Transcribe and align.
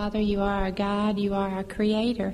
Father, 0.00 0.18
you 0.18 0.40
are 0.40 0.64
our 0.64 0.70
God, 0.70 1.18
you 1.18 1.34
are 1.34 1.50
our 1.50 1.62
Creator. 1.62 2.32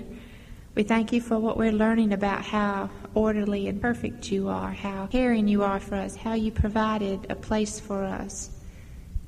We 0.77 0.85
thank 0.85 1.13
you 1.13 1.21
for 1.21 1.37
what 1.37 1.57
we're 1.57 1.73
learning 1.73 2.13
about 2.13 2.45
how 2.45 2.91
orderly 3.13 3.67
and 3.67 3.83
perfect 3.83 4.31
you 4.31 4.49
are, 4.49 4.71
how 4.71 5.09
caring 5.09 5.49
you 5.49 5.65
are 5.65 5.81
for 5.81 5.97
us, 5.97 6.15
how 6.15 6.35
you 6.35 6.53
provided 6.53 7.27
a 7.29 7.35
place 7.35 7.81
for 7.81 8.05
us 8.05 8.51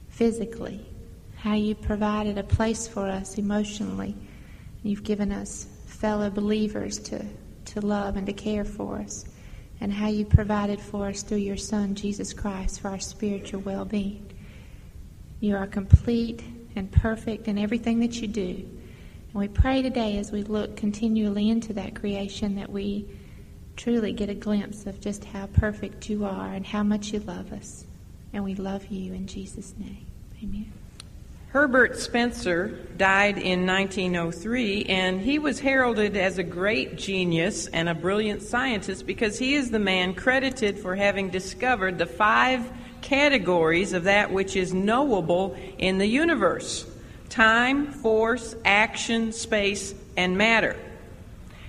physically, 0.09 0.87
how 1.35 1.55
you 1.55 1.75
provided 1.75 2.39
a 2.39 2.45
place 2.45 2.87
for 2.87 3.09
us 3.09 3.39
emotionally. 3.39 4.15
You've 4.85 5.03
given 5.03 5.33
us 5.33 5.67
fellow 5.87 6.31
believers 6.31 7.01
to, 7.01 7.27
to 7.65 7.81
love 7.81 8.17
and 8.17 8.27
to 8.29 8.33
care 8.33 8.65
for 8.65 8.99
us, 8.99 9.25
and 9.81 9.93
how 9.93 10.11
you 10.11 10.25
provided 10.25 10.81
for 10.81 11.09
us 11.09 11.23
through 11.23 11.39
your 11.39 11.57
Son, 11.57 11.97
Jesus 11.97 12.33
Christ, 12.33 12.83
for 12.83 12.91
our 12.91 13.01
spiritual 13.01 13.63
well 13.63 13.85
being. 13.85 14.31
You 15.41 15.57
are 15.57 15.67
complete 15.67 16.45
and 16.77 16.91
perfect 16.91 17.49
in 17.49 17.59
everything 17.59 18.01
that 18.01 18.21
you 18.21 18.29
do. 18.29 18.69
And 19.33 19.35
we 19.35 19.49
pray 19.49 19.83
today 19.83 20.19
as 20.19 20.33
we 20.33 20.43
look 20.43 20.77
continually 20.77 21.51
into 21.51 21.73
that 21.75 21.95
creation 21.95 22.57
that 22.57 22.71
we 22.71 23.07
truly 23.77 24.13
get 24.13 24.29
a 24.29 24.35
glimpse 24.35 24.87
of 24.87 25.01
just 25.01 25.25
how 25.25 25.47
perfect 25.47 26.09
you 26.09 26.25
are 26.25 26.53
and 26.53 26.67
how 26.67 26.83
much 26.83 27.13
you 27.13 27.21
love 27.21 27.53
us. 27.53 27.85
And 28.33 28.45
we 28.45 28.55
love 28.55 28.87
you 28.87 29.15
in 29.15 29.27
Jesus' 29.27 29.75
name. 29.79 30.07
Amen. 30.43 30.73
Herbert 31.51 31.97
Spencer 31.97 32.79
died 32.99 33.39
in 33.39 33.65
1903, 33.65 34.85
and 34.85 35.19
he 35.19 35.39
was 35.39 35.61
heralded 35.61 36.15
as 36.15 36.37
a 36.37 36.43
great 36.43 36.97
genius 36.97 37.69
and 37.69 37.89
a 37.89 37.95
brilliant 37.95 38.43
scientist 38.43 39.07
because 39.07 39.39
he 39.39 39.55
is 39.55 39.71
the 39.71 39.79
man 39.79 40.13
credited 40.13 40.79
for 40.79 40.95
having 40.95 41.31
discovered 41.31 41.97
the 41.97 42.05
five 42.05 42.71
categories 43.03 43.93
of 43.93 44.05
that 44.05 44.33
which 44.33 44.57
is 44.57 44.75
knowable 44.75 45.57
in 45.79 45.99
the 45.99 46.07
universe 46.07 46.87
time, 47.29 47.93
force, 47.93 48.57
action, 48.65 49.33
space, 49.33 49.95
and 50.17 50.37
matter. 50.37 50.77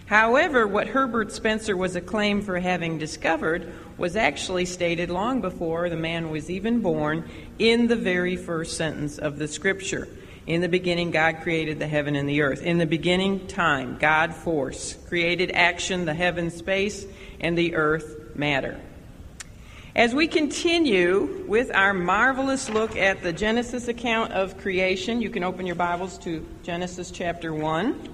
However, 0.05 0.65
what 0.65 0.87
Herbert 0.87 1.31
Spencer 1.31 1.77
was 1.77 1.95
acclaimed 1.95 2.43
for 2.43 2.59
having 2.59 2.97
discovered 2.97 3.71
was 3.97 4.15
actually 4.15 4.65
stated 4.65 5.11
long 5.11 5.41
before 5.41 5.89
the 5.89 5.95
man 5.95 6.31
was 6.31 6.49
even 6.49 6.81
born 6.81 7.29
in 7.59 7.87
the 7.87 7.95
very 7.95 8.35
first 8.35 8.75
sentence 8.75 9.19
of 9.19 9.37
the 9.37 9.47
scripture. 9.47 10.07
In 10.47 10.61
the 10.61 10.69
beginning, 10.69 11.11
God 11.11 11.41
created 11.41 11.77
the 11.77 11.87
heaven 11.87 12.15
and 12.15 12.27
the 12.27 12.41
earth. 12.41 12.63
In 12.63 12.79
the 12.79 12.87
beginning, 12.87 13.45
time, 13.45 13.97
God, 13.99 14.33
force, 14.33 14.95
created 15.07 15.51
action, 15.51 16.05
the 16.05 16.15
heaven, 16.15 16.49
space, 16.49 17.05
and 17.39 17.55
the 17.55 17.75
earth, 17.75 18.35
matter. 18.35 18.79
As 19.99 20.15
we 20.15 20.29
continue 20.29 21.43
with 21.45 21.75
our 21.75 21.93
marvelous 21.93 22.69
look 22.69 22.95
at 22.95 23.21
the 23.21 23.33
Genesis 23.33 23.89
account 23.89 24.31
of 24.31 24.57
creation, 24.57 25.21
you 25.21 25.29
can 25.29 25.43
open 25.43 25.65
your 25.65 25.75
Bibles 25.75 26.17
to 26.19 26.47
Genesis 26.63 27.11
chapter 27.11 27.53
1. 27.53 28.07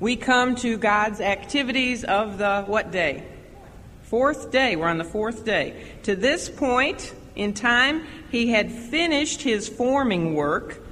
We 0.00 0.16
come 0.16 0.56
to 0.56 0.78
God's 0.78 1.20
activities 1.20 2.02
of 2.02 2.38
the 2.38 2.64
what 2.64 2.90
day? 2.90 3.22
Fourth 4.02 4.50
day. 4.50 4.74
We're 4.74 4.88
on 4.88 4.98
the 4.98 5.04
fourth 5.04 5.44
day. 5.44 5.80
To 6.02 6.16
this 6.16 6.48
point 6.48 7.14
in 7.36 7.54
time, 7.54 8.04
he 8.28 8.50
had 8.50 8.72
finished 8.72 9.42
his 9.42 9.68
forming 9.68 10.34
work, 10.34 10.82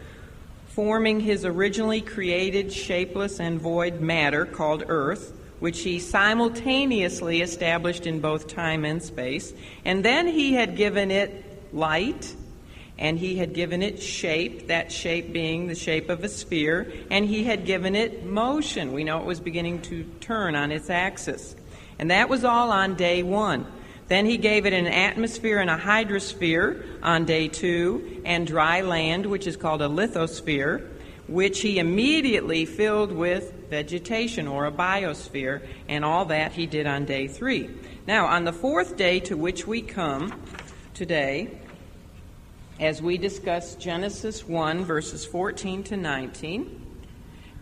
forming 0.69 1.19
his 1.19 1.45
originally 1.45 2.03
created 2.03 2.73
shapeless 2.73 3.41
and 3.41 3.61
void 3.61 4.01
matter 4.01 4.47
called 4.47 4.85
earth 4.87 5.33
which 5.65 5.81
he 5.81 5.99
simultaneously 5.99 7.41
established 7.41 8.07
in 8.07 8.21
both 8.21 8.47
time 8.47 8.85
and 8.85 9.03
space. 9.03 9.55
And 9.87 10.05
then 10.05 10.27
he 10.27 10.53
had 10.53 10.77
given 10.77 11.11
it 11.11 11.43
light, 11.73 12.35
and 12.99 13.19
he 13.19 13.37
had 13.37 13.55
given 13.55 13.83
it 13.83 13.99
shape, 13.99 14.67
that 14.67 14.93
shape 14.93 15.33
being 15.33 15.67
the 15.67 15.75
shape 15.75 16.11
of 16.11 16.23
a 16.23 16.29
sphere, 16.29 16.93
and 17.11 17.25
he 17.25 17.45
had 17.45 17.65
given 17.65 17.97
it 17.97 18.27
motion. 18.27 18.93
We 18.93 19.05
know 19.05 19.21
it 19.21 19.25
was 19.25 19.41
beginning 19.41 19.81
to 19.85 20.05
turn 20.21 20.55
on 20.55 20.71
its 20.71 20.91
axis. 20.91 21.57
And 21.99 22.11
that 22.11 22.29
was 22.29 22.45
all 22.45 22.71
on 22.71 22.95
day 22.95 23.23
one. 23.23 23.65
Then 24.09 24.27
he 24.27 24.37
gave 24.37 24.67
it 24.67 24.75
an 24.75 24.87
atmosphere 24.87 25.61
and 25.61 25.71
a 25.71 25.79
hydrosphere 25.79 26.85
on 27.03 27.25
day 27.25 27.49
two, 27.49 28.21
and 28.27 28.47
dry 28.47 28.83
land, 28.83 29.25
which 29.25 29.47
is 29.47 29.57
called 29.57 29.81
a 29.81 29.89
lithosphere 29.89 30.91
which 31.27 31.61
he 31.61 31.79
immediately 31.79 32.65
filled 32.65 33.13
with 33.13 33.53
vegetation 33.71 34.47
or 34.47 34.67
a 34.67 34.73
biosphere, 34.73 35.67
and 35.89 36.05
all 36.05 36.27
that 36.27 36.53
he 36.53 36.67
did 36.67 36.87
on 36.87 37.05
day 37.05 37.27
three. 37.27 37.71
Now, 38.07 38.27
on 38.27 38.45
the 38.45 38.53
fourth 38.53 38.97
day 38.97 39.21
to 39.21 39.37
which 39.37 39.67
we 39.67 39.81
come 39.81 40.39
today, 40.93 41.59
as 42.79 43.01
we 43.01 43.19
discuss 43.19 43.77
Genesis 43.77 44.47
1, 44.47 44.85
verses 44.85 45.25
14 45.25 45.85
to 45.85 45.97
19, 45.97 46.81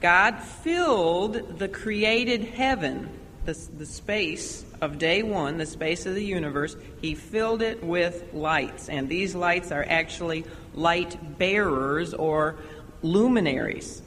God 0.00 0.40
filled 0.40 1.58
the 1.58 1.68
created 1.68 2.42
heaven, 2.42 3.08
the, 3.44 3.52
the 3.76 3.86
space 3.86 4.64
of 4.80 4.98
day 4.98 5.22
one, 5.22 5.58
the 5.58 5.66
space 5.66 6.06
of 6.06 6.14
the 6.16 6.24
universe, 6.24 6.76
He 7.00 7.14
filled 7.14 7.62
it 7.62 7.84
with 7.84 8.34
lights. 8.34 8.88
And 8.88 9.08
these 9.08 9.34
lights 9.34 9.70
are 9.70 9.86
actually 9.88 10.44
light 10.74 11.38
bearers 11.38 12.14
or 12.14 12.56
luminaries. 13.02 14.02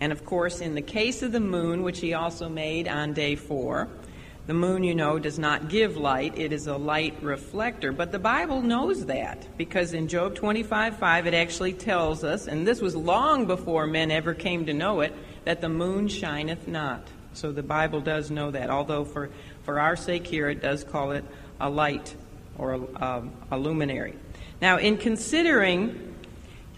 And 0.00 0.12
of 0.12 0.24
course, 0.24 0.60
in 0.60 0.74
the 0.74 0.82
case 0.82 1.22
of 1.22 1.32
the 1.32 1.40
moon, 1.40 1.82
which 1.82 2.00
he 2.00 2.14
also 2.14 2.48
made 2.48 2.86
on 2.86 3.12
day 3.12 3.34
four, 3.34 3.88
the 4.46 4.54
moon, 4.54 4.82
you 4.82 4.94
know, 4.94 5.18
does 5.18 5.38
not 5.38 5.68
give 5.68 5.98
light, 5.98 6.38
it 6.38 6.54
is 6.54 6.66
a 6.68 6.76
light 6.76 7.22
reflector. 7.22 7.92
But 7.92 8.12
the 8.12 8.18
Bible 8.18 8.62
knows 8.62 9.04
that 9.04 9.46
because 9.58 9.92
in 9.92 10.08
Job 10.08 10.34
25 10.36 10.96
5, 10.96 11.26
it 11.26 11.34
actually 11.34 11.74
tells 11.74 12.24
us, 12.24 12.48
and 12.48 12.66
this 12.66 12.80
was 12.80 12.96
long 12.96 13.44
before 13.44 13.86
men 13.86 14.10
ever 14.10 14.32
came 14.32 14.64
to 14.64 14.72
know 14.72 15.00
it, 15.00 15.14
that 15.44 15.60
the 15.60 15.68
moon 15.68 16.08
shineth 16.08 16.66
not. 16.66 17.06
So 17.34 17.52
the 17.52 17.62
Bible 17.62 18.00
does 18.00 18.30
know 18.30 18.50
that, 18.50 18.70
although 18.70 19.04
for, 19.04 19.28
for 19.64 19.78
our 19.78 19.96
sake 19.96 20.26
here, 20.26 20.48
it 20.48 20.62
does 20.62 20.82
call 20.82 21.12
it 21.12 21.24
a 21.60 21.68
light 21.68 22.14
or 22.56 22.72
a, 22.72 23.04
um, 23.04 23.32
a 23.50 23.58
luminary. 23.58 24.14
Now, 24.62 24.78
in 24.78 24.96
considering 24.96 26.07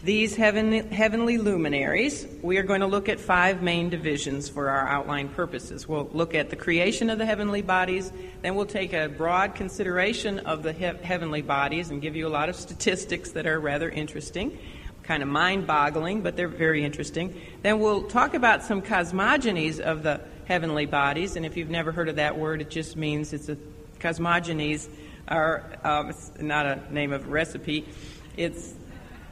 these 0.03 0.35
heavenly, 0.35 1.37
luminaries, 1.37 2.27
we 2.41 2.57
are 2.57 2.63
going 2.63 2.81
to 2.81 2.87
look 2.87 3.11
at 3.11 3.21
five 3.21 3.63
main 3.63 3.91
divisions 3.91 4.49
for 4.49 4.71
our 4.71 4.89
outline 4.89 5.29
purposes. 5.29 5.87
We'll 5.87 6.09
look 6.13 6.35
at 6.35 6.49
the 6.49 6.57
creation 6.57 7.11
of 7.11 7.19
the 7.19 7.27
heavenly 7.27 7.61
bodies, 7.61 8.11
then 8.41 8.55
we'll 8.55 8.65
take 8.65 8.95
a 8.95 9.09
broad 9.09 9.55
consideration 9.55 10.39
of 10.41 10.63
the 10.63 10.73
he- 10.73 10.85
heavenly 11.03 11.43
bodies 11.43 11.91
and 11.91 12.01
give 12.01 12.17
you 12.17 12.27
a 12.27 12.31
lot 12.31 12.49
of 12.49 12.57
statistics 12.57 13.33
that 13.33 13.47
are 13.47 13.61
rather 13.61 13.91
interesting, 13.91 14.59
kind 15.03 15.23
of 15.23 15.29
mind 15.29 15.67
boggling, 15.67 16.23
but 16.23 16.35
they're 16.35 16.49
very 16.49 16.83
interesting. 16.83 17.39
Then 17.61 17.79
we'll 17.79 18.05
talk 18.05 18.33
about 18.33 18.63
some 18.63 18.81
cosmogonies 18.81 19.81
of 19.81 20.03
the 20.03 20.23
heavenly 20.47 20.87
bodies, 20.87 21.37
and 21.37 21.45
if 21.45 21.59
you've 21.59 21.69
never 21.69 21.93
heard 21.93 22.09
of 22.09 22.17
that 22.17 22.39
word, 22.39 22.63
it 22.63 22.71
just 22.71 22.97
means 22.97 23.35
it's 23.35 23.51
a 23.51 23.59
cosmogonies 23.99 24.89
are 25.29 25.63
um, 25.85 26.09
it's 26.09 26.33
not 26.41 26.65
a 26.65 26.81
name 26.91 27.13
of 27.13 27.27
a 27.27 27.31
recipe. 27.31 27.87
It's 28.37 28.75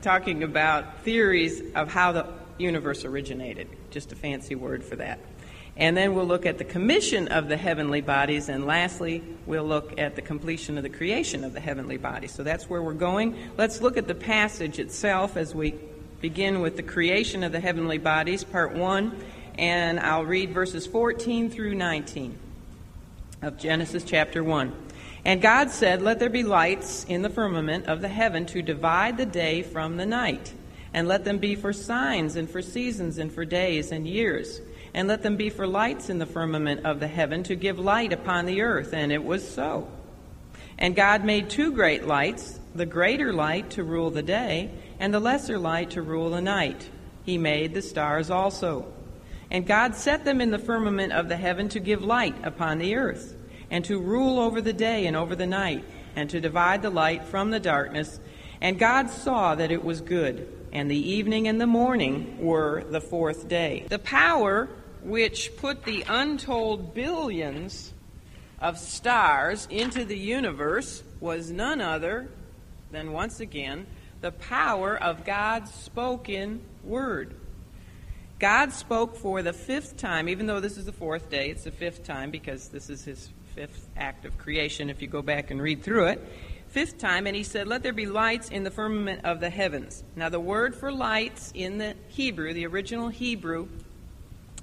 talking 0.03 0.42
about 0.42 1.00
theories 1.00 1.62
of 1.75 1.92
how 1.92 2.12
the 2.12 2.26
universe 2.59 3.04
originated. 3.04 3.69
Just 3.91 4.12
a 4.12 4.16
fancy 4.16 4.54
word 4.54 4.84
for 4.84 4.97
that. 4.97 5.20
And 5.76 5.97
then 5.97 6.14
we'll 6.14 6.26
look 6.26 6.44
at 6.44 6.59
the 6.59 6.64
commission 6.64 7.28
of 7.28 7.48
the 7.48 7.56
heavenly 7.56 8.00
bodies. 8.00 8.48
And 8.48 8.66
lastly, 8.66 9.22
we'll 9.47 9.64
look 9.64 9.98
at 9.98 10.16
the 10.16 10.22
completion 10.22 10.76
of 10.76 10.82
the 10.82 10.88
creation 10.88 11.44
of 11.44 11.53
the 11.53 11.60
heavenly 11.60 11.97
bodies. 11.97 12.32
So 12.32 12.42
that's 12.42 12.69
where 12.69 12.82
we're 12.82 12.94
going. 12.94 13.38
Let's 13.56 13.81
look 13.81 13.97
at 13.97 14.09
the 14.09 14.14
passage 14.14 14.81
itself 14.81 15.36
as 15.36 15.54
we 15.54 15.76
begin 16.20 16.60
with 16.60 16.76
the 16.76 16.82
creation 16.82 17.44
of 17.44 17.53
the 17.53 17.60
heavenly 17.60 17.98
bodies, 17.98 18.42
part 18.42 18.75
one. 18.75 19.22
And 19.56 20.00
I'll 20.00 20.25
read 20.25 20.50
verses 20.50 20.84
14 20.86 21.48
through 21.48 21.76
19 21.76 22.36
of 23.42 23.56
Genesis 23.56 24.03
chapter 24.03 24.42
1. 24.42 24.88
And 25.24 25.42
God 25.42 25.70
said, 25.70 26.02
Let 26.02 26.18
there 26.18 26.30
be 26.30 26.42
lights 26.42 27.04
in 27.04 27.22
the 27.22 27.30
firmament 27.30 27.86
of 27.86 28.00
the 28.00 28.08
heaven 28.08 28.46
to 28.46 28.62
divide 28.62 29.16
the 29.16 29.26
day 29.26 29.62
from 29.62 29.96
the 29.96 30.06
night, 30.06 30.52
and 30.94 31.08
let 31.08 31.24
them 31.24 31.38
be 31.38 31.54
for 31.54 31.72
signs 31.72 32.36
and 32.36 32.48
for 32.48 32.62
seasons 32.62 33.18
and 33.18 33.32
for 33.32 33.44
days 33.44 33.92
and 33.92 34.06
years, 34.06 34.60
and 34.94 35.09
let 35.09 35.22
them 35.22 35.36
be 35.36 35.50
for 35.50 35.66
lights 35.66 36.09
in 36.09 36.18
the 36.18 36.26
firmament 36.26 36.86
of 36.86 37.00
the 37.00 37.09
heaven 37.09 37.42
to 37.44 37.54
give 37.54 37.78
light 37.78 38.12
upon 38.12 38.47
the 38.47 38.62
earth. 38.62 38.92
And 38.92 39.12
it 39.12 39.24
was 39.24 39.47
so. 39.47 39.88
And 40.78 40.94
God 40.94 41.24
made 41.24 41.50
two 41.50 41.72
great 41.72 42.06
lights, 42.06 42.59
the 42.74 42.86
greater 42.86 43.32
light 43.32 43.71
to 43.71 43.82
rule 43.82 44.10
the 44.10 44.22
day, 44.22 44.71
and 45.00 45.12
the 45.12 45.21
lesser 45.21 45.59
light 45.59 45.91
to 45.91 46.03
rule 46.03 46.30
the 46.30 46.41
night. 46.41 46.88
He 47.24 47.36
made 47.36 47.74
the 47.74 47.82
stars 47.82 48.30
also. 48.30 48.86
And 49.50 49.66
God 49.66 49.97
set 49.97 50.24
them 50.24 50.41
in 50.41 50.50
the 50.50 50.59
firmament 50.59 51.12
of 51.12 51.28
the 51.28 51.36
heaven 51.36 51.68
to 51.71 51.80
give 51.80 52.03
light 52.03 52.36
upon 52.44 52.78
the 52.78 52.94
earth 52.94 53.34
and 53.70 53.84
to 53.84 53.98
rule 53.98 54.38
over 54.38 54.60
the 54.60 54.72
day 54.72 55.06
and 55.06 55.16
over 55.16 55.36
the 55.36 55.47
night, 55.47 55.84
and 56.16 56.30
to 56.30 56.41
divide 56.41 56.82
the 56.82 56.91
light 56.91 57.24
from 57.24 57.50
the 57.50 57.60
darkness. 57.60 58.18
And 58.60 58.78
God 58.78 59.10
saw 59.10 59.54
that 59.54 59.70
it 59.70 59.84
was 59.84 60.00
good, 60.00 60.53
and 60.72 60.91
the 60.91 61.10
evening 61.10 61.48
and 61.48 61.60
the 61.60 61.66
morning 61.66 62.38
were 62.41 62.84
the 62.91 63.00
fourth 63.00 63.48
day. 63.48 63.84
The 63.88 63.98
power 63.98 64.68
which 65.03 65.56
put 65.56 65.84
the 65.84 66.04
untold 66.09 66.94
billions 66.94 67.92
of 68.60 68.78
stars 68.78 69.68
into 69.71 70.04
the 70.04 70.18
universe 70.18 71.03
was 71.21 71.50
none 71.50 71.80
other 71.80 72.28
than, 72.91 73.12
once 73.12 73.41
again, 73.41 73.86
the 74.21 74.32
power 74.32 74.97
of 74.97 75.24
God's 75.24 75.72
spoken 75.72 76.62
word. 76.82 77.34
God 78.38 78.72
spoke 78.72 79.16
for 79.16 79.42
the 79.42 79.53
fifth 79.53 79.97
time, 79.97 80.28
even 80.28 80.47
though 80.47 80.60
this 80.60 80.76
is 80.76 80.86
the 80.86 80.92
fourth 80.92 81.28
day, 81.28 81.50
it's 81.50 81.64
the 81.64 81.71
fifth 81.71 82.04
time 82.04 82.30
because 82.30 82.68
this 82.68 82.88
is 82.88 83.04
his 83.04 83.30
fifth 83.59 83.89
act 83.97 84.25
of 84.25 84.39
creation 84.39 84.89
if 84.89 85.03
you 85.03 85.09
go 85.09 85.21
back 85.21 85.51
and 85.51 85.60
read 85.60 85.83
through 85.83 86.07
it. 86.07 86.25
Fifth 86.69 86.97
time, 86.97 87.27
and 87.27 87.34
he 87.34 87.43
said, 87.43 87.66
Let 87.66 87.83
there 87.83 87.93
be 87.93 88.07
lights 88.07 88.51
in 88.51 88.63
the 88.63 88.71
firmament 88.71 89.25
of 89.25 89.41
the 89.41 89.51
heavens. 89.51 90.05
Now, 90.15 90.28
the 90.28 90.39
word 90.39 90.77
for 90.77 90.93
lights 90.93 91.51
in 91.57 91.78
the 91.78 91.97
Hebrew, 92.07 92.53
the 92.53 92.66
original 92.66 93.09
Hebrew, 93.09 93.66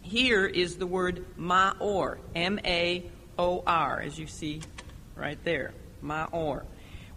here 0.02 0.46
is 0.46 0.78
the 0.78 0.88
word 0.88 1.26
ma'or, 1.38 2.20
M 2.36 2.58
A 2.64 3.04
O 3.38 3.64
R, 3.68 4.00
as 4.00 4.18
you 4.18 4.28
see 4.28 4.62
right 5.14 5.44
there, 5.44 5.74
ma'or 6.02 6.64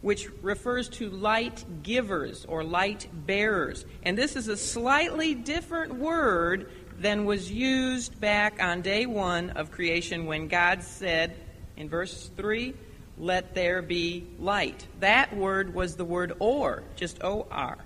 which 0.01 0.29
refers 0.43 0.89
to 0.89 1.11
light 1.11 1.65
givers 1.83 2.45
or 2.45 2.63
light 2.63 3.09
bearers. 3.13 3.85
And 4.05 4.17
this 4.17 4.37
is 4.37 4.47
a 4.47 4.57
slightly 4.57 5.35
different 5.35 5.97
word 5.97 6.71
than 7.01 7.25
was 7.25 7.51
used 7.51 8.21
back 8.21 8.63
on 8.63 8.81
day 8.81 9.07
one 9.07 9.51
of 9.51 9.73
creation 9.73 10.27
when 10.27 10.47
God 10.47 10.85
said 10.85 11.37
in 11.79 11.89
verse 11.89 12.31
3, 12.37 12.75
Let 13.17 13.55
there 13.55 13.81
be 13.81 14.27
light. 14.39 14.87
That 15.01 15.35
word 15.35 15.73
was 15.73 15.97
the 15.97 16.05
word 16.05 16.35
or, 16.39 16.83
just 16.97 17.25
O 17.25 17.47
R. 17.51 17.79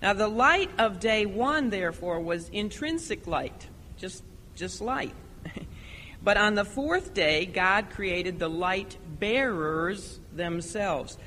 Now, 0.00 0.14
the 0.14 0.28
light 0.28 0.70
of 0.78 1.00
day 1.00 1.26
one, 1.26 1.68
therefore, 1.68 2.20
was 2.20 2.48
intrinsic 2.48 3.26
light, 3.26 3.68
just, 3.98 4.22
just 4.54 4.80
light. 4.80 5.14
but 6.22 6.36
on 6.36 6.54
the 6.54 6.64
fourth 6.64 7.12
day, 7.12 7.44
God 7.44 7.90
created 7.90 8.38
the 8.38 8.48
light 8.48 8.96
bearers 9.18 10.18
themselves 10.34 11.18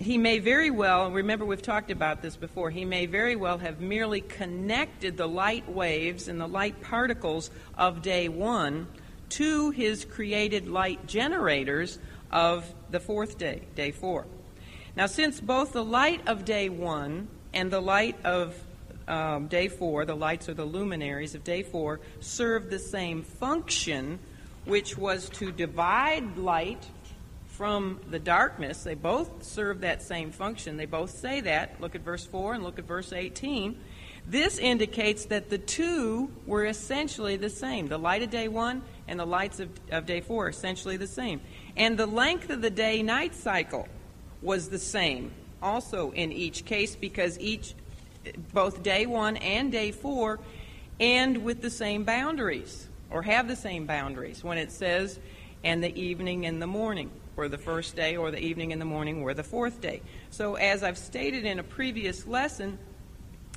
he 0.00 0.16
may 0.16 0.38
very 0.38 0.70
well, 0.70 1.10
remember 1.10 1.44
we've 1.44 1.60
talked 1.62 1.90
about 1.90 2.22
this 2.22 2.36
before, 2.36 2.70
he 2.70 2.84
may 2.84 3.06
very 3.06 3.34
well 3.34 3.58
have 3.58 3.80
merely 3.80 4.20
connected 4.20 5.16
the 5.16 5.26
light 5.26 5.68
waves 5.68 6.28
and 6.28 6.40
the 6.40 6.46
light 6.46 6.80
particles 6.82 7.50
of 7.76 8.00
day 8.00 8.28
one 8.28 8.86
to 9.30 9.70
his 9.70 10.04
created 10.04 10.68
light 10.68 11.06
generators 11.06 11.98
of 12.30 12.72
the 12.90 13.00
fourth 13.00 13.38
day, 13.38 13.62
day 13.74 13.90
four. 13.90 14.26
Now, 14.96 15.06
since 15.06 15.40
both 15.40 15.72
the 15.72 15.84
light 15.84 16.26
of 16.26 16.44
day 16.44 16.68
one 16.68 17.28
and 17.52 17.70
the 17.70 17.80
light 17.80 18.16
of 18.24 18.54
um, 19.06 19.46
day 19.46 19.68
four, 19.68 20.04
the 20.04 20.16
lights 20.16 20.48
or 20.48 20.54
the 20.54 20.64
luminaries 20.64 21.34
of 21.34 21.44
day 21.44 21.62
four, 21.62 22.00
serve 22.20 22.70
the 22.70 22.78
same 22.78 23.22
function, 23.22 24.18
which 24.64 24.98
was 24.98 25.28
to 25.30 25.50
divide 25.50 26.36
light 26.36 26.86
from 27.58 28.00
the 28.08 28.18
darkness. 28.20 28.84
They 28.84 28.94
both 28.94 29.42
serve 29.42 29.80
that 29.80 30.02
same 30.02 30.30
function. 30.30 30.76
They 30.76 30.86
both 30.86 31.10
say 31.10 31.40
that. 31.40 31.80
Look 31.80 31.96
at 31.96 32.02
verse 32.02 32.24
4 32.24 32.54
and 32.54 32.62
look 32.62 32.78
at 32.78 32.84
verse 32.84 33.12
18. 33.12 33.76
This 34.28 34.58
indicates 34.58 35.24
that 35.26 35.50
the 35.50 35.58
two 35.58 36.30
were 36.46 36.66
essentially 36.66 37.36
the 37.36 37.50
same. 37.50 37.88
The 37.88 37.98
light 37.98 38.22
of 38.22 38.30
day 38.30 38.46
one 38.46 38.82
and 39.08 39.18
the 39.18 39.26
lights 39.26 39.58
of, 39.60 39.70
of 39.90 40.06
day 40.06 40.20
four 40.20 40.46
are 40.46 40.50
essentially 40.50 40.96
the 40.96 41.06
same. 41.06 41.40
And 41.76 41.98
the 41.98 42.06
length 42.06 42.50
of 42.50 42.62
the 42.62 42.70
day 42.70 43.02
night 43.02 43.34
cycle 43.34 43.88
was 44.42 44.68
the 44.68 44.78
same 44.78 45.32
also 45.60 46.12
in 46.12 46.30
each 46.30 46.64
case 46.64 46.94
because 46.94 47.38
each, 47.40 47.74
both 48.52 48.82
day 48.82 49.06
one 49.06 49.36
and 49.38 49.72
day 49.72 49.90
four, 49.90 50.38
end 51.00 51.42
with 51.44 51.60
the 51.62 51.70
same 51.70 52.04
boundaries 52.04 52.88
or 53.10 53.22
have 53.22 53.48
the 53.48 53.56
same 53.56 53.86
boundaries 53.86 54.44
when 54.44 54.58
it 54.58 54.70
says, 54.70 55.18
and 55.64 55.82
the 55.82 55.96
evening 55.98 56.46
and 56.46 56.62
the 56.62 56.66
morning 56.66 57.10
or 57.38 57.48
the 57.48 57.58
first 57.58 57.94
day, 57.94 58.16
or 58.16 58.32
the 58.32 58.40
evening 58.40 58.72
and 58.72 58.80
the 58.80 58.84
morning, 58.84 59.22
or 59.22 59.32
the 59.32 59.44
fourth 59.44 59.80
day. 59.80 60.02
So, 60.30 60.56
as 60.56 60.82
I've 60.82 60.98
stated 60.98 61.44
in 61.44 61.60
a 61.60 61.62
previous 61.62 62.26
lesson, 62.26 62.78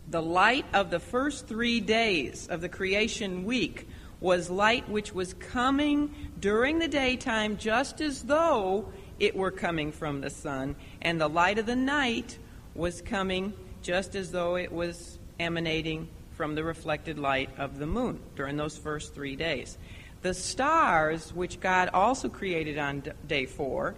the 0.08 0.22
light 0.22 0.66
of 0.72 0.92
the 0.92 1.00
first 1.00 1.48
three 1.48 1.80
days 1.80 2.48
of 2.48 2.62
the 2.62 2.70
creation 2.70 3.44
week 3.44 3.88
was 4.22 4.52
light 4.52 4.88
which 4.88 5.14
was 5.14 5.34
coming 5.34 6.14
during 6.40 6.80
the 6.80 6.88
daytime 6.88 7.58
just 7.58 8.00
as 8.00 8.22
though 8.24 8.88
it 9.20 9.36
were 9.36 9.52
coming 9.52 9.92
from 9.92 10.22
the 10.22 10.30
sun, 10.30 10.76
and 11.02 11.20
the 11.20 11.28
light 11.28 11.58
of 11.58 11.66
the 11.66 11.76
night 11.76 12.38
was 12.74 13.02
coming 13.02 13.54
just 13.82 14.16
as 14.16 14.32
though 14.32 14.56
it 14.56 14.72
was 14.72 15.18
emanating 15.40 16.08
from 16.38 16.56
the 16.56 16.64
reflected 16.64 17.20
light 17.20 17.50
of 17.58 17.78
the 17.78 17.86
moon 17.86 18.20
during 18.36 18.58
those 18.58 18.78
first 18.78 19.14
three 19.14 19.36
days. 19.36 19.78
The 20.22 20.34
stars, 20.34 21.34
which 21.34 21.60
God 21.60 21.90
also 21.94 22.30
created 22.30 22.78
on 22.78 23.04
day 23.28 23.48
four, 23.48 23.96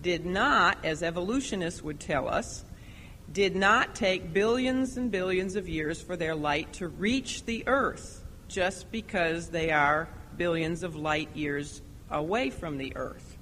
did 0.00 0.24
not, 0.24 0.78
as 0.84 1.02
evolutionists 1.02 1.82
would 1.82 2.00
tell 2.00 2.28
us, 2.28 2.64
did 3.32 3.54
not 3.54 3.94
take 3.94 4.32
billions 4.32 4.96
and 4.96 5.10
billions 5.10 5.56
of 5.56 5.68
years 5.68 6.00
for 6.00 6.16
their 6.16 6.34
light 6.34 6.72
to 6.74 6.88
reach 6.88 7.44
the 7.44 7.64
earth 7.66 8.19
just 8.50 8.90
because 8.90 9.48
they 9.48 9.70
are 9.70 10.08
billions 10.36 10.82
of 10.82 10.96
light 10.96 11.28
years 11.34 11.80
away 12.10 12.50
from 12.50 12.78
the 12.78 12.94
earth. 12.96 13.38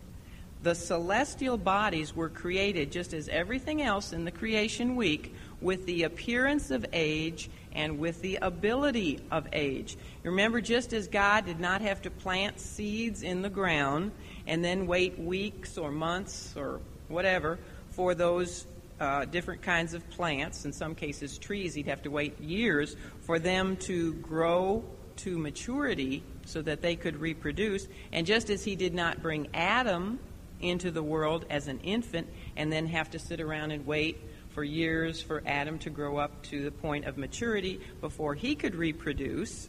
The 0.63 0.75
celestial 0.75 1.57
bodies 1.57 2.15
were 2.15 2.29
created 2.29 2.93
just 2.93 3.15
as 3.15 3.29
everything 3.29 3.81
else 3.81 4.13
in 4.13 4.25
the 4.25 4.31
creation 4.31 4.97
week 4.97 5.35
with 5.61 5.87
the 5.87 6.03
appearance 6.03 6.71
of 6.71 6.85
age 6.93 7.49
and 7.73 7.99
with 7.99 8.21
the 8.21 8.37
ability 8.43 9.21
of 9.31 9.47
age. 9.53 9.97
Remember, 10.25 10.61
just 10.61 10.93
as 10.93 11.09
God 11.09 11.47
did 11.47 11.59
not 11.59 11.81
have 11.81 12.03
to 12.03 12.11
plant 12.11 12.61
seeds 12.61 13.23
in 13.23 13.41
the 13.41 13.49
ground 13.49 14.11
and 14.47 14.63
then 14.63 14.87
wait 14.87 15.19
weeks 15.19 15.79
or 15.79 15.91
months 15.91 16.55
or 16.57 16.81
whatever 17.09 17.59
for 17.91 18.15
those 18.15 18.67
uh, 19.01 19.25
different 19.27 19.63
kinds 19.63 19.95
of 19.95 20.09
plants, 20.11 20.65
in 20.65 20.73
some 20.73 20.95
cases 20.95 21.39
trees, 21.39 21.73
he'd 21.73 21.87
have 21.87 22.03
to 22.03 22.11
wait 22.11 22.39
years 22.41 22.97
for 23.21 23.39
them 23.39 23.77
to 23.77 24.15
grow 24.15 24.85
to 25.19 25.39
maturity 25.39 26.23
so 26.45 26.63
that 26.63 26.83
they 26.83 26.97
could 26.97 27.21
reproduce. 27.21 27.87
And 28.13 28.27
just 28.27 28.51
as 28.51 28.65
he 28.65 28.77
did 28.77 28.95
not 28.95 29.23
bring 29.23 29.49
Adam 29.55 30.19
into 30.61 30.91
the 30.91 31.03
world 31.03 31.45
as 31.51 31.69
an 31.69 31.81
infant 31.81 32.29
and 32.57 32.73
then 32.73 32.87
have 32.87 33.11
to 33.11 33.19
sit 33.19 33.41
around 33.41 33.71
and 33.71 33.87
wait 33.87 34.19
for 34.51 34.65
years 34.65 35.23
for 35.23 35.43
Adam 35.47 35.79
to 35.79 35.91
grow 35.91 36.17
up 36.17 36.43
to 36.43 36.65
the 36.65 36.71
point 36.71 37.05
of 37.05 37.17
maturity 37.17 37.81
before 38.01 38.35
he 38.35 38.55
could 38.55 38.75
reproduce. 38.75 39.69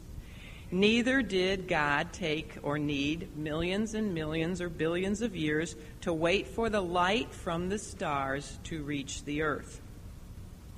Neither 0.71 1.21
did 1.21 1.67
God 1.67 2.13
take 2.13 2.57
or 2.61 2.77
need 2.77 3.35
millions 3.35 3.95
and 3.95 4.13
millions 4.13 4.61
or 4.61 4.69
billions 4.69 5.21
of 5.21 5.35
years 5.35 5.75
to 6.01 6.13
wait 6.13 6.47
for 6.47 6.69
the 6.69 6.81
light 6.81 7.33
from 7.33 7.69
the 7.69 7.79
stars 7.79 8.59
to 8.65 8.83
reach 8.83 9.23
the 9.25 9.41
earth. 9.41 9.81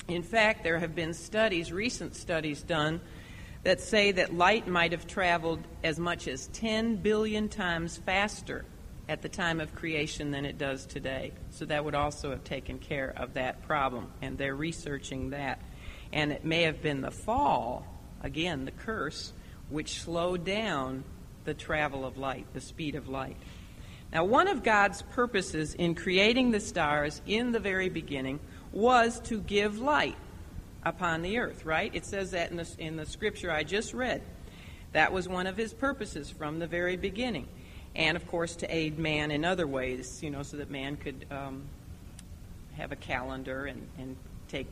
In 0.08 0.24
fact, 0.24 0.64
there 0.64 0.80
have 0.80 0.96
been 0.96 1.14
studies, 1.14 1.72
recent 1.72 2.16
studies 2.16 2.64
done, 2.64 3.02
that 3.64 3.80
say 3.80 4.12
that 4.12 4.34
light 4.34 4.68
might 4.68 4.92
have 4.92 5.06
traveled 5.06 5.60
as 5.84 6.00
much 6.00 6.28
as 6.28 6.48
10 6.48 6.98
billion 6.98 7.48
times 7.48 7.98
faster 7.98 8.66
at 9.08 9.22
the 9.22 9.30
time 9.30 9.60
of 9.60 9.76
creation 9.76 10.32
than 10.32 10.46
it 10.46 10.58
does 10.58 10.86
today. 10.86 11.32
So 11.52 11.66
that 11.66 11.84
would 11.84 11.96
also 11.96 12.32
have 12.32 12.44
taken 12.44 12.80
care 12.80 13.14
of 13.16 13.34
that 13.34 13.62
problem, 13.64 14.12
and 14.22 14.38
they're 14.38 14.56
researching 14.56 15.32
that. 15.32 15.62
And 16.14 16.32
it 16.32 16.44
may 16.44 16.64
have 16.64 16.82
been 16.82 17.02
the 17.02 17.12
fall, 17.12 17.86
again, 18.22 18.66
the 18.66 18.72
curse, 18.72 19.34
which 19.70 20.02
slowed 20.02 20.44
down 20.44 21.04
the 21.44 21.54
travel 21.54 22.06
of 22.06 22.18
light, 22.18 22.48
the 22.54 22.62
speed 22.62 22.96
of 22.96 23.08
light. 23.08 23.38
Now, 24.12 24.26
one 24.26 24.48
of 24.48 24.64
God's 24.64 25.02
purposes 25.02 25.74
in 25.74 25.96
creating 25.96 26.52
the 26.52 26.60
stars 26.60 27.22
in 27.26 27.52
the 27.52 27.60
very 27.60 27.90
beginning 27.90 28.40
was 28.72 29.20
to 29.22 29.40
give 29.40 29.80
light 29.80 30.18
upon 30.84 31.22
the 31.22 31.38
earth, 31.38 31.66
right? 31.66 31.94
It 31.94 32.06
says 32.06 32.32
that 32.32 32.52
in 32.52 32.58
the, 32.58 32.68
in 32.78 32.96
the 32.96 33.06
scripture 33.06 33.52
I 33.52 33.64
just 33.64 33.94
read. 33.94 34.22
That 34.94 35.14
was 35.14 35.28
one 35.28 35.48
of 35.48 35.56
his 35.56 35.74
purposes 35.74 36.30
from 36.30 36.60
the 36.60 36.68
very 36.68 36.98
beginning 36.98 37.48
and 37.96 38.16
of 38.16 38.28
course 38.28 38.56
to 38.58 38.74
aid 38.74 38.98
man 38.98 39.32
in 39.32 39.44
other 39.44 39.68
ways, 39.68 40.22
you 40.24 40.30
know, 40.30 40.44
so 40.44 40.58
that 40.58 40.70
man 40.70 40.96
could 40.96 41.26
um, 41.32 41.64
have 42.78 42.92
a 42.92 42.96
calendar 42.96 43.66
and, 43.66 43.88
and 43.98 44.16
take 44.48 44.68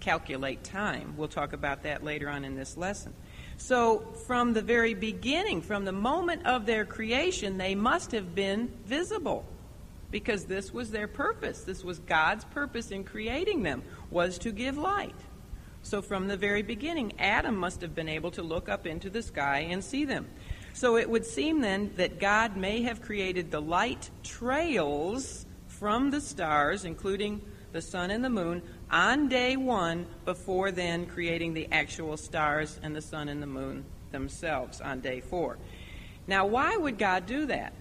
calculate 0.00 0.62
time. 0.62 1.14
We'll 1.16 1.28
talk 1.28 1.52
about 1.52 1.82
that 1.82 2.04
later 2.04 2.28
on 2.28 2.44
in 2.44 2.54
this 2.54 2.76
lesson. 2.76 3.14
So, 3.56 4.00
from 4.26 4.52
the 4.52 4.60
very 4.60 4.92
beginning, 4.92 5.62
from 5.62 5.86
the 5.86 5.92
moment 5.92 6.46
of 6.46 6.66
their 6.66 6.84
creation, 6.84 7.56
they 7.56 7.74
must 7.74 8.12
have 8.12 8.34
been 8.34 8.68
visible 8.84 9.44
because 10.10 10.44
this 10.44 10.72
was 10.72 10.90
their 10.90 11.08
purpose. 11.08 11.62
This 11.62 11.82
was 11.82 11.98
God's 12.00 12.44
purpose 12.44 12.90
in 12.90 13.02
creating 13.02 13.62
them 13.62 13.82
was 14.10 14.38
to 14.38 14.52
give 14.52 14.76
light. 14.76 15.14
So 15.82 16.02
from 16.02 16.26
the 16.26 16.36
very 16.36 16.62
beginning, 16.62 17.12
Adam 17.18 17.56
must 17.56 17.80
have 17.80 17.94
been 17.94 18.08
able 18.08 18.32
to 18.32 18.42
look 18.42 18.68
up 18.68 18.86
into 18.86 19.08
the 19.08 19.22
sky 19.22 19.66
and 19.70 19.84
see 19.84 20.04
them. 20.04 20.26
So 20.72 20.96
it 20.96 21.08
would 21.08 21.24
seem 21.24 21.60
then 21.60 21.92
that 21.96 22.18
God 22.18 22.56
may 22.56 22.82
have 22.82 23.00
created 23.00 23.50
the 23.50 23.62
light 23.62 24.10
trails 24.22 25.46
from 25.68 26.10
the 26.10 26.20
stars, 26.20 26.84
including 26.84 27.40
the 27.72 27.80
sun 27.80 28.10
and 28.10 28.24
the 28.24 28.30
moon, 28.30 28.62
on 28.90 29.28
day 29.28 29.56
one 29.56 30.06
before 30.24 30.72
then 30.72 31.06
creating 31.06 31.54
the 31.54 31.68
actual 31.70 32.16
stars 32.16 32.80
and 32.82 32.94
the 32.94 33.02
sun 33.02 33.28
and 33.28 33.42
the 33.42 33.46
moon 33.46 33.84
themselves 34.10 34.80
on 34.80 35.00
day 35.00 35.20
four. 35.20 35.58
Now, 36.26 36.46
why 36.46 36.76
would 36.76 36.98
God 36.98 37.26
do 37.26 37.46
that? 37.46 37.72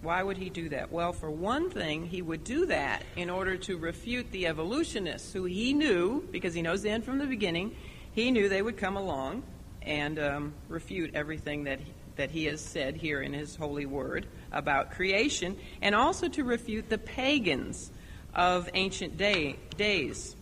Why 0.00 0.22
would 0.22 0.36
he 0.36 0.48
do 0.48 0.68
that? 0.68 0.92
Well, 0.92 1.12
for 1.12 1.30
one 1.30 1.70
thing, 1.70 2.06
he 2.06 2.22
would 2.22 2.44
do 2.44 2.66
that 2.66 3.02
in 3.16 3.30
order 3.30 3.56
to 3.56 3.76
refute 3.76 4.30
the 4.30 4.46
evolutionists 4.46 5.32
who 5.32 5.44
he 5.44 5.72
knew, 5.72 6.26
because 6.30 6.54
he 6.54 6.62
knows 6.62 6.82
the 6.82 6.90
end 6.90 7.04
from 7.04 7.18
the 7.18 7.26
beginning, 7.26 7.74
he 8.12 8.30
knew 8.30 8.48
they 8.48 8.62
would 8.62 8.76
come 8.76 8.96
along 8.96 9.42
and 9.82 10.18
um, 10.18 10.54
refute 10.68 11.10
everything 11.14 11.64
that 11.64 11.80
he, 11.80 11.92
that 12.16 12.30
he 12.30 12.44
has 12.44 12.60
said 12.60 12.94
here 12.96 13.20
in 13.20 13.32
his 13.32 13.56
holy 13.56 13.86
word 13.86 14.26
about 14.52 14.92
creation, 14.92 15.56
and 15.82 15.94
also 15.94 16.28
to 16.28 16.44
refute 16.44 16.88
the 16.88 16.98
pagans 16.98 17.90
of 18.34 18.68
ancient 18.74 19.16
day, 19.16 19.56
days. 19.76 20.36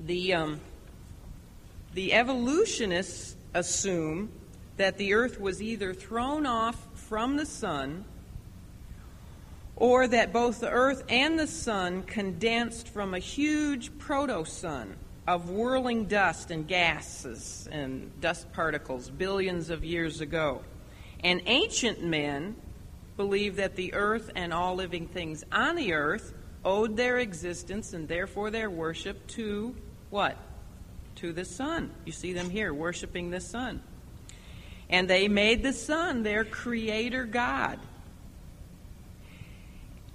The 0.00 0.34
um, 0.34 0.60
the 1.94 2.12
evolutionists 2.12 3.34
assume 3.54 4.30
that 4.76 4.98
the 4.98 5.14
earth 5.14 5.40
was 5.40 5.60
either 5.60 5.94
thrown 5.94 6.46
off 6.46 6.86
from 6.94 7.36
the 7.36 7.46
sun 7.46 8.04
or 9.78 10.08
that 10.08 10.32
both 10.32 10.58
the 10.58 10.68
earth 10.68 11.04
and 11.08 11.38
the 11.38 11.46
sun 11.46 12.02
condensed 12.02 12.88
from 12.88 13.14
a 13.14 13.18
huge 13.18 13.96
proto-sun 13.98 14.96
of 15.28 15.50
whirling 15.50 16.06
dust 16.06 16.50
and 16.50 16.66
gases 16.66 17.68
and 17.70 18.20
dust 18.20 18.52
particles 18.52 19.08
billions 19.08 19.70
of 19.70 19.84
years 19.84 20.20
ago. 20.20 20.62
And 21.22 21.40
ancient 21.46 22.02
men 22.02 22.56
believed 23.16 23.56
that 23.58 23.76
the 23.76 23.94
earth 23.94 24.30
and 24.34 24.52
all 24.52 24.74
living 24.74 25.06
things 25.06 25.44
on 25.52 25.76
the 25.76 25.92
earth 25.92 26.34
owed 26.64 26.96
their 26.96 27.18
existence 27.18 27.92
and 27.92 28.08
therefore 28.08 28.50
their 28.50 28.70
worship 28.70 29.28
to 29.28 29.76
what? 30.10 30.36
To 31.16 31.32
the 31.32 31.44
sun. 31.44 31.92
You 32.04 32.12
see 32.12 32.32
them 32.32 32.50
here 32.50 32.74
worshiping 32.74 33.30
the 33.30 33.40
sun. 33.40 33.80
And 34.90 35.08
they 35.08 35.28
made 35.28 35.62
the 35.62 35.72
sun 35.72 36.24
their 36.24 36.44
creator 36.44 37.24
God. 37.24 37.78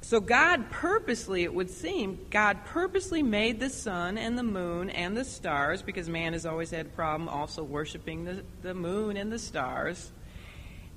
So 0.04 0.20
God 0.20 0.70
purposely, 0.70 1.44
it 1.44 1.54
would 1.54 1.70
seem, 1.70 2.20
God 2.30 2.66
purposely 2.66 3.24
made 3.24 3.62
the 3.62 3.70
sun 3.70 4.18
and 4.18 4.38
the 4.38 4.44
moon 4.44 4.90
and 4.90 5.16
the 5.16 5.24
stars, 5.24 5.82
because 5.82 6.10
man 6.10 6.34
has 6.34 6.46
always 6.46 6.72
had 6.72 6.88
a 6.88 6.90
problem 6.90 7.30
also 7.30 7.64
worshiping 7.64 8.26
the, 8.26 8.44
the 8.64 8.74
moon 8.74 9.16
and 9.16 9.32
the 9.32 9.40
stars, 9.40 10.12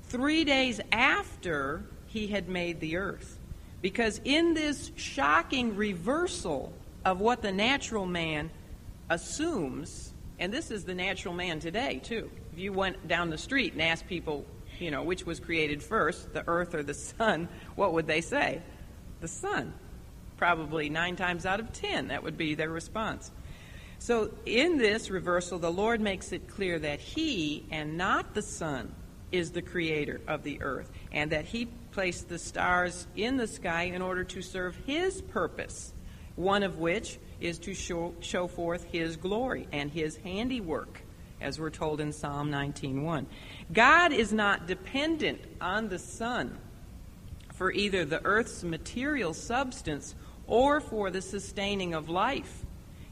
three 0.03 0.43
days 0.43 0.81
after 0.91 1.85
he 2.07 2.27
had 2.27 2.49
made 2.49 2.81
the 2.81 2.97
earth. 2.97 3.39
Because 3.81 4.19
in 4.25 4.53
this 4.53 4.91
shocking 4.97 5.77
reversal 5.77 6.73
of 7.05 7.21
what 7.21 7.41
the 7.41 7.53
natural 7.53 8.05
man 8.05 8.49
assumes, 9.09 10.13
and 10.37 10.53
this 10.53 10.69
is 10.69 10.83
the 10.83 10.93
natural 10.93 11.33
man 11.33 11.61
today, 11.61 12.01
too. 12.03 12.29
If 12.51 12.59
you 12.59 12.73
went 12.73 13.07
down 13.07 13.29
the 13.29 13.37
street 13.37 13.71
and 13.71 13.81
asked 13.81 14.07
people, 14.07 14.45
you 14.79 14.91
know, 14.91 15.03
which 15.03 15.25
was 15.25 15.39
created 15.39 15.81
first, 15.81 16.33
the 16.33 16.43
earth 16.45 16.75
or 16.75 16.83
the 16.83 16.93
sun, 17.17 17.47
what 17.77 17.93
would 17.93 18.05
they 18.05 18.19
say? 18.19 18.61
The 19.19 19.27
sun. 19.27 19.73
Probably 20.37 20.89
nine 20.89 21.15
times 21.15 21.45
out 21.45 21.59
of 21.59 21.73
ten, 21.73 22.09
that 22.09 22.23
would 22.23 22.37
be 22.37 22.53
their 22.55 22.69
response. 22.69 23.31
So, 23.99 24.29
in 24.45 24.77
this 24.77 25.09
reversal, 25.09 25.57
the 25.57 25.71
Lord 25.71 25.99
makes 25.99 26.31
it 26.31 26.47
clear 26.47 26.77
that 26.79 26.99
He 26.99 27.65
and 27.71 27.97
not 27.97 28.35
the 28.35 28.43
sun 28.43 28.93
is 29.31 29.51
the 29.51 29.63
creator 29.63 30.21
of 30.27 30.43
the 30.43 30.61
earth, 30.61 30.91
and 31.11 31.31
that 31.31 31.45
He 31.45 31.65
placed 31.91 32.29
the 32.29 32.37
stars 32.37 33.07
in 33.15 33.37
the 33.37 33.47
sky 33.47 33.83
in 33.83 34.03
order 34.03 34.23
to 34.25 34.41
serve 34.43 34.75
His 34.85 35.21
purpose, 35.21 35.93
one 36.35 36.61
of 36.61 36.77
which 36.77 37.17
is 37.41 37.57
to 37.59 37.73
show, 37.73 38.13
show 38.19 38.47
forth 38.47 38.83
His 38.91 39.15
glory 39.15 39.67
and 39.71 39.89
His 39.89 40.17
handiwork, 40.17 41.01
as 41.41 41.59
we're 41.59 41.71
told 41.71 41.99
in 41.99 42.13
Psalm 42.13 42.51
19:1. 42.51 43.25
God 43.73 44.13
is 44.13 44.31
not 44.31 44.67
dependent 44.67 45.41
on 45.59 45.89
the 45.89 45.99
sun 45.99 46.59
for 47.57 47.71
either 47.71 48.05
the 48.05 48.23
earth's 48.23 48.63
material 48.63 49.33
substance 49.33 50.13
or 50.45 50.79
for 50.79 51.09
the 51.09 51.21
sustaining 51.21 51.95
of 51.95 52.07
life. 52.07 52.63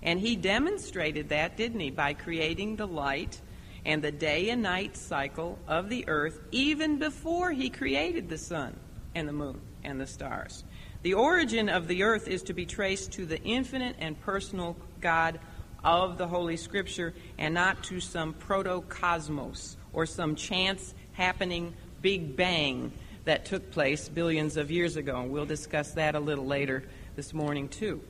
And 0.04 0.20
he 0.20 0.36
demonstrated 0.36 1.30
that, 1.30 1.58
didn't 1.58 1.80
he, 1.80 1.90
by 1.90 2.14
creating 2.14 2.76
the 2.76 2.86
light 2.86 3.42
and 3.86 4.04
the 4.04 4.12
day 4.12 4.52
and 4.52 4.62
night 4.62 4.96
cycle 4.96 5.58
of 5.68 5.90
the 5.90 6.08
earth 6.08 6.40
even 6.52 7.00
before 7.00 7.52
he 7.52 7.70
created 7.72 8.30
the 8.30 8.38
sun 8.38 8.80
and 9.16 9.28
the 9.28 9.34
moon 9.34 9.60
and 9.84 10.00
the 10.00 10.06
stars. 10.08 10.64
The 11.02 11.16
origin 11.16 11.68
of 11.68 11.88
the 11.88 12.04
earth 12.04 12.28
is 12.28 12.44
to 12.44 12.54
be 12.54 12.68
traced 12.68 13.14
to 13.14 13.26
the 13.26 13.42
infinite 13.42 13.96
and 14.00 14.20
personal 14.22 14.76
God 15.02 15.40
of 15.84 16.20
the 16.20 16.28
Holy 16.28 16.58
Scripture 16.58 17.16
and 17.40 17.54
not 17.54 17.84
to 17.86 18.00
some 18.00 18.34
protocosmos 18.34 19.76
or 19.92 20.06
some 20.06 20.36
chance 20.36 20.94
happening 21.14 21.74
big 22.02 22.36
bang 22.36 22.92
that 23.26 23.46
took 23.46 23.72
place 23.72 24.08
billions 24.08 24.58
of 24.58 24.72
years 24.72 24.96
ago. 24.96 25.20
And 25.20 25.32
we'll 25.32 25.46
discuss 25.46 25.92
that 25.94 26.16
a 26.16 26.20
little 26.20 26.46
later 26.46 26.84
this 27.16 27.34
morning, 27.34 27.68
too. 27.68 28.02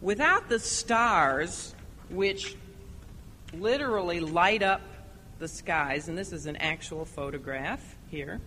Without 0.00 0.48
the 0.48 0.58
stars, 0.58 1.74
which 2.10 2.56
literally 3.54 4.20
light 4.20 4.62
up 4.62 4.80
the 5.38 5.48
skies, 5.48 6.08
and 6.08 6.16
this 6.18 6.32
is 6.32 6.46
an 6.46 6.56
actual 6.56 7.04
photograph 7.04 7.96
here, 8.10 8.40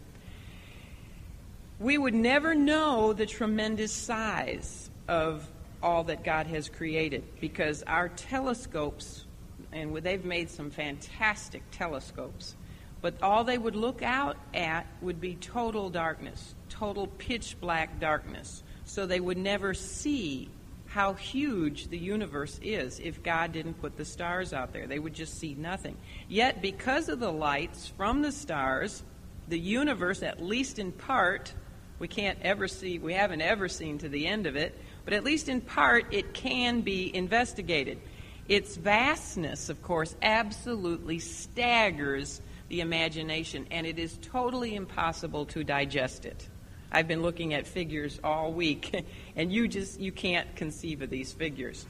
we 1.79 1.97
would 1.97 2.13
never 2.13 2.55
know 2.55 3.13
the 3.13 3.25
tremendous 3.25 3.91
size 3.91 4.89
of 5.07 5.47
all 5.83 6.03
that 6.05 6.23
God 6.23 6.47
has 6.47 6.69
created 6.69 7.23
because 7.39 7.83
our 7.83 8.09
telescopes, 8.09 9.25
and 9.71 9.95
they've 9.97 10.25
made 10.25 10.49
some 10.49 10.71
fantastic 10.71 11.61
telescopes, 11.71 12.55
but 13.05 13.21
all 13.21 13.43
they 13.43 13.59
would 13.59 13.75
look 13.75 14.01
out 14.01 14.35
at 14.51 14.87
would 14.99 15.21
be 15.21 15.35
total 15.35 15.91
darkness, 15.91 16.55
total 16.69 17.05
pitch 17.05 17.55
black 17.61 17.99
darkness. 17.99 18.63
So 18.85 19.05
they 19.05 19.19
would 19.19 19.37
never 19.37 19.75
see 19.75 20.49
how 20.87 21.13
huge 21.13 21.89
the 21.89 21.99
universe 21.99 22.59
is 22.63 22.99
if 22.99 23.21
God 23.21 23.51
didn't 23.51 23.75
put 23.75 23.95
the 23.95 24.05
stars 24.05 24.53
out 24.53 24.73
there. 24.73 24.87
They 24.87 24.97
would 24.97 25.13
just 25.13 25.37
see 25.37 25.53
nothing. 25.53 25.95
Yet, 26.27 26.63
because 26.63 27.07
of 27.07 27.19
the 27.19 27.31
lights 27.31 27.93
from 27.95 28.23
the 28.23 28.31
stars, 28.31 29.03
the 29.49 29.59
universe, 29.59 30.23
at 30.23 30.43
least 30.43 30.79
in 30.79 30.91
part, 30.91 31.53
we 31.99 32.07
can't 32.07 32.39
ever 32.41 32.67
see, 32.67 32.97
we 32.97 33.13
haven't 33.13 33.41
ever 33.41 33.69
seen 33.69 33.99
to 33.99 34.09
the 34.09 34.25
end 34.25 34.47
of 34.47 34.55
it, 34.55 34.75
but 35.03 35.13
at 35.13 35.23
least 35.23 35.47
in 35.47 35.61
part, 35.61 36.11
it 36.11 36.33
can 36.33 36.81
be 36.81 37.15
investigated. 37.15 37.99
Its 38.47 38.75
vastness, 38.75 39.69
of 39.69 39.83
course, 39.83 40.15
absolutely 40.23 41.19
staggers 41.19 42.41
the 42.69 42.81
imagination, 42.81 43.67
and 43.71 43.85
it 43.85 43.99
is 43.99 44.17
totally 44.21 44.75
impossible 44.75 45.45
to 45.47 45.63
digest 45.63 46.25
it. 46.25 46.47
I've 46.91 47.07
been 47.07 47.21
looking 47.21 47.53
at 47.53 47.67
figures 47.67 48.19
all 48.23 48.53
week, 48.53 49.05
and 49.35 49.51
you 49.51 49.67
just 49.67 49.99
you 49.99 50.11
can't 50.11 50.55
conceive 50.55 51.01
of 51.01 51.09
these 51.09 51.33
figures. 51.33 51.85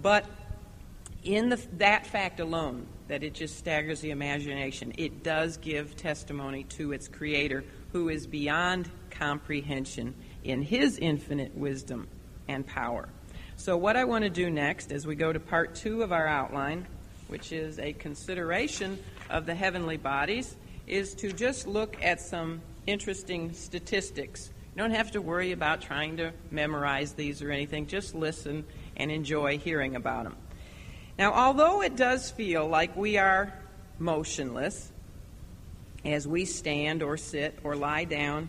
But 0.00 0.26
in 1.22 1.48
the, 1.48 1.60
that 1.74 2.06
fact 2.06 2.40
alone, 2.40 2.86
that 3.08 3.22
it 3.22 3.34
just 3.34 3.56
staggers 3.56 4.00
the 4.00 4.10
imagination, 4.10 4.92
it 4.98 5.22
does 5.22 5.56
give 5.56 5.96
testimony 5.96 6.64
to 6.64 6.92
its 6.92 7.08
creator, 7.08 7.64
who 7.92 8.08
is 8.08 8.26
beyond 8.26 8.90
comprehension 9.10 10.14
in 10.44 10.62
his 10.62 10.98
infinite 10.98 11.56
wisdom 11.56 12.08
and 12.48 12.66
power. 12.66 13.08
So, 13.56 13.76
what 13.76 13.96
I 13.96 14.04
want 14.04 14.24
to 14.24 14.30
do 14.30 14.50
next, 14.50 14.92
as 14.92 15.06
we 15.06 15.16
go 15.16 15.32
to 15.32 15.40
part 15.40 15.74
two 15.74 16.02
of 16.02 16.12
our 16.12 16.26
outline, 16.26 16.86
which 17.28 17.52
is 17.52 17.78
a 17.78 17.92
consideration 17.92 18.98
of 19.30 19.46
the 19.46 19.54
heavenly 19.54 19.96
bodies, 19.96 20.56
is 20.86 21.14
to 21.14 21.32
just 21.32 21.66
look 21.66 21.96
at 22.02 22.20
some 22.20 22.60
interesting 22.86 23.52
statistics. 23.52 24.50
You 24.74 24.82
don't 24.82 24.92
have 24.92 25.12
to 25.12 25.22
worry 25.22 25.52
about 25.52 25.80
trying 25.80 26.18
to 26.18 26.32
memorize 26.50 27.12
these 27.12 27.42
or 27.42 27.50
anything, 27.50 27.86
just 27.86 28.14
listen 28.14 28.64
and 28.96 29.10
enjoy 29.10 29.58
hearing 29.58 29.96
about 29.96 30.24
them. 30.24 30.36
Now, 31.18 31.32
although 31.32 31.82
it 31.82 31.96
does 31.96 32.30
feel 32.30 32.66
like 32.68 32.96
we 32.96 33.16
are 33.16 33.52
motionless 33.98 34.92
as 36.04 36.28
we 36.28 36.44
stand 36.44 37.02
or 37.02 37.16
sit 37.16 37.58
or 37.64 37.74
lie 37.74 38.04
down 38.04 38.48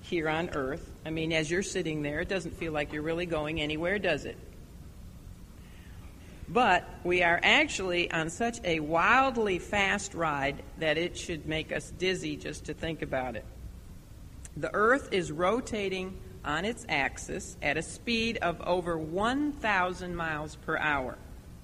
here 0.00 0.28
on 0.28 0.50
earth, 0.50 0.90
I 1.04 1.10
mean, 1.10 1.32
as 1.32 1.50
you're 1.50 1.62
sitting 1.62 2.02
there, 2.02 2.20
it 2.20 2.28
doesn't 2.28 2.56
feel 2.56 2.72
like 2.72 2.92
you're 2.92 3.02
really 3.02 3.26
going 3.26 3.60
anywhere, 3.60 3.98
does 3.98 4.24
it? 4.24 4.38
But 6.48 6.88
we 7.04 7.22
are 7.22 7.40
actually 7.42 8.10
on 8.10 8.28
such 8.28 8.58
a 8.64 8.80
wildly 8.80 9.58
fast 9.58 10.14
ride 10.14 10.62
that 10.78 10.98
it 10.98 11.16
should 11.16 11.46
make 11.46 11.72
us 11.72 11.90
dizzy 11.90 12.36
just 12.36 12.66
to 12.66 12.74
think 12.74 13.02
about 13.02 13.36
it. 13.36 13.44
The 14.56 14.72
Earth 14.74 15.08
is 15.12 15.32
rotating 15.32 16.20
on 16.44 16.64
its 16.64 16.84
axis 16.88 17.56
at 17.62 17.76
a 17.76 17.82
speed 17.82 18.36
of 18.38 18.60
over 18.60 18.98
1,000 18.98 20.14
miles 20.14 20.56
per 20.56 20.76
hour 20.76 21.16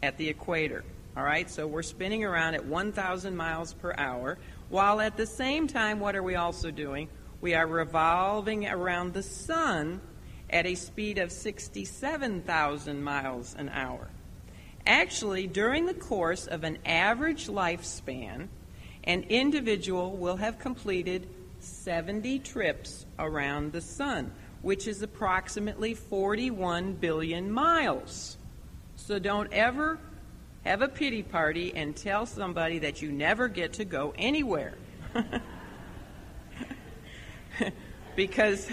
at 0.03 0.17
the 0.17 0.29
equator. 0.29 0.83
All 1.17 1.25
right, 1.25 1.51
so 1.51 1.67
we're 1.67 1.83
spinning 1.83 2.25
around 2.25 2.55
at 2.55 2.65
1,000 2.65 3.37
miles 3.37 3.75
per 3.75 3.95
hour, 3.99 4.39
while 4.71 5.01
at 5.01 5.17
the 5.17 5.27
same 5.27 5.67
time, 5.67 6.01
what 6.01 6.17
are 6.17 6.23
we 6.23 6.37
also 6.37 6.71
doing? 6.71 7.09
We 7.41 7.55
are 7.55 7.67
revolving 7.67 8.67
around 8.67 9.13
the 9.13 9.23
sun 9.23 10.01
at 10.49 10.67
a 10.67 10.75
speed 10.75 11.19
of 11.19 11.31
67,000 11.31 13.03
miles 13.03 13.55
an 13.57 13.69
hour. 13.69 14.09
Actually, 14.91 15.47
during 15.47 15.87
the 15.87 15.95
course 15.95 16.49
of 16.49 16.65
an 16.65 16.77
average 16.85 17.47
lifespan, 17.47 18.49
an 19.05 19.23
individual 19.29 20.17
will 20.17 20.35
have 20.35 20.59
completed 20.59 21.29
70 21.61 22.41
trips 22.41 23.07
around 23.17 23.71
the 23.71 23.81
sun, 23.81 24.33
which 24.63 24.89
is 24.89 25.01
approximately 25.01 25.95
41 25.95 26.95
billion 26.95 27.53
miles. 27.53 28.37
So 28.97 29.21
don't 29.21 29.53
ever 29.53 30.01
have 30.65 30.83
a 30.83 30.89
pity 30.89 31.23
party 31.23 31.73
and 31.77 31.95
tell 31.95 32.27
somebody 32.27 32.81
that 32.81 33.01
you 33.01 33.13
never 33.13 33.47
get 33.47 33.75
to 33.75 33.85
go 33.85 34.13
anywhere. 34.19 34.75
because 38.17 38.69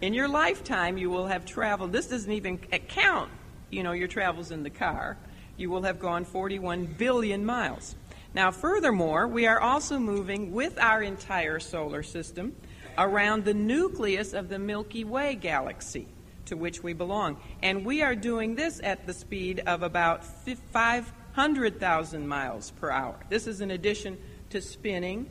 in 0.00 0.12
your 0.12 0.26
lifetime 0.26 0.98
you 0.98 1.08
will 1.08 1.28
have 1.28 1.46
traveled. 1.46 1.92
This 1.92 2.08
doesn't 2.08 2.32
even 2.32 2.58
count, 2.58 3.30
you 3.70 3.84
know, 3.84 3.92
your 3.92 4.08
travels 4.08 4.50
in 4.50 4.64
the 4.64 4.70
car. 4.70 5.16
You 5.56 5.70
will 5.70 5.82
have 5.82 5.98
gone 5.98 6.24
41 6.24 6.94
billion 6.98 7.44
miles. 7.44 7.94
Now, 8.34 8.50
furthermore, 8.50 9.28
we 9.28 9.46
are 9.46 9.60
also 9.60 9.98
moving 9.98 10.52
with 10.52 10.78
our 10.78 11.02
entire 11.02 11.60
solar 11.60 12.02
system 12.02 12.56
around 12.96 13.44
the 13.44 13.54
nucleus 13.54 14.32
of 14.32 14.48
the 14.48 14.58
Milky 14.58 15.04
Way 15.04 15.34
galaxy 15.34 16.06
to 16.46 16.56
which 16.56 16.82
we 16.82 16.92
belong. 16.92 17.38
And 17.62 17.84
we 17.84 18.02
are 18.02 18.14
doing 18.14 18.54
this 18.54 18.80
at 18.82 19.06
the 19.06 19.12
speed 19.12 19.62
of 19.66 19.82
about 19.82 20.24
500,000 20.24 22.28
miles 22.28 22.70
per 22.72 22.90
hour. 22.90 23.16
This 23.28 23.46
is 23.46 23.60
in 23.60 23.70
addition 23.70 24.18
to 24.50 24.60
spinning 24.60 25.30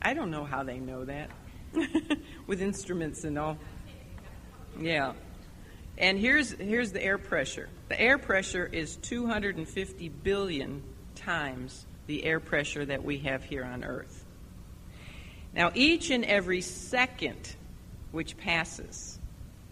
I 0.01 0.13
don't 0.13 0.29
know 0.29 0.43
how 0.43 0.63
they 0.63 0.77
know 0.77 1.05
that. 1.05 1.31
with 2.47 2.61
instruments 2.61 3.23
and 3.23 3.37
all. 3.37 3.57
Yeah. 4.79 5.13
And 5.97 6.19
here's 6.19 6.51
here's 6.51 6.91
the 6.91 7.03
air 7.03 7.17
pressure. 7.17 7.69
The 7.89 7.99
air 7.99 8.17
pressure 8.17 8.69
is 8.71 8.97
250 8.97 10.09
billion 10.09 10.83
times 11.15 11.85
the 12.07 12.23
air 12.23 12.39
pressure 12.39 12.85
that 12.85 13.03
we 13.03 13.19
have 13.19 13.43
here 13.43 13.63
on 13.63 13.83
Earth. 13.83 14.25
Now, 15.53 15.71
each 15.73 16.09
and 16.09 16.25
every 16.25 16.61
second 16.61 17.55
which 18.11 18.37
passes, 18.37 19.19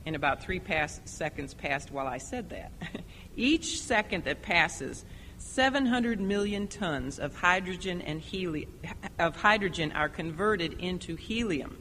in 0.05 0.15
about 0.15 0.41
three 0.41 0.59
pass, 0.59 1.01
seconds 1.05 1.53
passed 1.53 1.91
while 1.91 2.07
I 2.07 2.17
said 2.17 2.49
that, 2.49 2.71
each 3.35 3.81
second 3.81 4.23
that 4.23 4.41
passes, 4.41 5.03
700 5.37 6.21
million 6.21 6.67
tons 6.67 7.19
of 7.19 7.35
hydrogen 7.35 8.01
and 8.01 8.21
helium 8.21 8.71
of 9.19 9.35
hydrogen 9.35 9.91
are 9.91 10.07
converted 10.07 10.73
into 10.79 11.15
helium 11.17 11.77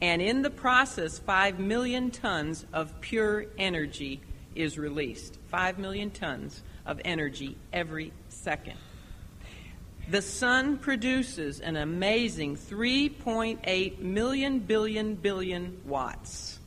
and 0.00 0.22
in 0.22 0.42
the 0.42 0.50
process, 0.50 1.18
5 1.18 1.58
million 1.58 2.10
tons 2.10 2.64
of 2.72 3.00
pure 3.00 3.46
energy 3.58 4.20
is 4.54 4.78
released. 4.78 5.38
5 5.48 5.78
million 5.78 6.10
tons 6.10 6.62
of 6.86 7.00
energy 7.04 7.56
every 7.72 8.12
second. 8.28 8.76
The 10.08 10.22
sun 10.22 10.78
produces 10.78 11.60
an 11.60 11.76
amazing 11.76 12.56
3.8 12.56 13.98
million 14.00 14.58
billion 14.58 15.14
billion 15.14 15.80
watts. 15.84 16.58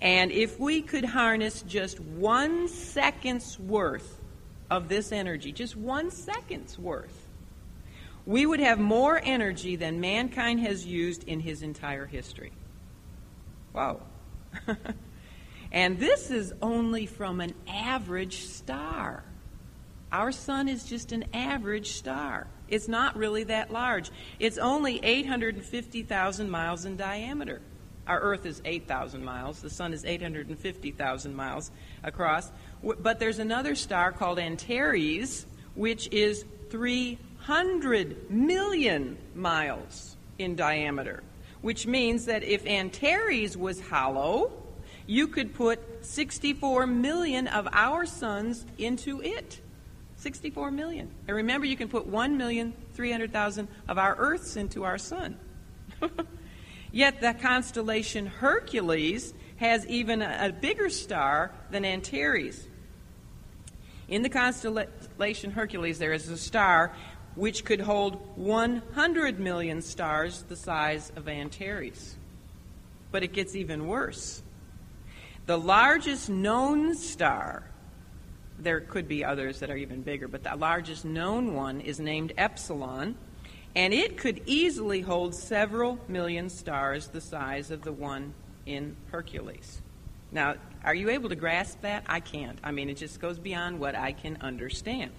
And 0.00 0.30
if 0.30 0.60
we 0.60 0.82
could 0.82 1.04
harness 1.04 1.62
just 1.62 1.98
one 1.98 2.68
second's 2.68 3.58
worth 3.58 4.20
of 4.70 4.88
this 4.88 5.10
energy, 5.10 5.52
just 5.52 5.74
one 5.74 6.10
second's 6.10 6.78
worth, 6.78 7.25
we 8.26 8.44
would 8.44 8.60
have 8.60 8.78
more 8.78 9.20
energy 9.22 9.76
than 9.76 10.00
mankind 10.00 10.60
has 10.60 10.84
used 10.84 11.24
in 11.24 11.40
his 11.40 11.62
entire 11.62 12.06
history. 12.06 12.52
Wow. 13.72 14.00
and 15.72 15.98
this 15.98 16.30
is 16.30 16.52
only 16.60 17.06
from 17.06 17.40
an 17.40 17.54
average 17.68 18.40
star. 18.40 19.22
Our 20.10 20.32
sun 20.32 20.68
is 20.68 20.84
just 20.84 21.12
an 21.12 21.26
average 21.32 21.92
star. 21.92 22.48
It's 22.68 22.88
not 22.88 23.16
really 23.16 23.44
that 23.44 23.72
large. 23.72 24.10
It's 24.40 24.58
only 24.58 24.98
850,000 25.04 26.50
miles 26.50 26.84
in 26.84 26.96
diameter. 26.96 27.60
Our 28.08 28.20
Earth 28.20 28.46
is 28.46 28.62
8,000 28.64 29.24
miles. 29.24 29.60
The 29.60 29.70
sun 29.70 29.92
is 29.92 30.04
850,000 30.04 31.34
miles 31.34 31.70
across. 32.02 32.50
But 32.82 33.18
there's 33.18 33.38
another 33.38 33.74
star 33.74 34.12
called 34.12 34.38
Antares, 34.38 35.46
which 35.74 36.08
is 36.12 36.44
3 36.70 37.18
100 37.46 38.28
million 38.28 39.16
miles 39.32 40.16
in 40.36 40.56
diameter, 40.56 41.22
which 41.62 41.86
means 41.86 42.24
that 42.24 42.42
if 42.42 42.66
Antares 42.66 43.56
was 43.56 43.80
hollow, 43.80 44.50
you 45.06 45.28
could 45.28 45.54
put 45.54 46.04
64 46.04 46.88
million 46.88 47.46
of 47.46 47.68
our 47.70 48.04
suns 48.04 48.66
into 48.78 49.22
it. 49.22 49.60
64 50.16 50.72
million. 50.72 51.08
And 51.28 51.36
remember, 51.36 51.66
you 51.66 51.76
can 51.76 51.88
put 51.88 52.10
1,300,000 52.10 53.68
of 53.88 53.98
our 53.98 54.16
Earths 54.16 54.56
into 54.56 54.82
our 54.82 54.98
sun. 54.98 55.38
Yet 56.90 57.20
the 57.20 57.32
constellation 57.34 58.26
Hercules 58.26 59.34
has 59.58 59.86
even 59.86 60.20
a, 60.20 60.48
a 60.48 60.52
bigger 60.52 60.90
star 60.90 61.52
than 61.70 61.84
Antares. 61.84 62.66
In 64.08 64.22
the 64.22 64.28
constellation 64.28 65.50
Hercules, 65.50 65.98
there 65.98 66.12
is 66.12 66.28
a 66.28 66.38
star 66.38 66.92
which 67.36 67.64
could 67.64 67.80
hold 67.80 68.36
100 68.36 69.38
million 69.38 69.82
stars 69.82 70.42
the 70.48 70.56
size 70.56 71.12
of 71.14 71.28
Antares. 71.28 72.16
But 73.12 73.22
it 73.22 73.32
gets 73.32 73.54
even 73.54 73.86
worse. 73.86 74.42
The 75.44 75.58
largest 75.58 76.28
known 76.28 76.96
star, 76.96 77.70
there 78.58 78.80
could 78.80 79.06
be 79.06 79.24
others 79.24 79.60
that 79.60 79.70
are 79.70 79.76
even 79.76 80.02
bigger, 80.02 80.26
but 80.26 80.42
the 80.42 80.56
largest 80.56 81.04
known 81.04 81.54
one 81.54 81.80
is 81.80 82.00
named 82.00 82.32
Epsilon, 82.36 83.16
and 83.76 83.92
it 83.94 84.16
could 84.16 84.42
easily 84.46 85.02
hold 85.02 85.34
several 85.34 86.00
million 86.08 86.48
stars 86.48 87.08
the 87.08 87.20
size 87.20 87.70
of 87.70 87.82
the 87.82 87.92
one 87.92 88.34
in 88.64 88.96
Hercules. 89.10 89.82
Now, 90.32 90.54
are 90.82 90.94
you 90.94 91.10
able 91.10 91.28
to 91.28 91.36
grasp 91.36 91.82
that? 91.82 92.04
I 92.06 92.20
can't. 92.20 92.58
I 92.64 92.72
mean, 92.72 92.88
it 92.88 92.96
just 92.96 93.20
goes 93.20 93.38
beyond 93.38 93.78
what 93.78 93.94
I 93.94 94.12
can 94.12 94.38
understand. 94.40 95.12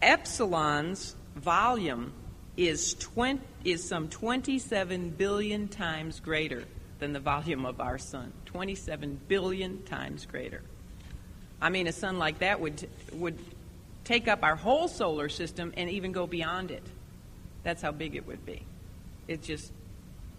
Epsilon's 0.00 1.16
volume 1.38 2.12
is, 2.56 2.94
20, 2.94 3.40
is 3.64 3.88
some 3.88 4.08
27 4.08 5.10
billion 5.10 5.68
times 5.68 6.20
greater 6.20 6.64
than 6.98 7.12
the 7.12 7.20
volume 7.20 7.64
of 7.64 7.80
our 7.80 7.98
sun. 7.98 8.32
27 8.46 9.20
billion 9.28 9.82
times 9.84 10.26
greater. 10.26 10.62
I 11.60 11.70
mean, 11.70 11.86
a 11.86 11.92
sun 11.92 12.18
like 12.18 12.40
that 12.40 12.60
would, 12.60 12.88
would 13.12 13.38
take 14.04 14.28
up 14.28 14.42
our 14.42 14.56
whole 14.56 14.88
solar 14.88 15.28
system 15.28 15.72
and 15.76 15.90
even 15.90 16.12
go 16.12 16.26
beyond 16.26 16.70
it. 16.70 16.82
That's 17.62 17.82
how 17.82 17.92
big 17.92 18.16
it 18.16 18.26
would 18.26 18.44
be. 18.44 18.62
It 19.26 19.42
just, 19.42 19.72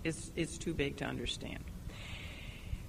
it's, 0.04 0.32
it's 0.36 0.58
too 0.58 0.74
big 0.74 0.98
to 0.98 1.06
understand. 1.06 1.64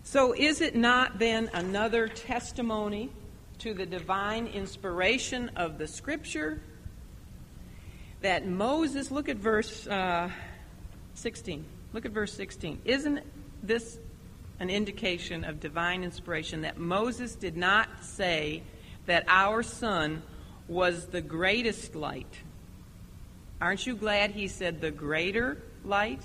So, 0.03 0.33
is 0.33 0.61
it 0.61 0.75
not 0.75 1.19
then 1.19 1.51
another 1.53 2.09
testimony 2.09 3.11
to 3.59 3.75
the 3.75 3.85
divine 3.85 4.47
inspiration 4.47 5.51
of 5.57 5.77
the 5.77 5.87
Scripture 5.87 6.63
that 8.21 8.47
Moses, 8.47 9.11
look 9.11 9.29
at 9.29 9.37
verse 9.37 9.87
uh, 9.87 10.31
16. 11.15 11.65
Look 11.93 12.07
at 12.07 12.13
verse 12.13 12.33
16. 12.35 12.81
Isn't 12.85 13.21
this 13.63 13.99
an 14.59 14.71
indication 14.71 15.45
of 15.45 15.61
divine 15.61 16.05
inspiration 16.05 16.63
that 16.63 16.79
Moses 16.79 17.35
did 17.35 17.57
not 17.57 17.89
say 18.03 18.63
that 19.07 19.25
our 19.27 19.63
sun 19.63 20.23
was 20.69 21.07
the 21.07 21.21
greatest 21.21 21.95
light? 21.95 22.39
Aren't 23.61 23.87
you 23.87 23.97
glad 23.97 24.31
he 24.31 24.49
said 24.49 24.81
the 24.81 24.91
greater 24.91 25.59
light? 25.85 26.23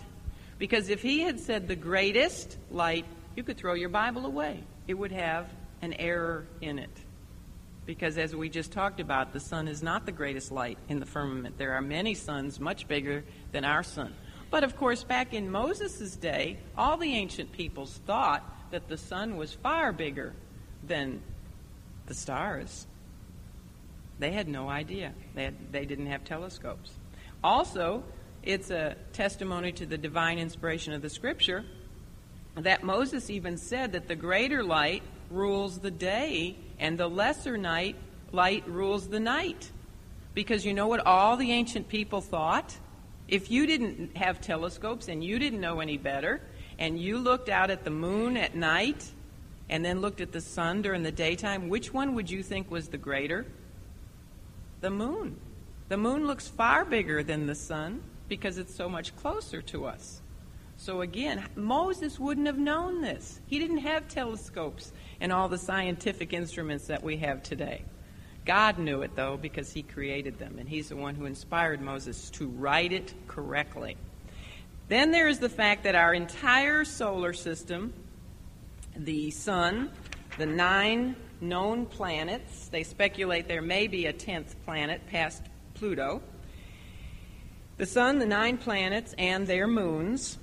Because 0.57 0.89
if 0.89 1.01
he 1.01 1.21
had 1.21 1.39
said 1.39 1.67
the 1.67 1.75
greatest 1.75 2.57
light, 2.71 3.05
you 3.35 3.43
could 3.43 3.57
throw 3.57 3.73
your 3.73 3.89
Bible 3.89 4.25
away. 4.25 4.63
It 4.87 4.93
would 4.93 5.11
have 5.11 5.49
an 5.81 5.93
error 5.93 6.45
in 6.61 6.79
it. 6.79 6.89
Because 7.85 8.17
as 8.17 8.35
we 8.35 8.49
just 8.49 8.71
talked 8.71 8.99
about, 8.99 9.31
the 9.31 9.39
sun 9.39 9.67
is 9.67 9.83
not 9.83 10.05
the 10.05 10.11
greatest 10.11 10.51
light 10.51 10.77
in 10.89 10.99
the 10.99 11.05
firmament. 11.05 11.57
There 11.57 11.73
are 11.73 11.81
many 11.81 12.15
suns 12.15 12.59
much 12.59 12.87
bigger 12.87 13.23
than 13.51 13.63
our 13.63 13.83
sun. 13.83 14.13
But 14.49 14.63
of 14.63 14.75
course, 14.75 15.03
back 15.03 15.33
in 15.33 15.51
Moses' 15.51 16.15
day, 16.15 16.57
all 16.77 16.97
the 16.97 17.13
ancient 17.13 17.51
peoples 17.51 17.99
thought 18.05 18.43
that 18.71 18.87
the 18.87 18.97
sun 18.97 19.37
was 19.37 19.53
far 19.53 19.91
bigger 19.91 20.33
than 20.83 21.21
the 22.07 22.13
stars. 22.13 22.87
They 24.17 24.31
had 24.31 24.47
no 24.47 24.69
idea. 24.69 25.13
They, 25.35 25.45
had, 25.45 25.71
they 25.71 25.85
didn't 25.85 26.07
have 26.07 26.23
telescopes. 26.23 26.91
Also, 27.43 28.03
it's 28.43 28.69
a 28.69 28.95
testimony 29.13 29.71
to 29.73 29.85
the 29.85 29.97
divine 29.97 30.39
inspiration 30.39 30.93
of 30.93 31.01
the 31.01 31.09
scripture 31.09 31.65
that 32.55 32.83
Moses 32.83 33.29
even 33.29 33.57
said 33.57 33.91
that 33.91 34.07
the 34.07 34.15
greater 34.15 34.63
light 34.63 35.03
rules 35.29 35.79
the 35.79 35.91
day 35.91 36.55
and 36.79 36.97
the 36.97 37.07
lesser 37.07 37.57
night 37.57 37.95
light 38.31 38.67
rules 38.67 39.07
the 39.07 39.19
night. 39.19 39.71
Because 40.33 40.65
you 40.65 40.73
know 40.73 40.87
what 40.87 41.05
all 41.05 41.37
the 41.37 41.51
ancient 41.51 41.87
people 41.87 42.21
thought? 42.21 42.77
If 43.27 43.49
you 43.49 43.65
didn't 43.65 44.17
have 44.17 44.41
telescopes 44.41 45.07
and 45.07 45.23
you 45.23 45.39
didn't 45.39 45.61
know 45.61 45.79
any 45.79 45.97
better, 45.97 46.41
and 46.77 46.99
you 46.99 47.17
looked 47.17 47.49
out 47.49 47.71
at 47.71 47.83
the 47.83 47.89
moon 47.89 48.37
at 48.37 48.55
night 48.55 49.05
and 49.69 49.83
then 49.83 50.01
looked 50.01 50.21
at 50.21 50.31
the 50.31 50.41
sun 50.41 50.81
during 50.81 51.03
the 51.03 51.11
daytime, 51.11 51.69
which 51.69 51.93
one 51.93 52.15
would 52.15 52.29
you 52.29 52.43
think 52.43 52.69
was 52.69 52.89
the 52.89 52.97
greater? 52.97 53.45
The 54.81 54.89
moon. 54.89 55.39
The 55.87 55.97
moon 55.97 56.27
looks 56.27 56.47
far 56.47 56.85
bigger 56.85 57.23
than 57.23 57.47
the 57.47 57.55
sun 57.55 58.01
because 58.27 58.57
it's 58.57 58.75
so 58.75 58.89
much 58.89 59.15
closer 59.15 59.61
to 59.63 59.85
us. 59.85 60.21
So 60.77 61.01
again, 61.01 61.45
Moses 61.55 62.19
wouldn't 62.19 62.47
have 62.47 62.57
known 62.57 63.01
this. 63.01 63.39
He 63.47 63.59
didn't 63.59 63.77
have 63.77 64.07
telescopes 64.07 64.91
and 65.19 65.31
all 65.31 65.47
the 65.47 65.57
scientific 65.57 66.33
instruments 66.33 66.87
that 66.87 67.03
we 67.03 67.17
have 67.17 67.41
today. 67.43 67.83
God 68.45 68.77
knew 68.77 69.01
it, 69.01 69.15
though, 69.15 69.37
because 69.37 69.71
he 69.71 69.81
created 69.81 70.37
them, 70.37 70.57
and 70.59 70.69
he's 70.69 70.89
the 70.89 70.95
one 70.95 71.15
who 71.15 71.25
inspired 71.25 71.81
Moses 71.81 72.29
to 72.31 72.47
write 72.47 72.93
it 72.93 73.13
correctly. 73.27 73.97
Then 74.87 75.11
there 75.11 75.27
is 75.27 75.39
the 75.39 75.49
fact 75.49 75.83
that 75.83 75.95
our 75.95 76.13
entire 76.13 76.85
solar 76.85 77.33
system, 77.33 77.91
the 78.95 79.31
sun, 79.31 79.89
the 80.37 80.45
nine 80.45 81.15
known 81.41 81.87
planets, 81.87 82.67
they 82.67 82.83
speculate 82.83 83.47
there 83.47 83.63
may 83.63 83.87
be 83.87 84.05
a 84.05 84.13
tenth 84.13 84.55
planet 84.63 85.01
past 85.07 85.41
Pluto, 85.73 86.21
the 87.77 87.85
sun, 87.87 88.19
the 88.19 88.25
nine 88.27 88.57
planets, 88.57 89.15
and 89.17 89.47
their 89.47 89.67
moons, 89.67 90.37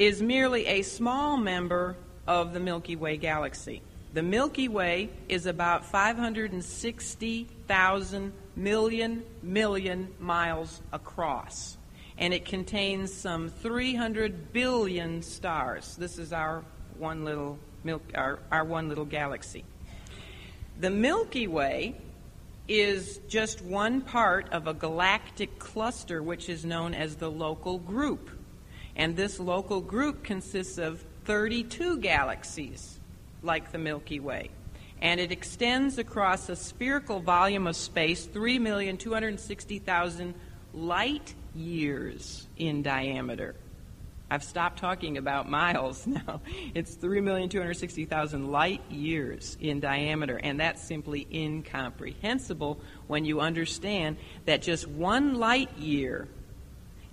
is 0.00 0.20
merely 0.22 0.66
a 0.66 0.80
small 0.80 1.36
member 1.36 1.94
of 2.26 2.54
the 2.54 2.60
Milky 2.60 2.96
Way 2.96 3.18
galaxy. 3.18 3.82
The 4.14 4.22
Milky 4.22 4.66
Way 4.66 5.10
is 5.28 5.44
about 5.44 5.84
560,000 5.84 8.32
million 8.56 9.22
million 9.42 10.08
miles 10.18 10.80
across, 10.90 11.76
and 12.16 12.32
it 12.32 12.46
contains 12.46 13.12
some 13.12 13.50
300 13.50 14.54
billion 14.54 15.20
stars. 15.20 15.96
This 15.96 16.16
is 16.16 16.32
our 16.32 16.64
one 16.96 17.26
little 17.26 17.58
milk, 17.84 18.00
our, 18.14 18.38
our 18.50 18.64
one 18.64 18.88
little 18.88 19.04
galaxy. 19.04 19.66
The 20.80 20.88
Milky 20.88 21.46
Way 21.46 21.94
is 22.68 23.20
just 23.28 23.60
one 23.60 24.00
part 24.00 24.50
of 24.50 24.66
a 24.66 24.72
galactic 24.72 25.58
cluster 25.58 26.22
which 26.22 26.48
is 26.48 26.64
known 26.64 26.94
as 26.94 27.16
the 27.16 27.30
local 27.30 27.76
group. 27.76 28.30
And 28.96 29.16
this 29.16 29.40
local 29.40 29.80
group 29.80 30.24
consists 30.24 30.78
of 30.78 31.04
32 31.24 31.98
galaxies, 31.98 32.98
like 33.42 33.72
the 33.72 33.78
Milky 33.78 34.20
Way. 34.20 34.50
And 35.00 35.20
it 35.20 35.32
extends 35.32 35.98
across 35.98 36.48
a 36.48 36.56
spherical 36.56 37.20
volume 37.20 37.66
of 37.66 37.76
space, 37.76 38.26
3,260,000 38.26 40.34
light 40.74 41.34
years 41.54 42.46
in 42.56 42.82
diameter. 42.82 43.54
I've 44.30 44.44
stopped 44.44 44.78
talking 44.78 45.18
about 45.18 45.50
miles 45.50 46.06
now. 46.26 46.40
It's 46.74 46.94
3,260,000 46.94 48.48
light 48.48 48.82
years 48.90 49.56
in 49.60 49.80
diameter, 49.80 50.36
and 50.36 50.60
that's 50.60 50.82
simply 50.82 51.26
incomprehensible 51.32 52.80
when 53.08 53.24
you 53.24 53.40
understand 53.40 54.18
that 54.46 54.62
just 54.62 54.86
one 54.86 55.34
light 55.34 55.76
year 55.76 56.28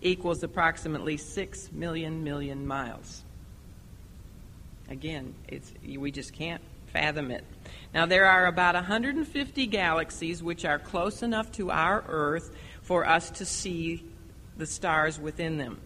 equals 0.01 0.43
approximately 0.43 1.17
6 1.17 1.71
million 1.71 2.23
million 2.23 2.65
miles. 2.65 3.23
Again, 4.89 5.33
it's, 5.47 5.73
we 5.85 6.11
just 6.11 6.33
can't 6.33 6.61
fathom 6.87 7.31
it. 7.31 7.43
Now, 7.93 8.05
there 8.05 8.25
are 8.25 8.45
about 8.45 8.75
150 8.75 9.67
galaxies 9.67 10.41
which 10.41 10.65
are 10.65 10.79
close 10.79 11.23
enough 11.23 11.51
to 11.53 11.71
our 11.71 12.03
Earth 12.07 12.55
for 12.81 13.05
us 13.05 13.29
to 13.31 13.45
see 13.45 14.03
the 14.57 14.65
stars 14.65 15.19
within 15.19 15.57
them. 15.57 15.79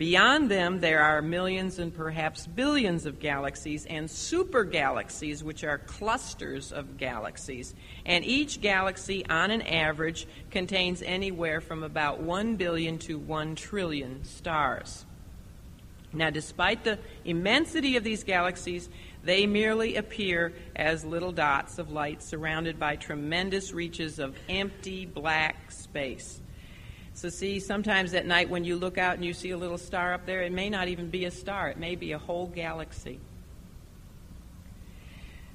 Beyond 0.00 0.50
them, 0.50 0.80
there 0.80 1.02
are 1.02 1.20
millions 1.20 1.78
and 1.78 1.94
perhaps 1.94 2.46
billions 2.46 3.04
of 3.04 3.20
galaxies 3.20 3.84
and 3.84 4.10
super 4.10 4.64
galaxies, 4.64 5.44
which 5.44 5.62
are 5.62 5.76
clusters 5.76 6.72
of 6.72 6.96
galaxies. 6.96 7.74
And 8.06 8.24
each 8.24 8.62
galaxy, 8.62 9.26
on 9.26 9.50
an 9.50 9.60
average, 9.60 10.26
contains 10.50 11.02
anywhere 11.02 11.60
from 11.60 11.82
about 11.82 12.22
1 12.22 12.56
billion 12.56 12.96
to 13.00 13.18
1 13.18 13.56
trillion 13.56 14.24
stars. 14.24 15.04
Now, 16.14 16.30
despite 16.30 16.82
the 16.82 16.98
immensity 17.26 17.98
of 17.98 18.02
these 18.02 18.24
galaxies, 18.24 18.88
they 19.22 19.46
merely 19.46 19.96
appear 19.96 20.54
as 20.74 21.04
little 21.04 21.30
dots 21.30 21.78
of 21.78 21.92
light 21.92 22.22
surrounded 22.22 22.78
by 22.78 22.96
tremendous 22.96 23.74
reaches 23.74 24.18
of 24.18 24.34
empty 24.48 25.04
black 25.04 25.70
space. 25.70 26.39
So, 27.14 27.28
see, 27.28 27.60
sometimes 27.60 28.14
at 28.14 28.26
night 28.26 28.48
when 28.48 28.64
you 28.64 28.76
look 28.76 28.96
out 28.96 29.16
and 29.16 29.24
you 29.24 29.34
see 29.34 29.50
a 29.50 29.58
little 29.58 29.78
star 29.78 30.14
up 30.14 30.26
there, 30.26 30.42
it 30.42 30.52
may 30.52 30.70
not 30.70 30.88
even 30.88 31.10
be 31.10 31.24
a 31.26 31.30
star, 31.30 31.68
it 31.68 31.76
may 31.76 31.94
be 31.94 32.12
a 32.12 32.18
whole 32.18 32.46
galaxy. 32.46 33.20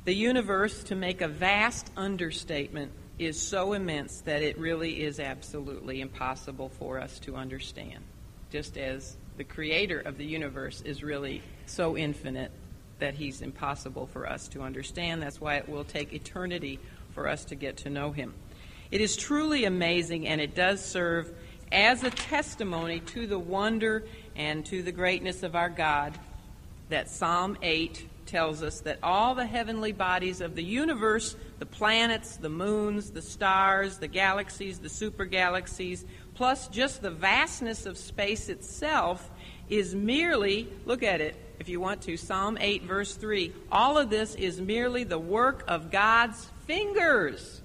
The 0.04 0.14
universe, 0.14 0.84
to 0.84 0.96
make 0.96 1.22
a 1.22 1.28
vast 1.28 1.90
understatement, 1.98 2.92
is 3.18 3.42
so 3.42 3.74
immense 3.74 4.22
that 4.22 4.44
it 4.44 4.60
really 4.60 5.02
is 5.02 5.20
absolutely 5.20 6.02
impossible 6.02 6.70
for 6.70 7.00
us 7.00 7.18
to 7.20 7.36
understand. 7.36 8.04
Just 8.52 8.78
as 8.78 9.18
the 9.38 9.44
creator 9.44 10.00
of 10.00 10.18
the 10.18 10.26
universe 10.26 10.82
is 10.82 11.02
really 11.02 11.42
so 11.66 11.98
infinite 11.98 12.52
that 13.00 13.16
he's 13.16 13.42
impossible 13.42 14.08
for 14.08 14.28
us 14.28 14.48
to 14.50 14.62
understand. 14.62 15.22
That's 15.22 15.42
why 15.42 15.56
it 15.56 15.68
will 15.68 15.84
take 15.84 16.14
eternity 16.14 16.80
for 17.14 17.28
us 17.28 17.46
to 17.46 17.56
get 17.56 17.78
to 17.78 17.90
know 17.90 18.12
him. 18.12 18.34
It 18.92 19.02
is 19.02 19.18
truly 19.18 19.66
amazing, 19.66 20.28
and 20.28 20.40
it 20.40 20.56
does 20.56 20.84
serve 20.84 21.34
as 21.76 22.06
a 22.06 22.10
testimony 22.10 23.02
to 23.02 23.28
the 23.28 23.38
wonder 23.38 24.06
and 24.38 24.66
to 24.66 24.82
the 24.82 24.94
greatness 24.94 25.44
of 25.44 25.58
our 25.58 25.70
God 25.70 26.18
that 26.88 27.10
Psalm 27.10 27.58
8 27.62 28.08
tells 28.26 28.64
us 28.64 28.80
that 28.82 28.98
all 29.04 29.36
the 29.36 29.46
heavenly 29.46 29.92
bodies 29.92 30.40
of 30.40 30.56
the 30.56 30.64
universe, 30.64 31.36
the 31.60 31.66
planets, 31.66 32.38
the 32.38 32.50
moons, 32.50 33.12
the 33.12 33.22
stars, 33.22 33.98
the 33.98 34.08
galaxies, 34.08 34.80
the 34.80 34.88
super 34.88 35.26
galaxies, 35.26 36.06
plus 36.34 36.70
just 36.70 37.02
the 37.02 37.12
vastness 37.12 37.86
of 37.86 37.98
space 37.98 38.48
itself, 38.48 39.30
is 39.70 39.94
merely, 39.94 40.70
look 40.86 41.04
at 41.04 41.20
it 41.20 41.36
if 41.60 41.68
you 41.68 41.82
want 41.82 42.02
to, 42.04 42.16
Psalm 42.16 42.58
8, 42.58 42.84
verse 42.84 43.16
3. 43.16 43.52
All 43.70 43.98
of 43.98 44.10
this 44.10 44.34
is 44.36 44.62
merely 44.62 45.04
the 45.04 45.20
work 45.20 45.66
of 45.68 45.92
God's 45.92 46.48
fingers. 46.66 47.62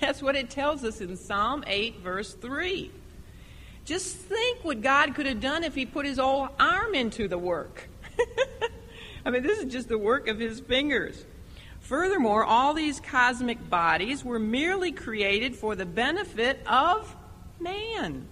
That's 0.00 0.22
what 0.22 0.36
it 0.36 0.50
tells 0.50 0.84
us 0.84 1.00
in 1.00 1.16
Psalm 1.16 1.64
8, 1.66 1.98
verse 1.98 2.32
3. 2.34 2.92
Just 3.84 4.16
think 4.16 4.64
what 4.64 4.80
God 4.80 5.14
could 5.14 5.26
have 5.26 5.40
done 5.40 5.64
if 5.64 5.74
He 5.74 5.84
put 5.84 6.06
His 6.06 6.18
whole 6.18 6.48
arm 6.58 6.94
into 6.94 7.28
the 7.28 7.38
work. 7.38 7.88
I 9.26 9.30
mean, 9.30 9.42
this 9.42 9.58
is 9.58 9.72
just 9.72 9.88
the 9.88 9.98
work 9.98 10.28
of 10.28 10.38
His 10.38 10.60
fingers. 10.60 11.24
Furthermore, 11.80 12.44
all 12.44 12.72
these 12.72 12.98
cosmic 12.98 13.68
bodies 13.68 14.24
were 14.24 14.38
merely 14.38 14.90
created 14.90 15.54
for 15.54 15.76
the 15.76 15.84
benefit 15.84 16.60
of 16.66 17.14
man, 17.60 18.26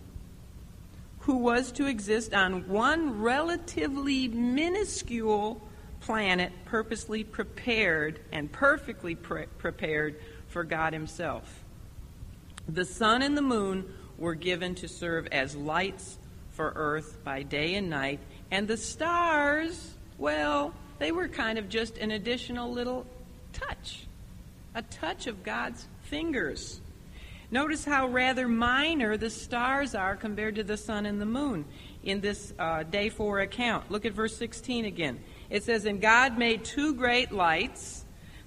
who 1.20 1.36
was 1.36 1.70
to 1.72 1.86
exist 1.86 2.32
on 2.32 2.66
one 2.68 3.20
relatively 3.20 4.28
minuscule 4.28 5.60
planet, 6.00 6.50
purposely 6.64 7.24
prepared 7.24 8.20
and 8.32 8.50
perfectly 8.50 9.14
pre- 9.14 9.46
prepared 9.58 10.18
for 10.48 10.64
God 10.64 10.94
Himself. 10.94 11.62
The 12.66 12.86
sun 12.86 13.20
and 13.20 13.36
the 13.36 13.42
moon 13.42 13.92
were 14.22 14.34
given 14.36 14.76
to 14.76 14.86
serve 14.86 15.26
as 15.32 15.56
lights 15.56 16.16
for 16.52 16.72
earth 16.76 17.18
by 17.24 17.42
day 17.42 17.74
and 17.74 17.90
night, 17.90 18.20
and 18.52 18.68
the 18.68 18.76
stars, 18.76 19.94
well, 20.16 20.72
they 21.00 21.10
were 21.10 21.26
kind 21.26 21.58
of 21.58 21.68
just 21.68 21.98
an 21.98 22.12
additional 22.12 22.70
little 22.70 23.04
touch, 23.52 24.06
a 24.76 24.82
touch 24.82 25.26
of 25.26 25.42
God's 25.42 25.88
fingers. 26.04 26.80
Notice 27.50 27.84
how 27.84 28.06
rather 28.06 28.46
minor 28.46 29.16
the 29.16 29.28
stars 29.28 29.96
are 29.96 30.14
compared 30.14 30.54
to 30.54 30.62
the 30.62 30.76
sun 30.76 31.04
and 31.04 31.20
the 31.20 31.26
moon 31.26 31.64
in 32.04 32.20
this 32.20 32.54
uh, 32.60 32.84
day 32.84 33.08
four 33.08 33.40
account. 33.40 33.90
Look 33.90 34.06
at 34.06 34.12
verse 34.12 34.36
16 34.36 34.84
again. 34.84 35.18
It 35.50 35.64
says, 35.64 35.84
And 35.84 36.00
God 36.00 36.38
made 36.38 36.64
two 36.64 36.94
great 36.94 37.32
lights, 37.32 38.01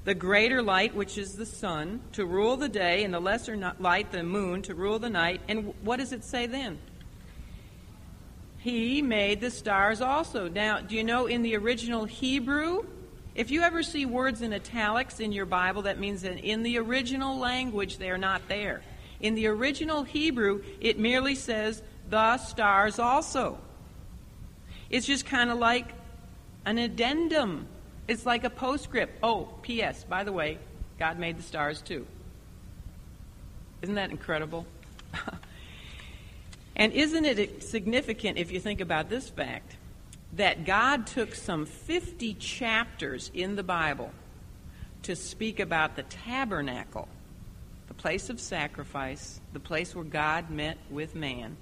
the 0.06 0.14
greater 0.16 0.62
light, 0.62 0.96
which 0.96 1.18
is 1.18 1.34
the 1.34 1.46
sun, 1.46 2.00
to 2.14 2.26
rule 2.26 2.58
the 2.58 2.70
day, 2.70 3.04
and 3.04 3.14
the 3.14 3.20
lesser 3.20 3.74
light, 3.80 4.12
the 4.12 4.24
moon, 4.24 4.62
to 4.62 4.76
rule 4.76 5.00
the 5.00 5.10
night. 5.10 5.42
And 5.48 5.74
what 5.82 5.98
does 5.98 6.14
it 6.14 6.24
say 6.24 6.46
then? 6.46 6.78
He 8.60 9.02
made 9.02 9.42
the 9.42 9.52
stars 9.52 10.02
also. 10.02 10.48
Now, 10.48 10.80
do 10.80 10.96
you 10.96 11.04
know 11.04 11.26
in 11.26 11.42
the 11.42 11.56
original 11.56 12.06
Hebrew, 12.06 12.86
if 13.36 13.52
you 13.52 13.62
ever 13.62 13.84
see 13.84 14.06
words 14.06 14.42
in 14.42 14.54
italics 14.54 15.20
in 15.20 15.32
your 15.32 15.46
Bible, 15.46 15.84
that 15.84 16.00
means 16.00 16.22
that 16.22 16.40
in 16.40 16.64
the 16.64 16.78
original 16.78 17.38
language 17.38 17.98
they're 17.98 18.18
not 18.18 18.48
there. 18.48 18.82
In 19.20 19.36
the 19.36 19.48
original 19.48 20.04
Hebrew, 20.04 20.64
it 20.80 21.00
merely 21.00 21.36
says, 21.36 21.82
the 22.10 22.38
stars 22.38 23.00
also. 23.00 23.58
It's 24.90 25.08
just 25.08 25.26
kind 25.26 25.50
of 25.50 25.58
like 25.58 25.94
an 26.66 26.78
addendum. 26.78 27.68
It's 28.08 28.26
like 28.26 28.44
a 28.44 28.50
postscript. 28.50 29.20
Oh, 29.24 29.50
P.S., 29.62 30.04
by 30.04 30.24
the 30.24 30.32
way, 30.32 30.60
God 31.00 31.18
made 31.20 31.38
the 31.38 31.44
stars 31.44 31.82
too. 31.82 32.06
Isn't 33.82 33.96
that 33.96 34.12
incredible? 34.12 34.66
and 36.76 36.94
isn't 36.94 37.26
it 37.26 37.64
significant 37.64 38.38
if 38.38 38.52
you 38.52 38.60
think 38.60 38.82
about 38.82 39.10
this 39.10 39.30
fact? 39.30 39.76
that 40.36 40.66
God 40.66 41.08
took 41.08 41.34
some 41.34 41.66
50 41.66 42.34
chapters 42.36 43.32
in 43.34 43.56
the 43.56 43.64
Bible 43.64 44.12
to 45.04 45.16
speak 45.16 45.60
about 45.60 45.96
the 45.96 46.04
tabernacle, 46.04 47.08
the 47.88 47.94
place 47.94 48.30
of 48.30 48.40
sacrifice, 48.40 49.40
the 49.54 49.60
place 49.60 49.96
where 49.96 50.04
God 50.04 50.50
met 50.50 50.78
with 50.90 51.16
man. 51.16 51.56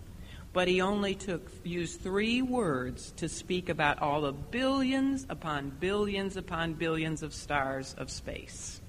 But 0.54 0.68
he 0.68 0.82
only 0.82 1.16
took 1.16 1.52
used 1.64 2.02
three 2.02 2.44
words 2.44 3.12
to 3.18 3.28
speak 3.28 3.70
about 3.70 4.02
all 4.02 4.22
the 4.22 4.32
billions 4.32 5.26
upon 5.28 5.72
billions 5.72 6.38
upon 6.38 6.74
billions 6.74 7.24
of 7.24 7.34
stars 7.34 7.96
of 7.98 8.12
space. 8.12 8.80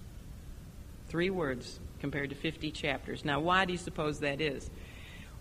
Three 1.09 1.31
words 1.31 1.81
compared 2.01 2.31
to 2.31 2.37
50 2.37 2.71
chapters. 2.71 3.25
Now, 3.25 3.41
why 3.41 3.65
do 3.65 3.73
you 3.73 3.79
suppose 3.79 4.21
that 4.21 4.43
is? 4.43 4.69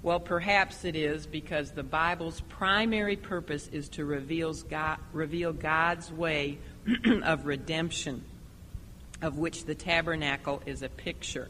Well, 0.02 0.20
perhaps 0.20 0.86
it 0.86 0.96
is 0.96 1.26
because 1.28 1.72
the 1.72 1.84
Bible's 1.84 2.42
primary 2.42 3.16
purpose 3.16 3.68
is 3.70 3.90
to 3.90 4.06
reveal, 4.06 4.54
God, 4.54 5.00
reveal 5.12 5.52
God's 5.52 6.12
way 6.12 6.58
of 7.24 7.46
redemption, 7.46 8.24
of 9.22 9.38
which 9.38 9.66
the 9.66 9.76
tabernacle 9.76 10.62
is 10.66 10.84
a 10.84 10.90
picture. 10.90 11.50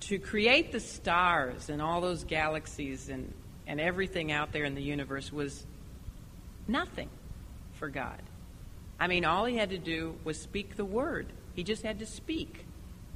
To 0.00 0.18
create 0.18 0.70
the 0.70 0.80
stars 0.80 1.68
and 1.68 1.80
all 1.80 2.00
those 2.00 2.24
galaxies 2.24 3.08
and, 3.08 3.32
and 3.68 3.80
everything 3.80 4.32
out 4.32 4.50
there 4.50 4.64
in 4.64 4.74
the 4.74 4.82
universe 4.82 5.30
was 5.30 5.64
nothing 6.66 7.10
for 7.74 7.88
God. 7.88 8.20
I 8.98 9.06
mean, 9.06 9.24
all 9.24 9.44
he 9.44 9.56
had 9.56 9.70
to 9.70 9.78
do 9.78 10.16
was 10.24 10.40
speak 10.40 10.76
the 10.76 10.84
word. 10.84 11.26
He 11.54 11.62
just 11.62 11.82
had 11.82 12.00
to 12.00 12.06
speak, 12.06 12.64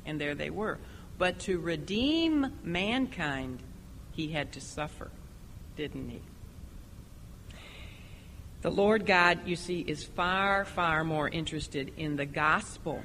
and 0.07 0.21
there 0.21 0.35
they 0.35 0.51
were. 0.51 0.79
But 1.19 1.41
to 1.41 1.59
redeem 1.59 2.53
mankind, 2.63 3.61
he 4.13 4.29
had 4.29 4.53
to 4.53 4.61
suffer, 4.61 5.11
didn't 5.77 6.09
he? 6.11 6.21
The 8.61 8.71
Lord 8.71 9.07
God, 9.07 9.41
you 9.47 9.57
see, 9.57 9.81
is 9.81 10.05
far, 10.05 10.65
far 10.65 11.03
more 11.03 11.29
interested 11.29 11.93
in 11.97 12.15
the 12.15 12.27
gospel 12.27 13.03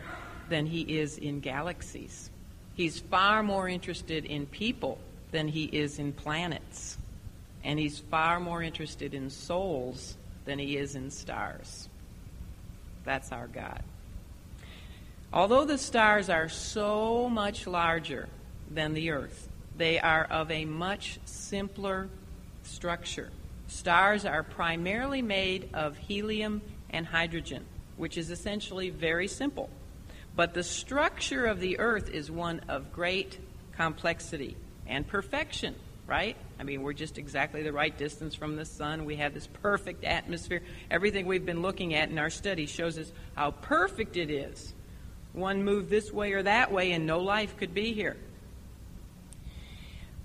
than 0.49 0.67
he 0.67 0.81
is 0.99 1.17
in 1.17 1.39
galaxies. 1.39 2.29
He's 2.75 2.99
far 2.99 3.41
more 3.41 3.67
interested 3.67 4.25
in 4.25 4.45
people 4.45 4.99
than 5.31 5.47
he 5.47 5.63
is 5.65 5.97
in 5.97 6.13
planets. 6.13 6.97
And 7.67 7.77
he's 7.77 7.99
far 7.99 8.39
more 8.39 8.63
interested 8.63 9.13
in 9.13 9.29
souls 9.29 10.15
than 10.45 10.57
he 10.57 10.77
is 10.77 10.95
in 10.95 11.11
stars. 11.11 11.89
That's 13.03 13.33
our 13.33 13.47
God. 13.47 13.83
Although 15.33 15.65
the 15.65 15.77
stars 15.77 16.29
are 16.29 16.47
so 16.47 17.27
much 17.27 17.67
larger 17.67 18.29
than 18.71 18.93
the 18.93 19.09
earth, 19.09 19.49
they 19.75 19.99
are 19.99 20.23
of 20.23 20.49
a 20.49 20.63
much 20.63 21.19
simpler 21.25 22.07
structure. 22.63 23.31
Stars 23.67 24.23
are 24.23 24.43
primarily 24.43 25.21
made 25.21 25.69
of 25.73 25.97
helium 25.97 26.61
and 26.89 27.05
hydrogen, 27.05 27.65
which 27.97 28.17
is 28.17 28.31
essentially 28.31 28.91
very 28.91 29.27
simple. 29.27 29.69
But 30.37 30.53
the 30.53 30.63
structure 30.63 31.45
of 31.45 31.59
the 31.59 31.79
Earth 31.79 32.09
is 32.09 32.31
one 32.31 32.61
of 32.69 32.93
great 32.93 33.39
complexity 33.75 34.55
and 34.87 35.05
perfection, 35.05 35.75
right? 36.05 36.37
I 36.59 36.63
mean, 36.63 36.81
we're 36.81 36.93
just 36.93 37.17
exactly 37.17 37.61
the 37.61 37.71
right 37.71 37.95
distance 37.95 38.33
from 38.33 38.55
the 38.55 38.65
sun. 38.65 39.05
We 39.05 39.17
have 39.17 39.33
this 39.33 39.47
perfect 39.61 40.03
atmosphere. 40.03 40.63
Everything 40.89 41.27
we've 41.27 41.45
been 41.45 41.61
looking 41.61 41.93
at 41.93 42.09
in 42.09 42.17
our 42.17 42.31
study 42.31 42.65
shows 42.65 42.97
us 42.97 43.11
how 43.35 43.51
perfect 43.51 44.17
it 44.17 44.31
is. 44.31 44.73
One 45.33 45.63
move 45.63 45.89
this 45.89 46.11
way 46.11 46.33
or 46.33 46.43
that 46.43 46.71
way, 46.71 46.93
and 46.93 47.05
no 47.05 47.19
life 47.19 47.57
could 47.57 47.73
be 47.73 47.93
here. 47.93 48.17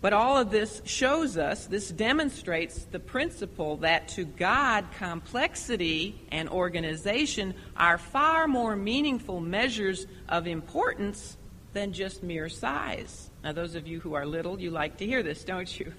But 0.01 0.13
all 0.13 0.37
of 0.37 0.51
this 0.51 0.83
shows 0.85 1.39
us, 1.39 1.67
this 1.67 1.91
demonstrates 1.91 2.85
the 2.85 2.99
principle 2.99 3.77
that 3.79 4.09
to 4.09 4.25
God, 4.25 4.87
complexity 4.99 6.21
and 6.33 6.49
organization 6.49 7.55
are 7.77 7.99
far 7.99 8.49
more 8.49 8.75
meaningful 8.75 9.41
measures 9.41 10.07
of 10.29 10.49
importance 10.49 11.37
than 11.73 11.93
just 11.93 12.23
mere 12.25 12.49
size. 12.49 13.31
Now, 13.43 13.53
those 13.53 13.75
of 13.75 13.87
you 13.87 14.01
who 14.01 14.15
are 14.15 14.25
little, 14.25 14.61
you 14.61 14.71
like 14.71 14.99
to 14.99 15.07
hear 15.07 15.23
this, 15.23 15.43
don't 15.45 15.79
you? 15.79 15.93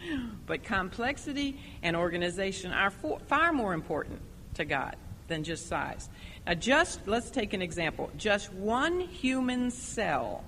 but 0.46 0.62
complexity 0.64 1.58
and 1.82 1.96
organization 1.96 2.72
are 2.72 2.90
for, 2.90 3.18
far 3.20 3.52
more 3.52 3.72
important 3.72 4.20
to 4.54 4.64
God 4.64 4.96
than 5.28 5.44
just 5.44 5.68
size. 5.68 6.08
Now, 6.46 6.54
just 6.54 7.06
let's 7.06 7.30
take 7.30 7.54
an 7.54 7.62
example. 7.62 8.10
Just 8.16 8.52
one 8.52 9.00
human 9.00 9.70
cell 9.70 10.44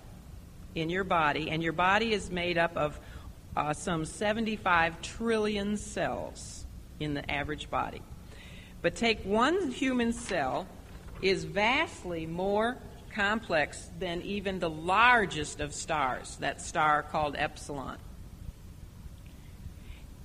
in 0.74 0.90
your 0.90 1.04
body, 1.04 1.50
and 1.50 1.62
your 1.62 1.72
body 1.72 2.12
is 2.12 2.30
made 2.30 2.58
up 2.58 2.76
of 2.76 2.98
uh, 3.56 3.72
some 3.72 4.04
75 4.04 5.00
trillion 5.02 5.76
cells 5.76 6.64
in 7.00 7.14
the 7.14 7.30
average 7.30 7.70
body. 7.70 8.02
But 8.80 8.96
take 8.96 9.24
one 9.24 9.70
human 9.70 10.12
cell 10.12 10.66
is 11.20 11.44
vastly 11.44 12.26
more 12.26 12.76
complex 13.14 13.90
than 13.98 14.22
even 14.22 14.58
the 14.58 14.70
largest 14.70 15.60
of 15.60 15.74
stars, 15.74 16.36
that 16.40 16.60
star 16.60 17.02
called 17.02 17.36
Epsilon. 17.36 17.98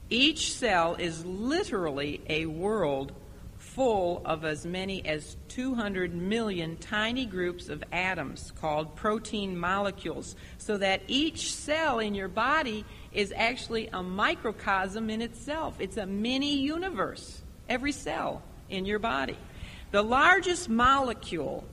Each 0.09 0.53
cell 0.53 0.95
is 0.95 1.25
literally 1.25 2.21
a 2.29 2.45
world 2.45 3.11
full 3.57 4.21
of 4.25 4.45
as 4.45 4.65
many 4.65 5.05
as 5.05 5.35
200 5.49 6.15
million 6.15 6.77
tiny 6.77 7.25
groups 7.25 7.69
of 7.69 7.83
atoms 7.91 8.51
called 8.59 8.95
protein 8.95 9.57
molecules, 9.57 10.35
so 10.57 10.77
that 10.77 11.01
each 11.07 11.53
cell 11.53 11.99
in 11.99 12.15
your 12.15 12.27
body 12.27 12.85
is 13.11 13.33
actually 13.35 13.87
a 13.89 14.01
microcosm 14.01 15.09
in 15.09 15.21
itself. 15.21 15.75
It's 15.79 15.97
a 15.97 16.05
mini 16.05 16.57
universe, 16.57 17.41
every 17.67 17.91
cell 17.91 18.41
in 18.69 18.85
your 18.85 18.99
body. 18.99 19.37
The 19.91 20.01
largest 20.01 20.69
molecule 20.69 21.63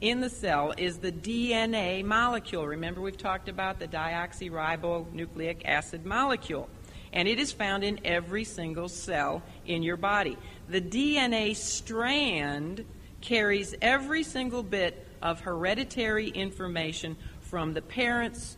in 0.00 0.20
the 0.20 0.30
cell 0.30 0.72
is 0.76 0.98
the 0.98 1.12
DNA 1.12 2.04
molecule. 2.04 2.66
Remember, 2.66 3.00
we've 3.00 3.16
talked 3.16 3.48
about 3.48 3.78
the 3.78 3.88
deoxyribonucleic 3.88 5.62
acid 5.64 6.06
molecule 6.06 6.68
and 7.12 7.26
it 7.28 7.38
is 7.38 7.52
found 7.52 7.84
in 7.84 8.00
every 8.04 8.44
single 8.44 8.88
cell 8.88 9.42
in 9.66 9.82
your 9.82 9.96
body. 9.96 10.36
The 10.68 10.80
DNA 10.80 11.56
strand 11.56 12.84
carries 13.20 13.74
every 13.82 14.22
single 14.22 14.62
bit 14.62 15.06
of 15.20 15.40
hereditary 15.40 16.28
information 16.28 17.16
from 17.40 17.74
the 17.74 17.82
parents 17.82 18.56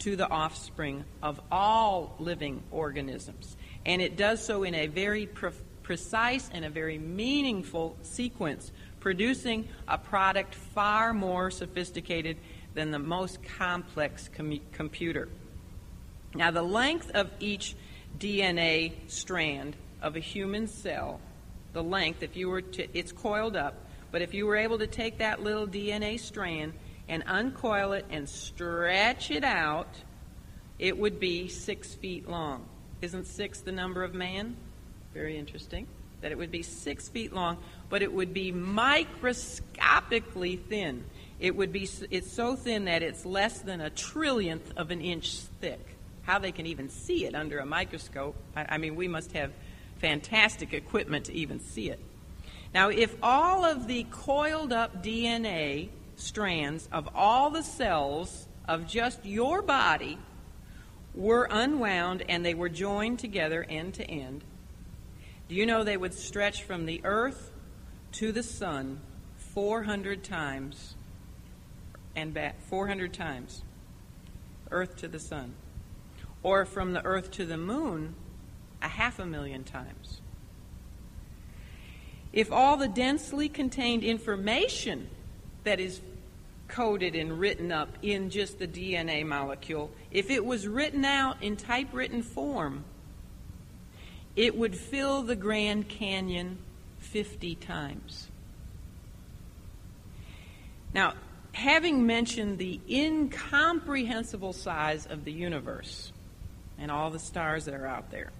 to 0.00 0.14
the 0.14 0.28
offspring 0.28 1.04
of 1.22 1.40
all 1.50 2.14
living 2.18 2.62
organisms. 2.70 3.56
And 3.86 4.02
it 4.02 4.16
does 4.16 4.44
so 4.44 4.62
in 4.62 4.74
a 4.74 4.88
very 4.88 5.26
pre- 5.26 5.50
precise 5.82 6.50
and 6.52 6.64
a 6.64 6.70
very 6.70 6.98
meaningful 6.98 7.96
sequence, 8.02 8.72
producing 9.06 9.68
a 9.86 9.96
product 9.96 10.52
far 10.52 11.14
more 11.14 11.48
sophisticated 11.48 12.36
than 12.74 12.90
the 12.90 12.98
most 12.98 13.38
complex 13.56 14.28
com- 14.36 14.58
computer. 14.72 15.28
Now, 16.34 16.50
the 16.50 16.64
length 16.64 17.12
of 17.14 17.30
each 17.38 17.76
DNA 18.18 18.94
strand 19.06 19.76
of 20.02 20.16
a 20.16 20.18
human 20.18 20.66
cell, 20.66 21.20
the 21.72 21.84
length, 21.84 22.24
if 22.24 22.36
you 22.36 22.48
were 22.48 22.62
to, 22.62 22.98
it's 22.98 23.12
coiled 23.12 23.54
up, 23.54 23.76
but 24.10 24.22
if 24.22 24.34
you 24.34 24.44
were 24.44 24.56
able 24.56 24.78
to 24.78 24.88
take 24.88 25.18
that 25.18 25.40
little 25.40 25.68
DNA 25.68 26.18
strand 26.18 26.72
and 27.08 27.22
uncoil 27.28 27.92
it 27.92 28.06
and 28.10 28.28
stretch 28.28 29.30
it 29.30 29.44
out, 29.44 30.02
it 30.80 30.98
would 30.98 31.20
be 31.20 31.46
six 31.46 31.94
feet 31.94 32.28
long. 32.28 32.66
Isn't 33.02 33.28
six 33.28 33.60
the 33.60 33.70
number 33.70 34.02
of 34.02 34.14
man? 34.14 34.56
Very 35.14 35.38
interesting. 35.38 35.86
That 36.22 36.32
it 36.32 36.38
would 36.38 36.50
be 36.50 36.62
six 36.62 37.08
feet 37.08 37.32
long, 37.32 37.58
but 37.88 38.02
it 38.02 38.12
would 38.12 38.34
be 38.34 38.52
microscopically 38.52 40.56
thin. 40.56 41.04
It 41.38 41.54
would 41.54 41.72
be 41.72 41.88
it's 42.10 42.32
so 42.32 42.56
thin 42.56 42.86
that 42.86 43.02
it's 43.02 43.26
less 43.26 43.60
than 43.60 43.80
a 43.80 43.90
trillionth 43.90 44.76
of 44.76 44.90
an 44.90 45.00
inch 45.00 45.36
thick. 45.60 45.80
How 46.22 46.38
they 46.38 46.52
can 46.52 46.66
even 46.66 46.88
see 46.88 47.26
it 47.26 47.34
under 47.34 47.58
a 47.58 47.66
microscope? 47.66 48.36
I, 48.56 48.66
I 48.70 48.78
mean, 48.78 48.96
we 48.96 49.06
must 49.06 49.32
have 49.32 49.52
fantastic 49.98 50.72
equipment 50.72 51.26
to 51.26 51.34
even 51.34 51.60
see 51.60 51.90
it. 51.90 52.00
Now, 52.74 52.88
if 52.88 53.14
all 53.22 53.64
of 53.64 53.86
the 53.86 54.04
coiled 54.10 54.72
up 54.72 55.02
DNA 55.02 55.90
strands 56.16 56.88
of 56.90 57.08
all 57.14 57.50
the 57.50 57.62
cells 57.62 58.48
of 58.66 58.86
just 58.86 59.24
your 59.24 59.62
body 59.62 60.18
were 61.14 61.48
unwound 61.50 62.24
and 62.28 62.44
they 62.44 62.54
were 62.54 62.68
joined 62.68 63.18
together 63.18 63.64
end 63.68 63.94
to 63.94 64.04
end, 64.04 64.42
do 65.48 65.54
you 65.54 65.64
know 65.64 65.84
they 65.84 65.96
would 65.96 66.14
stretch 66.14 66.64
from 66.64 66.86
the 66.86 67.00
earth 67.04 67.52
to 68.16 68.32
the 68.32 68.42
sun 68.42 68.98
400 69.36 70.24
times 70.24 70.94
and 72.14 72.32
back 72.32 72.58
400 72.62 73.12
times 73.12 73.62
earth 74.70 74.96
to 74.96 75.08
the 75.08 75.18
sun. 75.18 75.54
Or 76.42 76.64
from 76.64 76.94
the 76.94 77.04
earth 77.04 77.30
to 77.32 77.44
the 77.44 77.58
moon 77.58 78.14
a 78.80 78.88
half 78.88 79.18
a 79.18 79.26
million 79.26 79.64
times. 79.64 80.22
If 82.32 82.50
all 82.50 82.78
the 82.78 82.88
densely 82.88 83.50
contained 83.50 84.02
information 84.02 85.08
that 85.64 85.78
is 85.78 86.00
coded 86.68 87.14
and 87.14 87.38
written 87.38 87.70
up 87.70 87.98
in 88.00 88.30
just 88.30 88.58
the 88.58 88.66
DNA 88.66 89.26
molecule, 89.26 89.90
if 90.10 90.30
it 90.30 90.44
was 90.44 90.66
written 90.66 91.04
out 91.04 91.42
in 91.42 91.54
typewritten 91.54 92.22
form, 92.22 92.84
it 94.36 94.56
would 94.56 94.74
fill 94.74 95.22
the 95.22 95.36
Grand 95.36 95.88
Canyon 95.88 96.58
50 97.16 97.54
times. 97.54 98.28
Now, 100.92 101.14
having 101.52 102.04
mentioned 102.04 102.58
the 102.58 102.78
incomprehensible 102.90 104.52
size 104.52 105.06
of 105.06 105.24
the 105.24 105.32
universe 105.32 106.12
and 106.78 106.90
all 106.90 107.08
the 107.08 107.18
stars 107.18 107.64
that 107.64 107.72
are 107.72 107.86
out 107.86 108.10
there, 108.10 108.32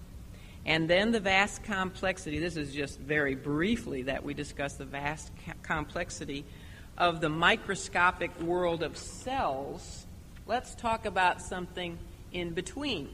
and 0.63 0.87
then 0.87 1.11
the 1.11 1.19
vast 1.19 1.63
complexity, 1.63 2.37
this 2.37 2.55
is 2.55 2.71
just 2.71 2.99
very 2.99 3.33
briefly 3.33 4.03
that 4.03 4.23
we 4.23 4.35
discuss 4.35 4.75
the 4.75 4.85
vast 4.85 5.31
complexity 5.63 6.45
of 6.99 7.19
the 7.19 7.29
microscopic 7.29 8.39
world 8.39 8.83
of 8.83 8.95
cells, 8.95 10.05
let's 10.45 10.75
talk 10.75 11.07
about 11.07 11.41
something 11.41 11.97
in 12.31 12.51
between. 12.51 13.09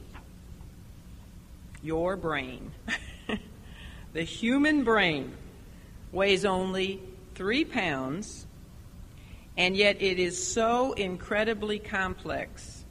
Your 1.81 2.17
brain. 2.17 2.71
the 4.11 4.23
human 4.23 4.83
brain 4.83 5.37
weighs 6.13 6.45
only 6.45 7.01
three 7.35 7.65
pounds, 7.65 8.47
and 9.57 9.75
yet 9.75 10.01
it 10.01 10.19
is 10.19 10.41
so 10.41 10.93
incredibly 10.93 11.79
complex 11.79 12.85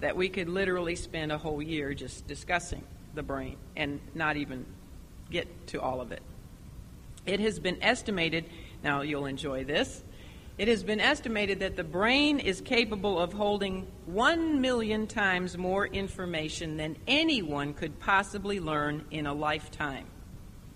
that 0.00 0.16
we 0.16 0.30
could 0.30 0.48
literally 0.48 0.96
spend 0.96 1.30
a 1.30 1.36
whole 1.36 1.60
year 1.60 1.92
just 1.92 2.26
discussing 2.26 2.82
the 3.14 3.22
brain 3.22 3.56
and 3.76 4.00
not 4.14 4.38
even 4.38 4.64
get 5.30 5.66
to 5.66 5.80
all 5.80 6.00
of 6.00 6.12
it. 6.12 6.22
It 7.26 7.40
has 7.40 7.58
been 7.58 7.82
estimated 7.82 8.46
now, 8.82 9.02
you'll 9.02 9.26
enjoy 9.26 9.64
this. 9.64 10.02
It 10.56 10.68
has 10.68 10.82
been 10.82 11.00
estimated 11.00 11.60
that 11.60 11.76
the 11.76 11.84
brain 11.84 12.38
is 12.38 12.60
capable 12.60 13.18
of 13.18 13.32
holding 13.32 13.86
one 14.06 14.60
million 14.60 15.06
times 15.06 15.56
more 15.56 15.86
information 15.86 16.76
than 16.76 16.96
anyone 17.06 17.74
could 17.74 17.98
possibly 17.98 18.60
learn 18.60 19.04
in 19.10 19.26
a 19.26 19.34
lifetime. 19.34 20.06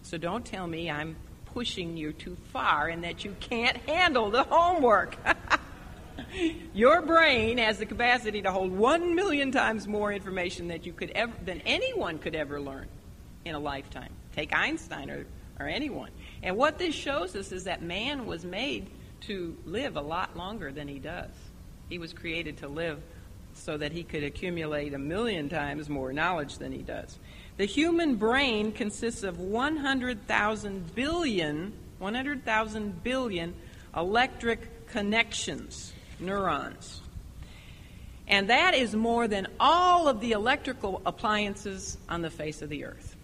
So 0.03 0.19
don't 0.19 0.45
tell 0.45 0.67
me 0.67 0.91
I'm 0.91 1.17
pushing 1.55 1.97
you 1.97 2.13
too 2.13 2.37
far 2.53 2.89
and 2.89 3.05
that 3.05 3.25
you 3.25 3.35
can't 3.39 3.77
handle 3.89 4.29
the 4.31 4.43
homework. 4.43 5.17
Your 6.75 7.01
brain 7.01 7.59
has 7.59 7.79
the 7.79 7.87
capacity 7.87 8.43
to 8.43 8.51
hold 8.51 8.73
one 8.73 9.15
million 9.15 9.53
times 9.53 9.87
more 9.87 10.13
information 10.13 10.69
that 10.69 10.85
you 10.85 10.93
could 10.93 11.11
ever, 11.11 11.33
than 11.45 11.61
anyone 11.65 12.19
could 12.19 12.35
ever 12.35 12.61
learn 12.61 12.89
in 13.45 13.55
a 13.55 13.59
lifetime. 13.59 14.11
Take 14.35 14.55
Einstein 14.55 15.11
or, 15.11 15.27
or 15.61 15.69
anyone. 15.69 16.11
And 16.43 16.57
what 16.57 16.79
this 16.79 16.95
shows 16.95 17.37
us 17.37 17.53
is 17.53 17.65
that 17.65 17.83
man 17.83 18.27
was 18.27 18.45
made 18.45 18.91
to 19.23 19.57
live 19.65 19.97
a 19.97 20.01
lot 20.01 20.37
longer 20.37 20.73
than 20.73 20.89
he 20.89 20.99
does. 20.99 21.31
He 21.89 21.99
was 21.99 22.13
created 22.13 22.59
to 22.59 22.69
live 22.69 23.01
so 23.55 23.77
that 23.77 23.93
he 23.93 24.03
could 24.03 24.25
accumulate 24.25 24.93
a 24.93 24.99
million 24.99 25.49
times 25.49 25.89
more 25.89 26.13
knowledge 26.13 26.59
than 26.59 26.73
he 26.73 26.83
does. 26.83 27.19
The 27.57 27.67
human 27.67 28.17
brain 28.17 28.73
consists 28.73 29.23
of 29.23 29.39
100,000 29.39 30.95
billion, 30.95 31.73
100,000 31.99 33.05
billion 33.05 33.55
electric 33.97 34.89
connections, 34.89 35.93
neurons. 36.19 37.01
And 38.27 38.51
that 38.51 38.75
is 38.75 38.95
more 38.95 39.29
than 39.29 39.47
all 39.61 40.09
of 40.09 40.21
the 40.21 40.33
electrical 40.33 41.01
appliances 41.07 41.97
on 42.09 42.23
the 42.23 42.31
face 42.31 42.63
of 42.63 42.71
the 42.71 42.85
earth. 42.85 43.15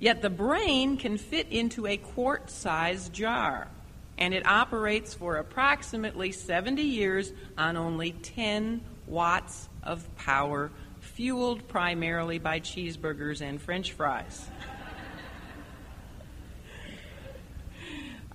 Yet 0.00 0.22
the 0.22 0.30
brain 0.30 0.96
can 0.96 1.18
fit 1.18 1.48
into 1.50 1.86
a 1.86 1.96
quart 1.96 2.50
sized 2.50 3.12
jar, 3.12 3.68
and 4.16 4.32
it 4.32 4.46
operates 4.46 5.14
for 5.14 5.36
approximately 5.36 6.32
70 6.32 6.82
years 6.82 7.32
on 7.56 7.76
only 7.76 8.12
10 8.12 8.80
watts 9.06 9.68
of 9.82 10.04
power, 10.16 10.70
fueled 11.18 11.66
primarily 11.66 12.38
by 12.38 12.60
cheeseburgers 12.60 13.40
and 13.40 13.60
french 13.60 13.90
fries. 13.90 14.46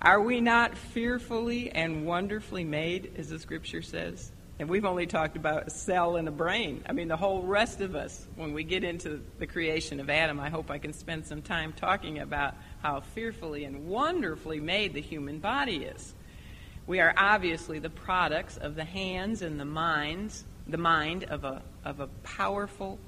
Are 0.02 0.20
we 0.20 0.42
not 0.42 0.76
fearfully 0.76 1.70
and 1.70 2.04
wonderfully 2.04 2.62
made, 2.62 3.14
as 3.16 3.30
the 3.30 3.38
scripture 3.38 3.80
says? 3.80 4.30
And 4.58 4.68
we've 4.68 4.84
only 4.84 5.06
talked 5.06 5.38
about 5.38 5.68
a 5.68 5.70
cell 5.70 6.16
in 6.16 6.26
the 6.26 6.30
brain. 6.30 6.84
I 6.86 6.92
mean, 6.92 7.08
the 7.08 7.16
whole 7.16 7.40
rest 7.40 7.80
of 7.80 7.94
us, 7.94 8.26
when 8.36 8.52
we 8.52 8.64
get 8.64 8.84
into 8.84 9.22
the 9.38 9.46
creation 9.46 9.98
of 9.98 10.10
Adam, 10.10 10.38
I 10.38 10.50
hope 10.50 10.70
I 10.70 10.76
can 10.76 10.92
spend 10.92 11.24
some 11.24 11.40
time 11.40 11.72
talking 11.72 12.18
about 12.18 12.52
how 12.82 13.00
fearfully 13.00 13.64
and 13.64 13.86
wonderfully 13.86 14.60
made 14.60 14.92
the 14.92 15.00
human 15.00 15.38
body 15.38 15.84
is. 15.84 16.12
We 16.86 17.00
are 17.00 17.14
obviously 17.16 17.78
the 17.78 17.88
products 17.88 18.58
of 18.58 18.74
the 18.74 18.84
hands 18.84 19.40
and 19.40 19.58
the 19.58 19.64
minds, 19.64 20.44
the 20.66 20.78
mind 20.78 21.24
of 21.24 21.44
a, 21.44 21.62
of 21.84 22.00
a 22.00 22.06
powerful, 22.22 22.98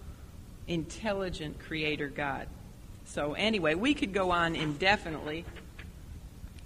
intelligent 0.69 1.59
creator 1.59 2.09
God. 2.09 2.49
So, 3.05 3.35
anyway, 3.35 3.75
we 3.75 3.95
could 3.95 4.13
go 4.13 4.31
on 4.31 4.57
indefinitely 4.57 5.45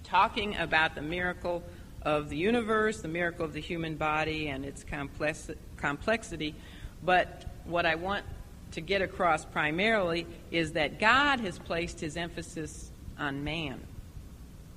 talking 0.03 0.57
about 0.57 0.95
the 0.95 1.01
miracle 1.01 1.63
of 2.01 2.29
the 2.29 2.37
universe, 2.37 3.01
the 3.01 3.07
miracle 3.07 3.45
of 3.45 3.53
the 3.53 3.61
human 3.61 3.95
body, 3.95 4.47
and 4.47 4.65
its 4.65 4.83
complex, 4.83 5.49
complexity. 5.77 6.55
But 7.03 7.45
what 7.65 7.85
I 7.85 7.95
want 7.95 8.25
to 8.71 8.81
get 8.81 9.01
across 9.01 9.45
primarily 9.45 10.25
is 10.49 10.73
that 10.73 10.99
God 10.99 11.39
has 11.41 11.59
placed 11.59 11.99
his 11.99 12.17
emphasis 12.17 12.91
on 13.17 13.43
man, 13.43 13.79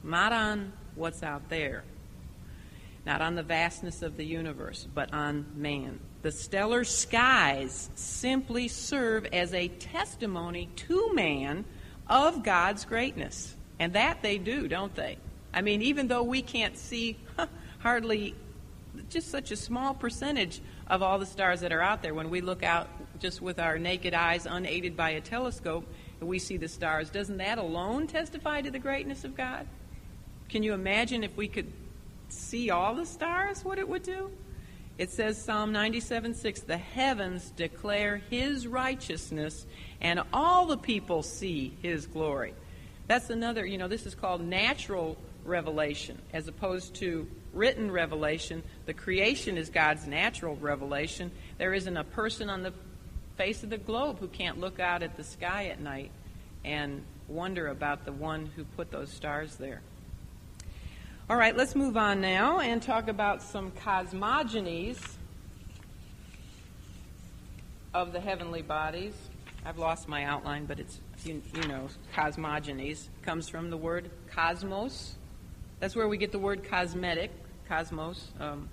not 0.02 0.32
on 0.32 0.72
what's 0.94 1.22
out 1.22 1.48
there, 1.48 1.84
not 3.06 3.20
on 3.20 3.34
the 3.34 3.42
vastness 3.42 4.02
of 4.02 4.16
the 4.16 4.24
universe, 4.24 4.86
but 4.94 5.12
on 5.12 5.46
man. 5.54 6.00
The 6.22 6.32
stellar 6.32 6.84
skies 6.84 7.90
simply 7.94 8.68
serve 8.68 9.26
as 9.26 9.52
a 9.52 9.68
testimony 9.68 10.70
to 10.76 11.12
man 11.14 11.64
of 12.08 12.42
God's 12.42 12.84
greatness. 12.84 13.54
And 13.78 13.92
that 13.92 14.22
they 14.22 14.38
do, 14.38 14.68
don't 14.68 14.94
they? 14.94 15.18
I 15.52 15.60
mean, 15.60 15.82
even 15.82 16.08
though 16.08 16.22
we 16.22 16.40
can't 16.40 16.78
see 16.78 17.18
hardly 17.80 18.34
just 19.10 19.30
such 19.30 19.50
a 19.50 19.56
small 19.56 19.92
percentage 19.92 20.62
of 20.86 21.02
all 21.02 21.18
the 21.18 21.26
stars 21.26 21.60
that 21.60 21.72
are 21.72 21.82
out 21.82 22.02
there, 22.02 22.14
when 22.14 22.30
we 22.30 22.40
look 22.40 22.62
out 22.62 22.88
just 23.20 23.42
with 23.42 23.58
our 23.58 23.78
naked 23.78 24.14
eyes, 24.14 24.46
unaided 24.46 24.96
by 24.96 25.10
a 25.10 25.20
telescope, 25.20 25.84
and 26.20 26.28
we 26.28 26.38
see 26.38 26.56
the 26.56 26.68
stars, 26.68 27.10
doesn't 27.10 27.36
that 27.36 27.58
alone 27.58 28.06
testify 28.06 28.62
to 28.62 28.70
the 28.70 28.78
greatness 28.78 29.24
of 29.24 29.36
God? 29.36 29.66
Can 30.48 30.62
you 30.62 30.72
imagine 30.72 31.24
if 31.24 31.36
we 31.36 31.48
could 31.48 31.70
see 32.34 32.70
all 32.70 32.94
the 32.94 33.06
stars, 33.06 33.64
what 33.64 33.78
it 33.78 33.88
would 33.88 34.02
do? 34.02 34.30
It 34.96 35.10
says, 35.10 35.42
Psalm 35.42 35.72
97 35.72 36.34
6, 36.34 36.60
the 36.60 36.76
heavens 36.76 37.50
declare 37.50 38.18
his 38.30 38.66
righteousness, 38.66 39.66
and 40.00 40.20
all 40.32 40.66
the 40.66 40.76
people 40.76 41.22
see 41.22 41.76
his 41.82 42.06
glory. 42.06 42.54
That's 43.06 43.30
another, 43.30 43.66
you 43.66 43.76
know, 43.76 43.88
this 43.88 44.06
is 44.06 44.14
called 44.14 44.40
natural 44.40 45.16
revelation 45.44 46.20
as 46.32 46.48
opposed 46.48 46.94
to 46.96 47.28
written 47.52 47.90
revelation. 47.90 48.62
The 48.86 48.94
creation 48.94 49.58
is 49.58 49.68
God's 49.68 50.06
natural 50.06 50.56
revelation. 50.56 51.30
There 51.58 51.74
isn't 51.74 51.96
a 51.96 52.04
person 52.04 52.48
on 52.48 52.62
the 52.62 52.72
face 53.36 53.62
of 53.62 53.70
the 53.70 53.78
globe 53.78 54.20
who 54.20 54.28
can't 54.28 54.60
look 54.60 54.78
out 54.80 55.02
at 55.02 55.16
the 55.16 55.24
sky 55.24 55.66
at 55.66 55.80
night 55.80 56.10
and 56.64 57.02
wonder 57.28 57.68
about 57.68 58.04
the 58.04 58.12
one 58.12 58.46
who 58.56 58.64
put 58.64 58.90
those 58.90 59.10
stars 59.10 59.56
there. 59.56 59.82
All 61.30 61.38
right, 61.38 61.56
let's 61.56 61.74
move 61.74 61.96
on 61.96 62.20
now 62.20 62.60
and 62.60 62.82
talk 62.82 63.08
about 63.08 63.40
some 63.40 63.70
cosmogonies 63.70 64.98
of 67.94 68.12
the 68.12 68.20
heavenly 68.20 68.60
bodies. 68.60 69.14
I've 69.64 69.78
lost 69.78 70.06
my 70.06 70.24
outline, 70.24 70.66
but 70.66 70.78
it's, 70.78 71.00
you, 71.24 71.40
you 71.54 71.66
know, 71.66 71.88
cosmogonies 72.14 73.08
comes 73.22 73.48
from 73.48 73.70
the 73.70 73.76
word 73.78 74.10
cosmos. 74.32 75.14
That's 75.80 75.96
where 75.96 76.08
we 76.08 76.18
get 76.18 76.30
the 76.30 76.38
word 76.38 76.62
cosmetic. 76.62 77.30
Cosmos 77.70 78.30
um, 78.38 78.68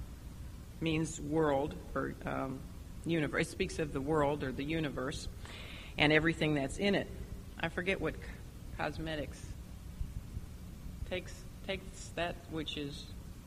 means 0.82 1.22
world 1.22 1.74
or 1.96 2.16
um, 2.26 2.60
universe. 3.06 3.48
It 3.48 3.52
speaks 3.52 3.80
of 3.80 3.94
the 3.94 4.02
world 4.02 4.44
or 4.44 4.52
the 4.52 4.66
universe 4.66 5.30
and 5.98 6.12
everything 6.12 6.56
that's 6.56 6.80
in 6.80 6.96
it. 6.96 7.08
I 7.62 7.70
forget 7.70 8.02
what 8.02 8.16
cosmetics 8.78 9.42
takes 11.10 11.41
takes 11.68 12.10
that 12.16 12.36
which 12.50 12.78
is 12.78 13.06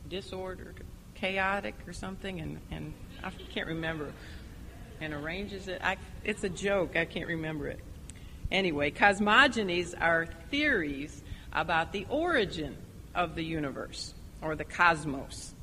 disordered, 0.09 0.83
chaotic, 1.15 1.75
or 1.87 1.93
something, 1.93 2.41
and, 2.41 2.61
and 2.71 2.95
I 3.23 3.31
can't 3.53 3.67
remember, 3.67 4.12
and 5.01 5.12
arranges 5.12 5.69
it. 5.69 5.81
I, 5.83 5.97
it's 6.25 6.45
a 6.45 6.49
joke. 6.49 6.97
I 6.97 7.05
can't 7.05 7.29
remember 7.29 7.69
it. 7.69 7.81
Anyway, 8.51 8.91
cosmogonies 8.91 9.95
are 10.01 10.27
theories 10.51 11.23
about 11.53 11.93
the 11.93 12.07
origin 12.09 12.77
of 13.15 13.35
the 13.35 13.45
universe 13.45 14.15
or 14.43 14.55
the 14.55 14.65
cosmos. 14.65 15.55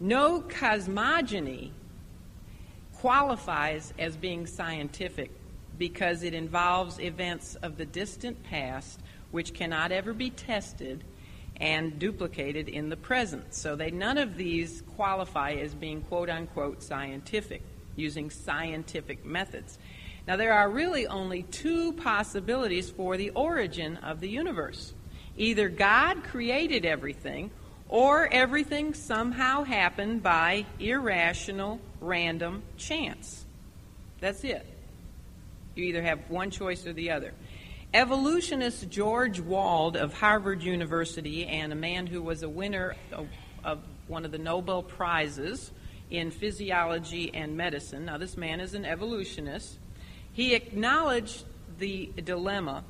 No 0.00 0.40
cosmogony 0.40 1.72
qualifies 2.94 3.92
as 3.98 4.16
being 4.16 4.46
scientific 4.46 5.30
because 5.78 6.22
it 6.22 6.34
involves 6.34 7.00
events 7.00 7.56
of 7.56 7.76
the 7.76 7.84
distant 7.84 8.42
past 8.44 9.00
which 9.30 9.52
cannot 9.52 9.92
ever 9.92 10.12
be 10.12 10.30
tested 10.30 11.02
and 11.56 11.98
duplicated 11.98 12.68
in 12.68 12.88
the 12.88 12.96
present. 12.96 13.54
So 13.54 13.76
they 13.76 13.90
none 13.90 14.18
of 14.18 14.36
these 14.36 14.82
qualify 14.96 15.52
as 15.52 15.74
being 15.74 16.02
quote 16.02 16.30
unquote 16.30 16.82
scientific, 16.82 17.62
using 17.96 18.30
scientific 18.30 19.24
methods. 19.24 19.78
Now 20.26 20.36
there 20.36 20.52
are 20.52 20.68
really 20.68 21.06
only 21.06 21.42
two 21.42 21.92
possibilities 21.92 22.90
for 22.90 23.16
the 23.16 23.30
origin 23.30 23.98
of 23.98 24.20
the 24.20 24.28
universe. 24.28 24.94
Either 25.36 25.68
God 25.68 26.24
created 26.24 26.84
everything 26.84 27.50
or 27.88 28.26
everything 28.32 28.94
somehow 28.94 29.64
happened 29.64 30.22
by 30.22 30.64
irrational 30.78 31.80
random 32.00 32.62
chance. 32.76 33.44
That's 34.20 34.42
it. 34.44 34.64
You 35.74 35.84
either 35.84 36.02
have 36.02 36.30
one 36.30 36.50
choice 36.50 36.86
or 36.86 36.92
the 36.92 37.10
other. 37.10 37.34
Evolutionist 37.94 38.90
George 38.90 39.38
Wald 39.38 39.96
of 39.96 40.12
Harvard 40.12 40.64
University 40.64 41.46
and 41.46 41.72
a 41.72 41.76
man 41.76 42.08
who 42.08 42.20
was 42.20 42.42
a 42.42 42.48
winner 42.48 42.96
of, 43.12 43.28
of 43.62 43.78
one 44.08 44.24
of 44.24 44.32
the 44.32 44.38
Nobel 44.38 44.82
Prizes 44.82 45.70
in 46.10 46.32
physiology 46.32 47.32
and 47.32 47.56
medicine. 47.56 48.04
Now, 48.04 48.18
this 48.18 48.36
man 48.36 48.58
is 48.58 48.74
an 48.74 48.84
evolutionist. 48.84 49.78
He 50.32 50.56
acknowledged 50.56 51.44
the 51.78 52.10
dilemma 52.24 52.82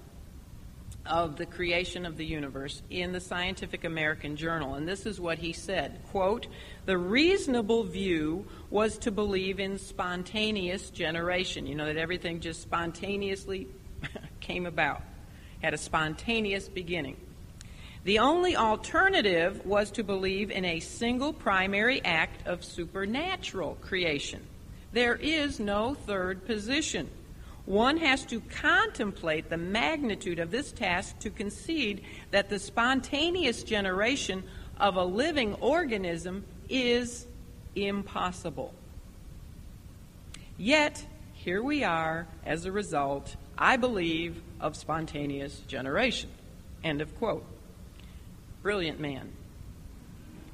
of 1.05 1.37
the 1.37 1.45
creation 1.45 2.07
of 2.07 2.17
the 2.17 2.25
universe 2.25 2.81
in 2.89 3.13
the 3.13 3.21
Scientific 3.21 3.85
American 3.85 4.37
Journal, 4.37 4.73
and 4.75 4.89
this 4.89 5.05
is 5.05 5.21
what 5.21 5.37
he 5.37 5.53
said, 5.53 6.01
quote, 6.13 6.47
"The 6.87 6.97
reasonable 6.97 7.83
view 7.85 8.47
was 8.71 8.97
to 8.99 9.11
believe 9.11 9.61
in 9.61 9.77
spontaneous 9.77 10.89
generation, 10.89 11.67
you 11.67 11.75
know 11.75 11.85
that 11.85 11.99
everything 11.99 12.41
just 12.41 12.63
spontaneously 12.63 13.69
came 14.41 14.67
about, 14.67 15.03
had 15.63 15.75
a 15.75 15.79
spontaneous 15.79 16.69
beginning. 16.69 17.17
The 18.05 18.19
only 18.19 18.55
alternative 18.55 19.65
was 19.65 19.91
to 19.93 20.05
believe 20.05 20.51
in 20.51 20.65
a 20.65 20.81
single 20.81 21.33
primary 21.33 22.05
act 22.05 22.47
of 22.47 22.63
supernatural 22.63 23.79
creation. 23.81 24.43
There 24.93 25.17
is 25.17 25.59
no 25.59 25.95
third 25.95 26.45
position. 26.45 27.09
One 27.65 27.97
has 27.97 28.27
to 28.27 28.41
contemplate 28.41 29.49
the 29.49 29.57
magnitude 29.57 30.39
of 30.39 30.51
this 30.51 30.71
task 30.71 31.19
to 31.21 31.31
concede 31.31 32.03
that 32.31 32.51
the 32.51 32.59
spontaneous 32.59 33.63
generation 33.63 34.45
of 34.79 34.97
a 34.97 35.05
living 35.05 35.55
organism 35.55 36.45
is 36.69 37.27
impossible. 37.75 38.75
Yet, 40.59 41.07
here 41.33 41.63
we 41.63 41.85
are 41.85 42.27
as 42.45 42.67
a 42.67 42.73
result 42.73 43.35
I 43.57 43.77
believe 43.77 44.43
of 44.61 44.77
spontaneous 44.77 45.61
generation. 45.69 46.31
End 46.83 47.01
of 47.01 47.15
quote. 47.19 47.45
Brilliant 48.63 49.01
man. 49.01 49.33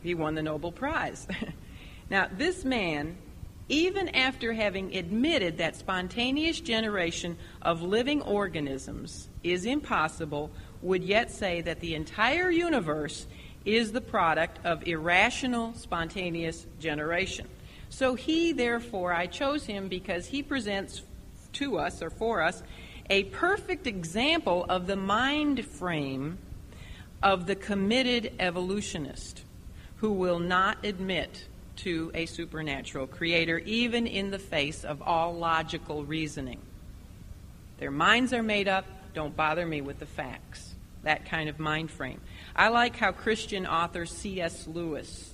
He 0.03 0.15
won 0.15 0.35
the 0.35 0.43
Nobel 0.43 0.73
Prize. 0.73 1.27
now, 2.11 2.29
this 2.33 2.65
man, 2.65 3.17
even 3.69 4.09
after 4.11 4.53
having 4.53 4.97
admitted 4.97 5.59
that 5.59 5.77
spontaneous 5.77 6.61
generation 6.61 7.37
of 7.63 7.83
living 7.83 8.23
organisms 8.23 9.29
is 9.43 9.65
impossible, 9.65 10.51
would 10.83 11.05
yet 11.05 11.31
say 11.31 11.61
that 11.61 11.81
the 11.81 11.95
entire 11.95 12.51
universe 12.51 13.27
is 13.65 13.93
the 13.93 14.01
product 14.01 14.59
of 14.65 14.87
irrational 14.87 15.75
spontaneous 15.75 16.67
generation. 16.79 17.47
So 17.91 18.15
he, 18.15 18.53
therefore, 18.53 19.13
I 19.13 19.27
chose 19.27 19.67
him 19.67 19.89
because 19.89 20.27
he 20.27 20.43
presents 20.43 21.03
to 21.55 21.79
us 21.79 22.03
or 22.03 22.11
for 22.11 22.43
us 22.43 22.63
a 23.11 23.25
perfect 23.25 23.89
example 23.89 24.65
of 24.69 24.87
the 24.87 24.97
mind 24.97 25.65
frame 25.67 26.39
of 27.23 27.47
the 27.47 27.57
committed 27.57 28.33
evolutionist 28.39 29.43
who 29.97 30.13
will 30.13 30.39
not 30.39 30.83
admit 30.85 31.47
to 31.77 32.11
a 32.15 32.25
supernatural 32.27 33.07
creator, 33.07 33.59
even 33.59 34.07
in 34.07 34.31
the 34.31 34.39
face 34.39 34.85
of 34.85 35.03
all 35.03 35.35
logical 35.35 36.05
reasoning. 36.05 36.61
Their 37.79 37.91
minds 37.91 38.33
are 38.33 38.43
made 38.43 38.69
up, 38.69 38.87
don't 39.13 39.37
bother 39.37 39.67
me 39.67 39.81
with 39.81 39.99
the 39.99 40.07
facts. 40.07 40.75
That 41.03 41.27
kind 41.27 41.49
of 41.49 41.59
mind 41.59 41.91
frame. 41.91 42.21
I 42.55 42.69
like 42.69 42.97
how 42.97 43.11
Christian 43.11 43.67
author 43.67 44.07
C.S. 44.07 44.69
Lewis 44.69 45.33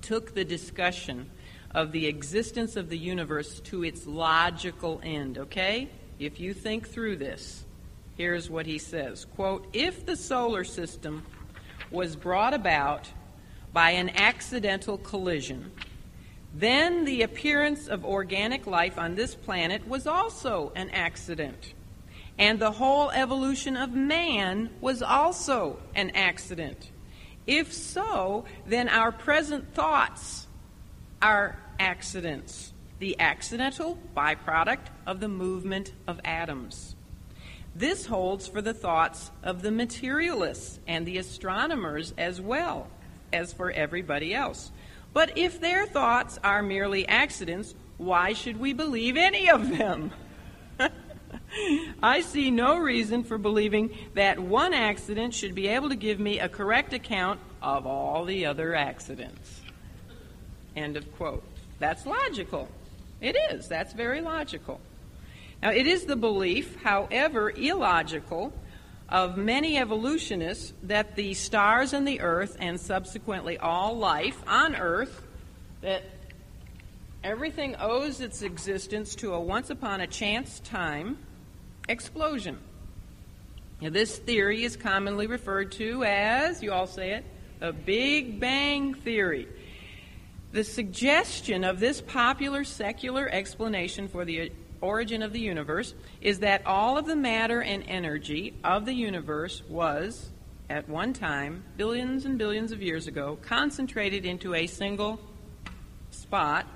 took 0.00 0.34
the 0.34 0.44
discussion 0.44 1.30
of 1.74 1.92
the 1.92 2.06
existence 2.06 2.76
of 2.76 2.88
the 2.88 2.98
universe 2.98 3.60
to 3.60 3.84
its 3.84 4.06
logical 4.06 5.00
end, 5.04 5.38
okay? 5.38 5.88
If 6.18 6.40
you 6.40 6.52
think 6.52 6.88
through 6.88 7.16
this, 7.16 7.64
here's 8.16 8.50
what 8.50 8.66
he 8.66 8.78
says 8.78 9.24
quote, 9.24 9.66
If 9.72 10.04
the 10.04 10.16
solar 10.16 10.64
system 10.64 11.24
was 11.90 12.16
brought 12.16 12.54
about 12.54 13.08
by 13.72 13.90
an 13.90 14.10
accidental 14.10 14.98
collision, 14.98 15.70
then 16.54 17.04
the 17.04 17.22
appearance 17.22 17.86
of 17.86 18.04
organic 18.04 18.66
life 18.66 18.98
on 18.98 19.14
this 19.14 19.34
planet 19.34 19.86
was 19.86 20.06
also 20.06 20.72
an 20.74 20.90
accident. 20.90 21.74
And 22.38 22.58
the 22.58 22.72
whole 22.72 23.10
evolution 23.10 23.76
of 23.76 23.92
man 23.92 24.70
was 24.80 25.02
also 25.02 25.78
an 25.94 26.10
accident. 26.10 26.90
If 27.46 27.72
so, 27.72 28.44
then 28.66 28.88
our 28.88 29.12
present 29.12 29.74
thoughts 29.74 30.46
are 31.20 31.58
accidents 31.78 32.72
the 32.98 33.18
accidental 33.20 33.98
byproduct 34.16 34.86
of 35.06 35.20
the 35.20 35.28
movement 35.28 35.92
of 36.06 36.20
atoms. 36.24 36.96
This 37.74 38.06
holds 38.06 38.48
for 38.48 38.60
the 38.60 38.74
thoughts 38.74 39.30
of 39.42 39.62
the 39.62 39.70
materialists 39.70 40.80
and 40.86 41.06
the 41.06 41.18
astronomers 41.18 42.12
as 42.18 42.40
well 42.40 42.88
as 43.32 43.52
for 43.52 43.70
everybody 43.70 44.34
else. 44.34 44.72
But 45.12 45.38
if 45.38 45.60
their 45.60 45.86
thoughts 45.86 46.38
are 46.42 46.62
merely 46.62 47.06
accidents, 47.06 47.74
why 47.96 48.32
should 48.32 48.58
we 48.58 48.72
believe 48.72 49.16
any 49.16 49.48
of 49.48 49.76
them? 49.76 50.12
I 52.02 52.20
see 52.20 52.50
no 52.50 52.76
reason 52.76 53.24
for 53.24 53.38
believing 53.38 53.90
that 54.14 54.38
one 54.38 54.74
accident 54.74 55.34
should 55.34 55.54
be 55.54 55.68
able 55.68 55.88
to 55.88 55.96
give 55.96 56.20
me 56.20 56.40
a 56.40 56.48
correct 56.48 56.92
account 56.92 57.40
of 57.62 57.86
all 57.86 58.24
the 58.24 58.46
other 58.46 58.74
accidents. 58.74 59.60
End 60.76 60.96
of 60.96 61.12
quote. 61.16 61.42
That's 61.78 62.06
logical. 62.06 62.68
It 63.20 63.36
is. 63.50 63.68
That's 63.68 63.92
very 63.92 64.20
logical. 64.20 64.80
Now, 65.62 65.70
it 65.70 65.86
is 65.86 66.04
the 66.04 66.16
belief, 66.16 66.76
however 66.82 67.50
illogical, 67.50 68.52
of 69.08 69.36
many 69.36 69.78
evolutionists 69.78 70.72
that 70.84 71.16
the 71.16 71.34
stars 71.34 71.92
and 71.92 72.06
the 72.06 72.20
earth, 72.20 72.56
and 72.60 72.78
subsequently 72.78 73.58
all 73.58 73.96
life 73.96 74.42
on 74.46 74.76
earth, 74.76 75.22
that 75.80 76.02
Everything 77.24 77.74
owes 77.80 78.20
its 78.20 78.42
existence 78.42 79.16
to 79.16 79.34
a 79.34 79.40
once 79.40 79.70
upon 79.70 80.00
a 80.00 80.06
chance 80.06 80.60
time 80.60 81.18
explosion. 81.88 82.58
Now, 83.80 83.90
this 83.90 84.18
theory 84.18 84.64
is 84.64 84.76
commonly 84.76 85.26
referred 85.26 85.72
to 85.72 86.04
as, 86.04 86.62
you 86.62 86.72
all 86.72 86.86
say 86.86 87.12
it, 87.12 87.24
the 87.58 87.72
Big 87.72 88.38
Bang 88.38 88.94
Theory. 88.94 89.48
The 90.50 90.64
suggestion 90.64 91.62
of 91.62 91.78
this 91.78 92.00
popular 92.00 92.64
secular 92.64 93.28
explanation 93.28 94.08
for 94.08 94.24
the 94.24 94.50
origin 94.80 95.22
of 95.22 95.34
the 95.34 95.40
universe 95.40 95.94
is 96.22 96.38
that 96.38 96.64
all 96.64 96.96
of 96.96 97.04
the 97.06 97.16
matter 97.16 97.62
and 97.62 97.84
energy 97.86 98.54
of 98.64 98.86
the 98.86 98.94
universe 98.94 99.62
was, 99.68 100.30
at 100.70 100.88
one 100.88 101.12
time, 101.12 101.64
billions 101.76 102.24
and 102.24 102.38
billions 102.38 102.72
of 102.72 102.82
years 102.82 103.06
ago, 103.06 103.38
concentrated 103.42 104.24
into 104.24 104.54
a 104.54 104.66
single 104.66 105.20
spot, 106.10 106.66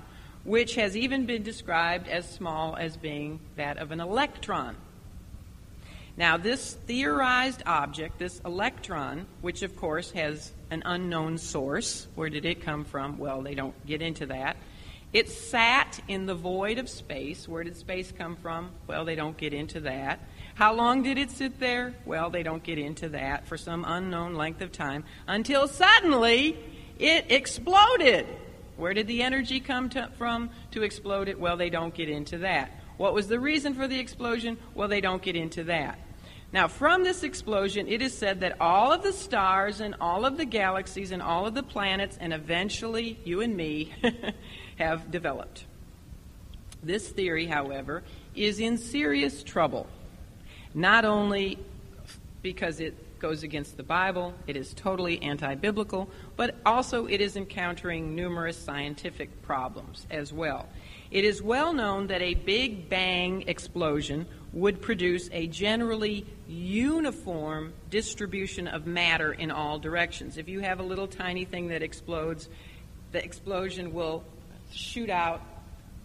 which 0.43 0.75
has 0.75 0.95
even 0.95 1.25
been 1.25 1.41
described 1.41 2.07
as 2.07 2.29
small 2.29 2.75
as 2.75 2.95
being 2.95 3.39
that 3.55 3.77
of 3.77 3.91
an 3.91 3.99
electron. 3.99 4.75
Now, 6.15 6.37
this 6.37 6.73
theorized 6.85 7.63
object, 7.65 8.19
this 8.19 8.39
electron, 8.45 9.25
which 9.41 9.63
of 9.63 9.75
course 9.75 10.11
has 10.11 10.51
an 10.73 10.83
unknown 10.85 11.37
source, 11.37 12.07
where 12.15 12.29
did 12.29 12.45
it 12.45 12.61
come 12.61 12.83
from? 12.83 13.17
Well, 13.17 13.41
they 13.41 13.55
don't 13.55 13.85
get 13.85 14.01
into 14.01 14.25
that. 14.25 14.57
It 15.13 15.29
sat 15.29 15.99
in 16.07 16.25
the 16.25 16.33
void 16.33 16.79
of 16.79 16.89
space. 16.89 17.47
Where 17.47 17.63
did 17.63 17.77
space 17.77 18.11
come 18.11 18.35
from? 18.35 18.71
Well, 18.87 19.05
they 19.05 19.15
don't 19.15 19.37
get 19.37 19.53
into 19.53 19.79
that. 19.81 20.19
How 20.55 20.73
long 20.73 21.03
did 21.03 21.19
it 21.19 21.29
sit 21.29 21.59
there? 21.59 21.93
Well, 22.05 22.31
they 22.31 22.41
don't 22.41 22.63
get 22.63 22.79
into 22.79 23.09
that 23.09 23.47
for 23.47 23.55
some 23.55 23.85
unknown 23.87 24.33
length 24.33 24.61
of 24.61 24.71
time 24.71 25.03
until 25.27 25.67
suddenly 25.67 26.57
it 26.97 27.31
exploded. 27.31 28.25
Where 28.75 28.95
did 28.95 29.05
the 29.05 29.21
energy 29.21 29.59
come 29.59 29.89
to, 29.89 30.09
from 30.17 30.49
to 30.71 30.81
explode 30.81 31.27
it? 31.27 31.39
Well, 31.39 31.57
they 31.57 31.69
don't 31.69 31.93
get 31.93 32.09
into 32.09 32.39
that. 32.39 32.71
What 32.97 33.13
was 33.13 33.27
the 33.27 33.39
reason 33.39 33.75
for 33.75 33.87
the 33.87 33.99
explosion? 33.99 34.57
Well, 34.73 34.87
they 34.87 35.01
don't 35.01 35.21
get 35.21 35.35
into 35.35 35.63
that. 35.65 35.99
Now, 36.53 36.67
from 36.67 37.03
this 37.03 37.23
explosion, 37.23 37.87
it 37.87 38.03
is 38.03 38.15
said 38.15 38.41
that 38.41 38.61
all 38.61 38.91
of 38.91 39.01
the 39.01 39.11
stars 39.11 39.81
and 39.81 39.95
all 39.99 40.23
of 40.23 40.37
the 40.37 40.45
galaxies 40.45 41.11
and 41.11 41.19
all 41.19 41.47
of 41.47 41.55
the 41.55 41.63
planets, 41.63 42.15
and 42.21 42.31
eventually 42.31 43.17
you 43.25 43.41
and 43.41 43.57
me, 43.57 43.91
have 44.77 45.09
developed. 45.09 45.65
This 46.83 47.09
theory, 47.09 47.47
however, 47.47 48.03
is 48.35 48.59
in 48.59 48.77
serious 48.77 49.41
trouble. 49.41 49.87
Not 50.75 51.05
only 51.05 51.57
because 52.43 52.79
it 52.79 53.19
goes 53.19 53.41
against 53.41 53.77
the 53.77 53.83
Bible, 53.83 54.35
it 54.45 54.55
is 54.55 54.75
totally 54.75 55.19
anti 55.23 55.55
biblical, 55.55 56.07
but 56.35 56.55
also 56.67 57.07
it 57.07 57.19
is 57.19 57.35
encountering 57.35 58.15
numerous 58.15 58.57
scientific 58.57 59.41
problems 59.41 60.05
as 60.11 60.31
well. 60.31 60.67
It 61.09 61.23
is 61.23 61.41
well 61.41 61.73
known 61.73 62.07
that 62.07 62.21
a 62.21 62.33
Big 62.33 62.89
Bang 62.89 63.45
explosion 63.47 64.27
would 64.53 64.81
produce 64.81 65.29
a 65.31 65.47
generally 65.47 66.25
uniform 66.47 67.73
distribution 67.89 68.67
of 68.67 68.85
matter 68.85 69.33
in 69.33 69.49
all 69.49 69.79
directions. 69.79 70.37
If 70.37 70.47
you 70.47 70.59
have 70.59 70.79
a 70.79 70.83
little 70.83 71.07
tiny 71.07 71.43
thing 71.43 71.69
that 71.69 71.81
explodes, 71.81 72.47
the 73.11 73.23
explosion 73.23 73.93
will 73.93 74.23
shoot 74.71 75.09
out 75.09 75.41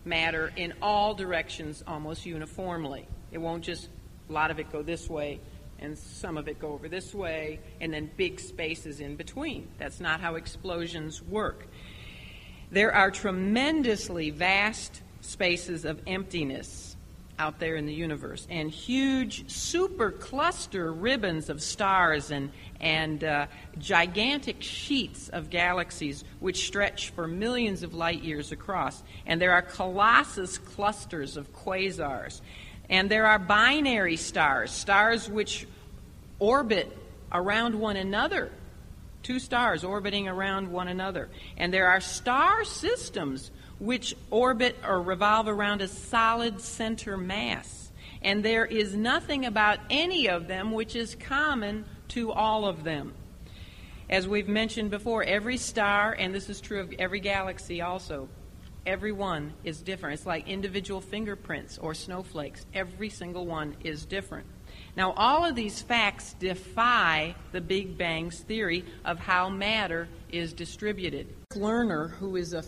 matter 0.04 0.50
in 0.56 0.72
all 0.80 1.14
directions 1.14 1.84
almost 1.86 2.24
uniformly. 2.24 3.06
It 3.30 3.38
won't 3.38 3.64
just, 3.64 3.88
a 4.30 4.32
lot 4.32 4.50
of 4.50 4.58
it 4.58 4.72
go 4.72 4.82
this 4.82 5.08
way 5.10 5.40
and 5.80 5.96
some 5.96 6.36
of 6.36 6.48
it 6.48 6.58
go 6.58 6.72
over 6.72 6.88
this 6.88 7.14
way, 7.14 7.60
and 7.80 7.92
then 7.92 8.10
big 8.16 8.40
spaces 8.40 9.00
in 9.00 9.14
between. 9.14 9.68
That's 9.78 10.00
not 10.00 10.20
how 10.20 10.34
explosions 10.34 11.22
work. 11.22 11.68
There 12.70 12.92
are 12.92 13.10
tremendously 13.10 14.30
vast 14.30 15.02
spaces 15.20 15.84
of 15.84 16.00
emptiness 16.06 16.87
out 17.38 17.58
there 17.58 17.76
in 17.76 17.86
the 17.86 17.94
universe, 17.94 18.46
and 18.50 18.70
huge 18.70 19.46
supercluster 19.46 20.94
ribbons 20.96 21.48
of 21.48 21.62
stars 21.62 22.30
and, 22.30 22.50
and 22.80 23.22
uh, 23.24 23.46
gigantic 23.78 24.62
sheets 24.62 25.28
of 25.28 25.50
galaxies 25.50 26.24
which 26.40 26.66
stretch 26.66 27.10
for 27.10 27.26
millions 27.26 27.82
of 27.82 27.94
light 27.94 28.22
years 28.22 28.52
across. 28.52 29.02
And 29.26 29.40
there 29.40 29.52
are 29.52 29.62
colossus 29.62 30.58
clusters 30.58 31.36
of 31.36 31.52
quasars. 31.52 32.40
And 32.90 33.10
there 33.10 33.26
are 33.26 33.38
binary 33.38 34.16
stars, 34.16 34.70
stars 34.70 35.28
which 35.28 35.66
orbit 36.38 36.96
around 37.30 37.74
one 37.78 37.96
another 37.96 38.50
two 39.22 39.38
stars 39.38 39.84
orbiting 39.84 40.26
around 40.26 40.70
one 40.72 40.88
another. 40.88 41.28
And 41.58 41.72
there 41.72 41.88
are 41.88 42.00
star 42.00 42.64
systems 42.64 43.50
which 43.78 44.14
orbit 44.30 44.76
or 44.84 45.00
revolve 45.00 45.48
around 45.48 45.80
a 45.82 45.88
solid 45.88 46.60
center 46.60 47.16
mass. 47.16 47.90
And 48.22 48.44
there 48.44 48.66
is 48.66 48.96
nothing 48.96 49.46
about 49.46 49.78
any 49.90 50.28
of 50.28 50.48
them 50.48 50.72
which 50.72 50.96
is 50.96 51.14
common 51.14 51.84
to 52.08 52.32
all 52.32 52.66
of 52.66 52.84
them. 52.84 53.14
As 54.10 54.26
we've 54.26 54.48
mentioned 54.48 54.90
before, 54.90 55.22
every 55.22 55.58
star, 55.58 56.16
and 56.18 56.34
this 56.34 56.48
is 56.48 56.60
true 56.60 56.80
of 56.80 56.92
every 56.98 57.20
galaxy 57.20 57.82
also, 57.82 58.28
every 58.86 59.12
one 59.12 59.52
is 59.64 59.82
different. 59.82 60.14
It's 60.14 60.26
like 60.26 60.48
individual 60.48 61.00
fingerprints 61.00 61.78
or 61.78 61.94
snowflakes. 61.94 62.64
Every 62.72 63.10
single 63.10 63.46
one 63.46 63.76
is 63.84 64.06
different. 64.06 64.46
Now, 64.98 65.12
all 65.12 65.44
of 65.44 65.54
these 65.54 65.80
facts 65.80 66.32
defy 66.40 67.36
the 67.52 67.60
Big 67.60 67.96
Bang's 67.96 68.40
theory 68.40 68.84
of 69.04 69.20
how 69.20 69.48
matter 69.48 70.08
is 70.32 70.52
distributed. 70.52 71.28
Lerner, 71.52 72.10
who 72.10 72.34
is 72.34 72.52
a 72.52 72.64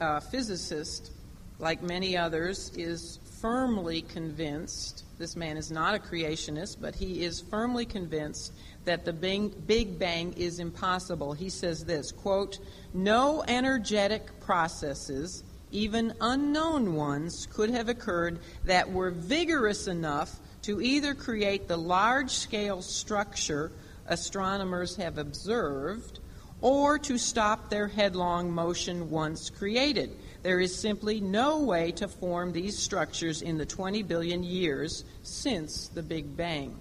uh, 0.00 0.18
physicist, 0.18 1.12
like 1.60 1.80
many 1.80 2.16
others, 2.16 2.72
is 2.76 3.20
firmly 3.40 4.02
convinced 4.02 5.04
this 5.18 5.36
man 5.36 5.56
is 5.56 5.70
not 5.70 5.94
a 5.94 6.00
creationist, 6.00 6.78
but 6.80 6.96
he 6.96 7.22
is 7.22 7.42
firmly 7.42 7.86
convinced 7.86 8.54
that 8.84 9.04
the 9.04 9.12
Big 9.12 10.00
Bang 10.00 10.32
is 10.32 10.58
impossible. 10.58 11.32
He 11.32 11.48
says 11.48 11.84
this 11.84 12.10
quote, 12.10 12.58
No 12.92 13.44
energetic 13.46 14.40
processes, 14.40 15.44
even 15.70 16.12
unknown 16.20 16.96
ones, 16.96 17.46
could 17.46 17.70
have 17.70 17.88
occurred 17.88 18.40
that 18.64 18.90
were 18.90 19.12
vigorous 19.12 19.86
enough 19.86 20.40
to 20.68 20.82
either 20.82 21.14
create 21.14 21.66
the 21.66 21.78
large 21.78 22.30
scale 22.30 22.82
structure 22.82 23.72
astronomers 24.06 24.96
have 24.96 25.16
observed 25.16 26.18
or 26.60 26.98
to 26.98 27.16
stop 27.16 27.70
their 27.70 27.88
headlong 27.88 28.50
motion 28.50 29.08
once 29.08 29.48
created. 29.48 30.14
There 30.42 30.60
is 30.60 30.78
simply 30.78 31.22
no 31.22 31.60
way 31.60 31.92
to 31.92 32.06
form 32.06 32.52
these 32.52 32.76
structures 32.76 33.40
in 33.40 33.56
the 33.56 33.64
20 33.64 34.02
billion 34.02 34.42
years 34.42 35.04
since 35.22 35.88
the 35.88 36.02
Big 36.02 36.36
Bang. 36.36 36.78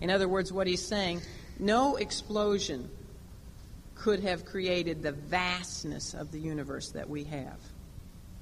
In 0.00 0.10
other 0.10 0.28
words, 0.28 0.52
what 0.52 0.68
he's 0.68 0.86
saying, 0.86 1.20
no 1.58 1.96
explosion 1.96 2.88
could 3.96 4.20
have 4.20 4.44
created 4.44 5.02
the 5.02 5.10
vastness 5.10 6.14
of 6.14 6.30
the 6.30 6.38
universe 6.38 6.90
that 6.92 7.10
we 7.10 7.24
have, 7.24 7.58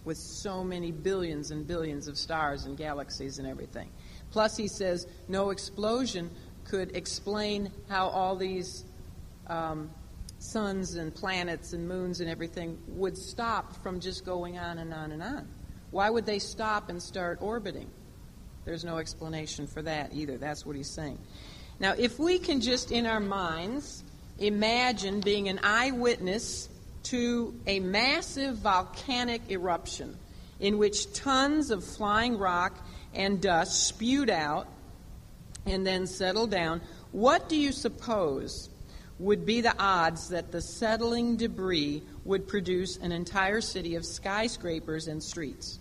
with 0.04 0.18
so 0.18 0.62
many 0.62 0.92
billions 0.92 1.50
and 1.50 1.66
billions 1.66 2.08
of 2.08 2.18
stars 2.18 2.66
and 2.66 2.76
galaxies 2.76 3.38
and 3.38 3.48
everything. 3.48 3.88
Plus, 4.30 4.56
he 4.56 4.68
says 4.68 5.06
no 5.28 5.50
explosion 5.50 6.30
could 6.64 6.96
explain 6.96 7.70
how 7.88 8.08
all 8.08 8.36
these 8.36 8.84
um, 9.46 9.90
suns 10.38 10.94
and 10.94 11.14
planets 11.14 11.72
and 11.72 11.88
moons 11.88 12.20
and 12.20 12.28
everything 12.28 12.78
would 12.88 13.16
stop 13.16 13.82
from 13.82 14.00
just 14.00 14.24
going 14.24 14.58
on 14.58 14.78
and 14.78 14.92
on 14.92 15.12
and 15.12 15.22
on. 15.22 15.48
Why 15.90 16.10
would 16.10 16.26
they 16.26 16.38
stop 16.38 16.88
and 16.90 17.02
start 17.02 17.38
orbiting? 17.40 17.88
There's 18.64 18.84
no 18.84 18.98
explanation 18.98 19.66
for 19.66 19.82
that 19.82 20.12
either. 20.12 20.36
That's 20.36 20.66
what 20.66 20.76
he's 20.76 20.90
saying. 20.90 21.18
Now, 21.78 21.94
if 21.96 22.18
we 22.18 22.38
can 22.38 22.60
just 22.60 22.90
in 22.90 23.06
our 23.06 23.20
minds 23.20 24.02
imagine 24.38 25.20
being 25.20 25.48
an 25.48 25.60
eyewitness 25.62 26.68
to 27.04 27.54
a 27.66 27.80
massive 27.80 28.56
volcanic 28.56 29.42
eruption 29.50 30.16
in 30.58 30.78
which 30.78 31.12
tons 31.12 31.70
of 31.70 31.84
flying 31.84 32.38
rock 32.38 32.76
and 33.16 33.40
dust 33.40 33.88
spewed 33.88 34.30
out 34.30 34.68
and 35.64 35.86
then 35.86 36.06
settled 36.06 36.50
down, 36.50 36.80
what 37.12 37.48
do 37.48 37.56
you 37.56 37.72
suppose 37.72 38.70
would 39.18 39.46
be 39.46 39.62
the 39.62 39.74
odds 39.78 40.28
that 40.28 40.52
the 40.52 40.60
settling 40.60 41.36
debris 41.36 42.02
would 42.24 42.46
produce 42.46 42.98
an 42.98 43.12
entire 43.12 43.60
city 43.60 43.94
of 43.94 44.04
skyscrapers 44.04 45.08
and 45.08 45.22
streets? 45.22 45.78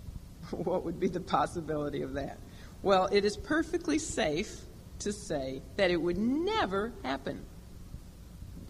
what 0.50 0.84
would 0.84 1.00
be 1.00 1.08
the 1.08 1.20
possibility 1.20 2.02
of 2.02 2.14
that? 2.14 2.38
Well, 2.82 3.08
it 3.10 3.24
is 3.24 3.36
perfectly 3.36 3.98
safe 3.98 4.60
to 5.00 5.12
say 5.12 5.62
that 5.76 5.90
it 5.90 6.00
would 6.00 6.18
never 6.18 6.92
happen. 7.02 7.44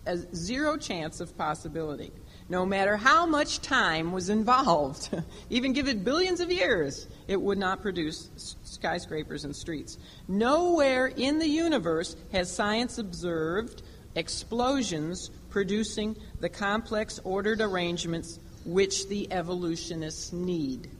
A 0.07 0.16
zero 0.34 0.76
chance 0.76 1.20
of 1.20 1.36
possibility 1.36 2.12
no 2.49 2.64
matter 2.64 2.97
how 2.97 3.26
much 3.26 3.61
time 3.61 4.12
was 4.12 4.28
involved, 4.28 5.11
even 5.51 5.72
give 5.72 5.88
it 5.88 6.05
billions 6.05 6.40
of 6.40 6.51
years, 6.51 7.07
it 7.26 7.40
would 7.40 7.59
not 7.59 7.82
produce 7.82 8.30
skyscrapers 8.64 9.44
and 9.44 9.55
streets. 9.55 9.99
Nowhere 10.28 11.07
in 11.07 11.38
the 11.38 11.49
universe 11.49 12.16
has 12.32 12.55
science 12.55 12.99
observed 12.99 13.82
explosions 14.14 15.30
producing 15.51 16.16
the 16.40 16.49
complex 16.49 17.18
ordered 17.24 17.61
arrangements 17.61 18.38
which 18.64 19.09
the 19.09 19.32
evolutionists 19.32 20.32
need. 20.32 20.90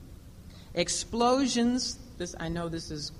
Explosions, 0.73 1.97
this 2.17 2.35
I 2.39 2.49
know 2.49 2.69
this 2.69 2.91
is 2.91 3.11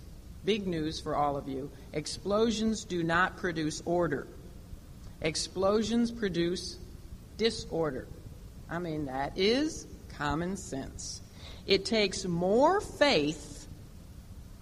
big 0.46 0.68
news 0.68 1.00
for 1.00 1.16
all 1.16 1.36
of 1.36 1.48
you. 1.48 1.70
Explosions 1.94 2.86
do 2.86 3.04
not 3.04 3.38
produce 3.38 3.82
order. 3.86 4.28
Explosions 5.22 6.12
produce 6.12 6.78
disorder. 7.38 8.08
I 8.70 8.80
mean, 8.80 9.06
that 9.06 9.38
is 9.38 9.88
common 10.10 10.58
sense. 10.58 11.22
It 11.66 11.86
takes 11.86 12.26
more 12.26 12.82
faith, 12.82 13.68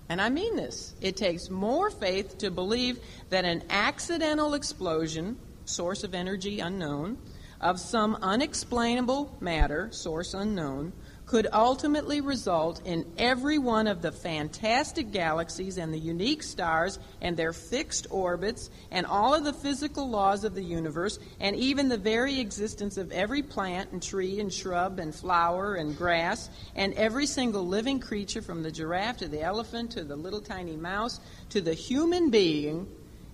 and 0.09 0.21
I 0.21 0.29
mean 0.29 0.55
this, 0.55 0.93
it 1.01 1.15
takes 1.17 1.49
more 1.49 1.89
faith 1.89 2.37
to 2.39 2.51
believe 2.51 2.99
that 3.29 3.45
an 3.45 3.63
accidental 3.69 4.53
explosion, 4.53 5.37
source 5.65 6.03
of 6.03 6.13
energy 6.13 6.59
unknown, 6.59 7.17
of 7.61 7.79
some 7.79 8.15
unexplainable 8.21 9.35
matter, 9.39 9.89
source 9.91 10.33
unknown, 10.33 10.93
could 11.25 11.47
ultimately 11.51 12.21
result 12.21 12.81
in 12.85 13.05
every 13.17 13.57
one 13.57 13.87
of 13.87 14.01
the 14.01 14.11
fantastic 14.11 15.11
galaxies 15.11 15.77
and 15.77 15.93
the 15.93 15.99
unique 15.99 16.43
stars 16.43 16.99
and 17.21 17.35
their 17.35 17.53
fixed 17.53 18.05
orbits 18.11 18.69
and 18.91 19.05
all 19.05 19.33
of 19.33 19.43
the 19.43 19.53
physical 19.53 20.07
laws 20.07 20.43
of 20.43 20.53
the 20.53 20.63
universe 20.63 21.17
and 21.39 21.55
even 21.55 21.89
the 21.89 21.97
very 21.97 22.39
existence 22.39 22.97
of 22.97 23.11
every 23.11 23.41
plant 23.41 23.91
and 23.91 24.03
tree 24.03 24.39
and 24.39 24.53
shrub 24.53 24.99
and 24.99 25.15
flower 25.15 25.75
and 25.75 25.97
grass 25.97 26.49
and 26.75 26.93
every 26.93 27.25
single 27.25 27.65
living 27.65 27.99
creature 27.99 28.41
from 28.41 28.61
the 28.61 28.71
giraffe 28.71 29.17
to 29.17 29.27
the 29.27 29.41
elephant 29.41 29.91
to 29.91 30.03
the 30.03 30.15
little 30.15 30.41
tiny 30.41 30.75
mouse 30.75 31.19
to 31.49 31.59
the 31.59 31.73
human 31.73 32.29
being. 32.29 32.87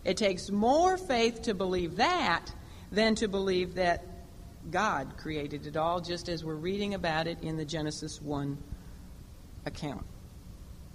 It 0.05 0.15
takes 0.15 0.49
more 0.49 0.97
faith 0.97 1.41
to 1.43 1.53
believe 1.53 1.97
that 1.97 2.53
than 2.91 3.15
to 3.15 3.27
believe 3.27 3.75
that 3.75 4.10
God 4.69 5.17
created 5.17 5.65
it 5.65 5.75
all, 5.75 5.99
just 5.99 6.29
as 6.29 6.43
we're 6.43 6.53
reading 6.53 6.93
about 6.93 7.27
it 7.27 7.41
in 7.41 7.57
the 7.57 7.65
Genesis 7.65 8.21
1 8.21 8.57
account. 9.65 10.05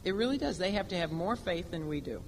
It 0.05 0.15
really 0.15 0.39
does. 0.39 0.59
They 0.59 0.73
have 0.73 0.89
to 0.89 0.97
have 0.97 1.11
more 1.11 1.35
faith 1.35 1.71
than 1.71 1.89
we 1.89 2.01
do. 2.01 2.23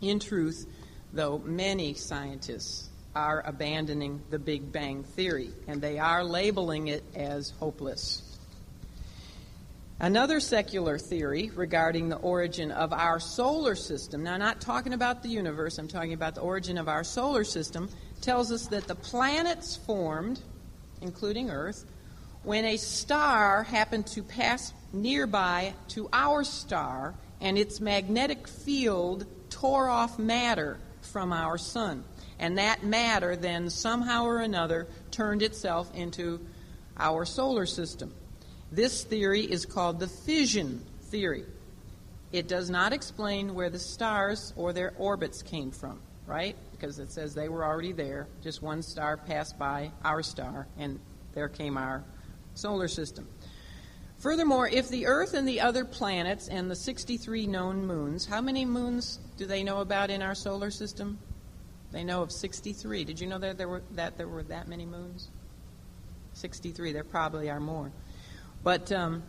In 0.00 0.18
truth, 0.18 0.66
though, 1.12 1.38
many 1.38 1.94
scientists 1.94 2.88
are 3.14 3.42
abandoning 3.46 4.22
the 4.30 4.38
Big 4.38 4.72
Bang 4.72 5.04
Theory, 5.04 5.50
and 5.66 5.80
they 5.80 5.98
are 5.98 6.24
labeling 6.24 6.88
it 6.88 7.04
as 7.14 7.50
hopeless. 7.50 8.22
Another 9.98 10.40
secular 10.40 10.98
theory 10.98 11.50
regarding 11.54 12.08
the 12.08 12.16
origin 12.16 12.70
of 12.70 12.92
our 12.92 13.20
solar 13.20 13.74
system, 13.74 14.22
now, 14.22 14.38
not 14.38 14.60
talking 14.60 14.94
about 14.94 15.22
the 15.22 15.28
universe, 15.28 15.76
I'm 15.76 15.88
talking 15.88 16.14
about 16.14 16.34
the 16.34 16.40
origin 16.40 16.78
of 16.78 16.88
our 16.88 17.04
solar 17.04 17.44
system, 17.44 17.90
tells 18.20 18.52
us 18.52 18.66
that 18.68 18.86
the 18.86 18.94
planets 18.94 19.76
formed, 19.76 20.40
including 21.00 21.50
Earth, 21.50 21.84
when 22.42 22.64
a 22.64 22.76
star 22.76 23.62
happened 23.64 24.06
to 24.06 24.22
pass 24.22 24.72
nearby 24.92 25.74
to 25.88 26.08
our 26.12 26.44
star 26.44 27.14
and 27.40 27.58
its 27.58 27.80
magnetic 27.80 28.48
field 28.48 29.26
tore 29.50 29.88
off 29.88 30.18
matter 30.18 30.78
from 31.02 31.32
our 31.32 31.58
sun. 31.58 32.04
And 32.38 32.56
that 32.58 32.82
matter 32.82 33.36
then 33.36 33.68
somehow 33.68 34.24
or 34.24 34.38
another 34.38 34.86
turned 35.10 35.42
itself 35.42 35.90
into 35.94 36.40
our 36.98 37.24
solar 37.24 37.66
system. 37.66 38.14
This 38.72 39.04
theory 39.04 39.42
is 39.42 39.66
called 39.66 40.00
the 40.00 40.06
fission 40.06 40.84
theory. 41.04 41.44
It 42.32 42.46
does 42.46 42.70
not 42.70 42.92
explain 42.92 43.54
where 43.54 43.70
the 43.70 43.78
stars 43.78 44.52
or 44.56 44.72
their 44.72 44.94
orbits 44.96 45.42
came 45.42 45.72
from, 45.72 46.00
right? 46.26 46.56
Because 46.80 46.98
it 46.98 47.12
says 47.12 47.34
they 47.34 47.48
were 47.48 47.64
already 47.64 47.92
there. 47.92 48.26
Just 48.42 48.62
one 48.62 48.82
star 48.82 49.16
passed 49.16 49.58
by 49.58 49.92
our 50.04 50.22
star, 50.22 50.66
and 50.78 50.98
there 51.34 51.48
came 51.48 51.76
our 51.76 52.02
solar 52.54 52.88
system. 52.88 53.28
Furthermore, 54.18 54.68
if 54.68 54.88
the 54.88 55.06
Earth 55.06 55.34
and 55.34 55.48
the 55.48 55.60
other 55.60 55.84
planets 55.84 56.48
and 56.48 56.70
the 56.70 56.76
63 56.76 57.46
known 57.46 57.86
moons, 57.86 58.26
how 58.26 58.40
many 58.40 58.64
moons 58.64 59.18
do 59.36 59.46
they 59.46 59.62
know 59.62 59.80
about 59.80 60.10
in 60.10 60.20
our 60.22 60.34
solar 60.34 60.70
system? 60.70 61.18
They 61.92 62.04
know 62.04 62.22
of 62.22 62.30
63. 62.30 63.04
Did 63.04 63.20
you 63.20 63.26
know 63.26 63.38
that 63.38 63.58
there 63.58 63.68
were 63.68 63.82
that 63.92 64.16
there 64.16 64.28
were 64.28 64.42
that 64.44 64.68
many 64.68 64.86
moons? 64.86 65.28
63. 66.34 66.92
There 66.92 67.04
probably 67.04 67.50
are 67.50 67.60
more. 67.60 67.90
But 68.62 68.92
um, 68.92 69.22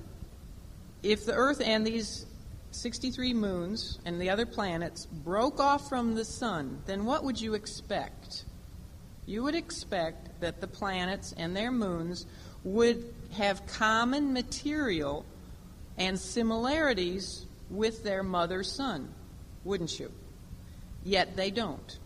if 1.04 1.26
the 1.26 1.34
Earth 1.34 1.62
and 1.62 1.88
these 1.88 2.26
63 2.72 3.34
moons 3.34 4.00
and 4.06 4.20
the 4.20 4.30
other 4.30 4.46
planets 4.46 5.06
broke 5.06 5.60
off 5.60 5.90
from 5.90 6.16
the 6.16 6.26
sun, 6.26 6.82
then 6.86 7.06
what 7.06 7.24
would 7.24 7.40
you 7.40 7.54
expect? 7.54 8.46
You 9.26 9.44
would 9.44 9.56
expect 9.56 10.40
that 10.42 10.62
the 10.62 10.68
planets 10.68 11.34
and 11.38 11.56
their 11.56 11.72
moons 11.72 12.26
would 12.64 13.14
have 13.34 13.66
common 13.68 14.34
material 14.34 15.26
and 15.98 16.20
similarities 16.20 17.46
with 17.70 18.04
their 18.04 18.24
mother 18.24 18.64
sun, 18.64 19.14
wouldn't 19.64 20.00
you? 20.00 20.12
Yet 21.04 21.36
they 21.36 21.52
don't. 21.52 22.00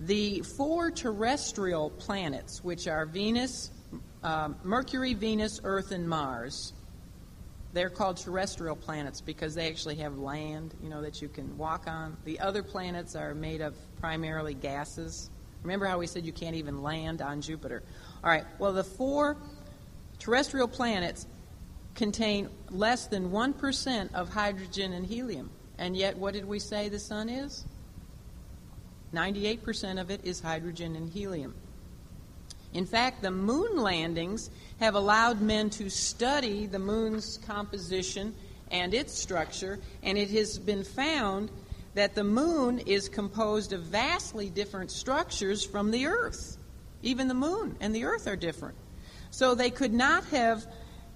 The 0.00 0.40
four 0.42 0.90
terrestrial 0.90 1.90
planets, 1.90 2.62
which 2.62 2.86
are 2.86 3.04
Venus, 3.04 3.70
uh, 4.22 4.50
Mercury, 4.62 5.14
Venus, 5.14 5.60
Earth, 5.64 5.90
and 5.90 6.08
Mars, 6.08 6.72
they're 7.72 7.90
called 7.90 8.16
terrestrial 8.16 8.76
planets 8.76 9.20
because 9.20 9.54
they 9.54 9.68
actually 9.68 9.96
have 9.96 10.18
land, 10.18 10.74
you 10.82 10.88
know, 10.88 11.02
that 11.02 11.20
you 11.20 11.28
can 11.28 11.56
walk 11.58 11.86
on. 11.86 12.16
The 12.24 12.40
other 12.40 12.62
planets 12.62 13.14
are 13.14 13.34
made 13.34 13.60
of 13.60 13.74
primarily 14.00 14.54
gases. 14.54 15.30
Remember 15.62 15.86
how 15.86 15.98
we 15.98 16.06
said 16.06 16.24
you 16.24 16.32
can't 16.32 16.56
even 16.56 16.82
land 16.82 17.20
on 17.20 17.40
Jupiter? 17.40 17.82
All 18.24 18.30
right, 18.30 18.44
well, 18.58 18.72
the 18.72 18.84
four 18.84 19.36
terrestrial 20.18 20.68
planets 20.68 21.26
contain 21.94 22.48
less 22.70 23.06
than 23.06 23.30
1% 23.30 24.14
of 24.14 24.28
hydrogen 24.30 24.92
and 24.92 25.04
helium. 25.04 25.50
And 25.78 25.96
yet, 25.96 26.16
what 26.16 26.32
did 26.32 26.44
we 26.44 26.58
say 26.58 26.88
the 26.88 26.98
sun 26.98 27.28
is? 27.28 27.64
98% 29.12 30.00
of 30.00 30.10
it 30.10 30.20
is 30.24 30.40
hydrogen 30.40 30.96
and 30.96 31.08
helium. 31.08 31.54
In 32.74 32.86
fact, 32.86 33.22
the 33.22 33.30
moon 33.30 33.78
landings 33.78 34.50
have 34.80 34.94
allowed 34.94 35.40
men 35.40 35.70
to 35.70 35.88
study 35.88 36.66
the 36.66 36.78
moon's 36.78 37.38
composition 37.46 38.34
and 38.70 38.92
its 38.92 39.12
structure, 39.18 39.78
and 40.02 40.18
it 40.18 40.30
has 40.30 40.58
been 40.58 40.84
found 40.84 41.50
that 41.94 42.14
the 42.14 42.24
moon 42.24 42.78
is 42.80 43.08
composed 43.08 43.72
of 43.72 43.82
vastly 43.82 44.50
different 44.50 44.90
structures 44.90 45.64
from 45.64 45.90
the 45.90 46.06
Earth. 46.06 46.56
Even 47.02 47.28
the 47.28 47.34
moon 47.34 47.76
and 47.80 47.94
the 47.94 48.04
Earth 48.04 48.26
are 48.26 48.36
different. 48.36 48.76
So 49.30 49.54
they 49.54 49.70
could 49.70 49.92
not 49.92 50.24
have 50.26 50.66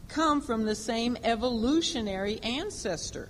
come 0.08 0.40
from 0.40 0.64
the 0.64 0.74
same 0.74 1.16
evolutionary 1.22 2.40
ancestor. 2.42 3.28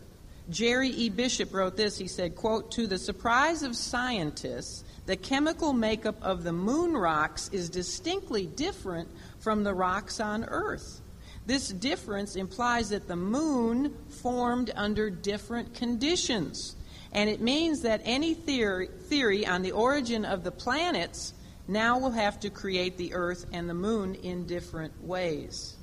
Jerry 0.51 0.89
E. 0.89 1.09
Bishop 1.09 1.55
wrote 1.55 1.77
this. 1.77 1.97
He 1.97 2.09
said, 2.09 2.35
quote, 2.37 2.73
To 2.73 2.87
the 2.87 2.99
surprise 2.99 3.63
of 3.63 3.77
scientists, 3.77 4.85
the 5.07 5.17
chemical 5.17 5.73
makeup 5.73 6.17
of 6.23 6.45
the 6.45 6.53
moon 6.53 6.93
rocks 6.97 7.49
is 7.53 7.69
distinctly 7.69 8.47
different 8.47 9.09
from 9.41 9.65
the 9.65 9.75
rocks 9.75 10.21
on 10.21 10.45
Earth. 10.45 11.01
This 11.45 11.69
difference 11.71 12.37
implies 12.37 12.91
that 12.91 13.09
the 13.09 13.17
moon 13.17 13.97
formed 14.09 14.71
under 14.77 15.11
different 15.11 15.75
conditions. 15.75 16.77
And 17.13 17.29
it 17.29 17.41
means 17.41 17.83
that 17.83 18.01
any 18.05 18.35
theory, 18.35 18.89
theory 19.09 19.45
on 19.45 19.63
the 19.63 19.73
origin 19.73 20.25
of 20.25 20.45
the 20.45 20.53
planets 20.53 21.35
now 21.67 21.99
will 21.99 22.13
have 22.13 22.39
to 22.41 22.51
create 22.51 22.97
the 22.97 23.15
Earth 23.15 23.47
and 23.53 23.69
the 23.69 23.75
moon 23.75 24.15
in 24.15 24.47
different 24.47 25.05
ways. 25.05 25.77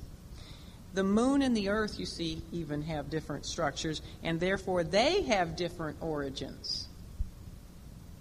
The 0.94 1.04
moon 1.04 1.42
and 1.42 1.56
the 1.56 1.70
Earth, 1.70 2.00
you 2.00 2.06
see, 2.06 2.42
even 2.52 2.82
have 2.84 3.10
different 3.10 3.46
structures, 3.46 4.02
and 4.24 4.40
therefore 4.40 4.84
they 4.84 5.24
have 5.24 5.58
different 5.58 5.98
origins 6.02 6.89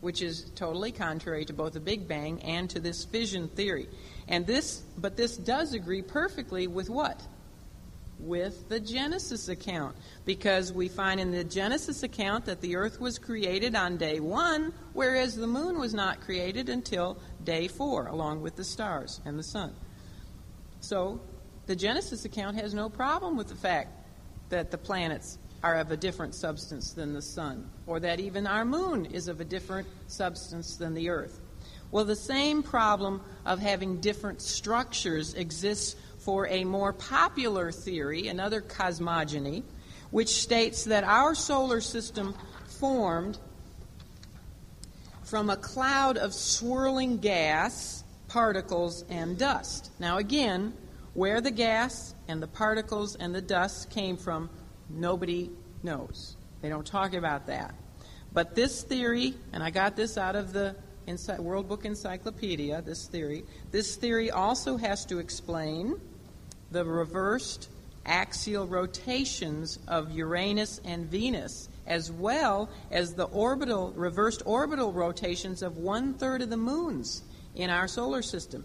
which 0.01 0.23
is 0.23 0.51
totally 0.55 0.93
contrary 0.93 1.45
to 1.45 1.53
both 1.53 1.73
the 1.73 1.81
Big 1.81 2.07
Bang 2.07 2.41
and 2.43 2.71
to 2.71 2.81
this 2.81 3.05
fission 3.05 3.49
theory. 3.49 3.89
And 4.29 4.47
this, 4.47 4.83
but 4.97 5.17
this 5.17 5.37
does 5.37 5.75
agree 5.75 6.03
perfectly 6.03 6.67
with 6.67 6.89
what? 6.89 7.21
With 8.21 8.69
the 8.69 8.79
Genesis 8.79 9.49
account. 9.49 9.97
Because 10.25 10.73
we 10.73 10.89
find 10.89 11.19
in 11.21 11.31
the 11.31 11.45
Genesis 11.45 12.03
account 12.03 12.47
that 12.47 12.61
the 12.61 12.77
earth 12.77 13.01
was 13.01 13.19
created 13.19 13.75
on 13.75 13.97
day 13.97 14.21
one, 14.21 14.73
whereas 14.93 15.35
the 15.35 15.47
moon 15.47 15.79
was 15.79 15.95
not 15.95 16.21
created 16.21 16.69
until 16.69 17.19
day 17.43 17.69
four, 17.69 18.07
along 18.07 18.43
with 18.43 18.57
the 18.57 18.65
stars 18.65 19.21
and 19.25 19.39
the 19.39 19.43
sun. 19.43 19.75
So 20.81 21.21
the 21.67 21.77
Genesis 21.77 22.25
account 22.25 22.57
has 22.57 22.73
no 22.73 22.89
problem 22.89 23.37
with 23.37 23.49
the 23.49 23.57
fact 23.57 23.91
that 24.51 24.71
the 24.71 24.79
planets 24.79 25.39
are 25.63 25.77
of 25.77 25.91
a 25.91 25.97
different 25.97 26.35
substance 26.35 26.93
than 26.93 27.13
the 27.13 27.23
sun, 27.23 27.69
or 27.87 28.01
that 28.01 28.21
even 28.21 28.47
our 28.47 28.65
moon 28.65 29.07
is 29.07 29.29
of 29.29 29.41
a 29.41 29.45
different 29.45 29.89
substance 30.07 30.77
than 30.77 30.95
the 30.95 31.09
earth. 31.09 31.41
Well, 31.91 32.05
the 32.05 32.17
same 32.17 32.63
problem 32.63 33.23
of 33.47 33.59
having 33.59 34.01
different 34.01 34.43
structures 34.43 35.35
exists 35.35 35.97
for 36.19 36.47
a 36.49 36.65
more 36.65 36.93
popular 36.93 37.73
theory, 37.73 38.29
another 38.29 38.61
cosmogony, 38.61 39.65
which 40.11 40.29
states 40.29 40.85
that 40.85 41.05
our 41.05 41.35
solar 41.35 41.81
system 41.81 42.35
formed 42.67 43.39
from 45.25 45.51
a 45.51 45.57
cloud 45.57 46.17
of 46.19 46.33
swirling 46.35 47.19
gas, 47.19 48.05
particles, 48.29 49.05
and 49.11 49.39
dust. 49.39 49.91
Now, 49.99 50.19
again, 50.19 50.75
Where 51.19 51.41
the 51.41 51.51
gas 51.51 52.15
and 52.29 52.41
the 52.41 52.47
particles 52.47 53.17
and 53.17 53.35
the 53.35 53.41
dust 53.41 53.91
came 53.91 54.17
from, 54.17 54.49
nobody 54.89 55.51
knows. 55.83 56.37
They 56.61 56.69
don't 56.69 56.87
talk 56.87 57.15
about 57.15 57.47
that. 57.47 57.75
But 58.33 58.55
this 58.55 58.83
theory, 58.83 59.35
and 59.53 59.63
I 59.63 59.71
got 59.71 59.97
this 59.97 60.19
out 60.19 60.37
of 60.37 60.53
the 60.53 60.77
World 61.39 61.69
Book 61.69 61.85
Encyclopedia, 61.85 62.83
this 62.83 63.07
theory, 63.07 63.45
this 63.71 63.97
theory 63.97 64.31
also 64.31 64.77
has 64.77 65.05
to 65.07 65.19
explain 65.19 65.99
the 66.71 66.85
reversed 66.85 67.71
axial 68.05 68.67
rotations 68.67 69.79
of 69.89 70.11
Uranus 70.13 70.81
and 70.85 71.07
Venus, 71.07 71.69
as 71.87 72.13
well 72.13 72.69
as 72.91 73.15
the 73.15 73.25
orbital, 73.25 73.93
reversed 73.93 74.43
orbital 74.45 74.93
rotations 74.93 75.63
of 75.63 75.79
one 75.79 76.15
third 76.15 76.43
of 76.43 76.51
the 76.51 76.57
moons 76.57 77.23
in 77.55 77.71
our 77.71 77.89
solar 77.89 78.23
system. 78.23 78.65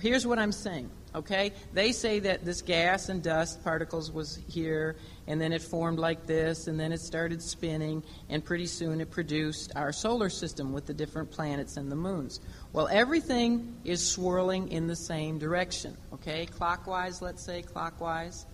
Here's 0.00 0.26
what 0.26 0.38
I'm 0.38 0.52
saying, 0.52 0.90
okay? 1.14 1.52
They 1.72 1.92
say 1.92 2.18
that 2.20 2.44
this 2.44 2.62
gas 2.62 3.08
and 3.08 3.22
dust 3.22 3.62
particles 3.62 4.10
was 4.10 4.38
here, 4.48 4.96
and 5.26 5.40
then 5.40 5.52
it 5.52 5.62
formed 5.62 5.98
like 5.98 6.26
this, 6.26 6.66
and 6.66 6.78
then 6.78 6.92
it 6.92 7.00
started 7.00 7.40
spinning, 7.40 8.02
and 8.28 8.44
pretty 8.44 8.66
soon 8.66 9.00
it 9.00 9.10
produced 9.10 9.72
our 9.76 9.92
solar 9.92 10.28
system 10.28 10.72
with 10.72 10.86
the 10.86 10.94
different 10.94 11.30
planets 11.30 11.76
and 11.76 11.90
the 11.90 11.96
moons. 11.96 12.40
Well, 12.72 12.88
everything 12.88 13.76
is 13.84 14.06
swirling 14.06 14.72
in 14.72 14.88
the 14.88 14.96
same 14.96 15.38
direction, 15.38 15.96
okay? 16.12 16.46
Clockwise, 16.46 17.22
let's 17.22 17.42
say, 17.42 17.62
clockwise. 17.62 18.46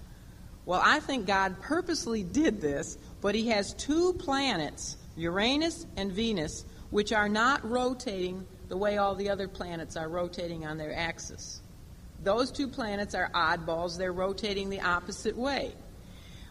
Well, 0.67 0.83
I 0.85 1.01
think 1.01 1.27
God 1.27 1.61
purposely 1.61 2.23
did 2.23 2.61
this, 2.61 2.99
but 3.23 3.35
He 3.35 3.49
has 3.49 3.73
two 3.75 4.13
planets, 4.13 4.99
Uranus 5.17 5.87
and 5.97 6.13
Venus, 6.13 6.65
which 6.91 7.13
are 7.13 7.29
not 7.29 7.69
rotating 7.69 8.47
the 8.71 8.77
way 8.77 8.97
all 8.97 9.15
the 9.15 9.29
other 9.29 9.49
planets 9.49 9.97
are 9.97 10.09
rotating 10.09 10.65
on 10.65 10.79
their 10.79 10.95
axis. 10.97 11.61
Those 12.23 12.51
two 12.51 12.69
planets 12.69 13.15
are 13.15 13.29
oddballs, 13.35 13.99
they're 13.99 14.13
rotating 14.13 14.71
the 14.71 14.81
opposite 14.81 15.37
way. 15.37 15.73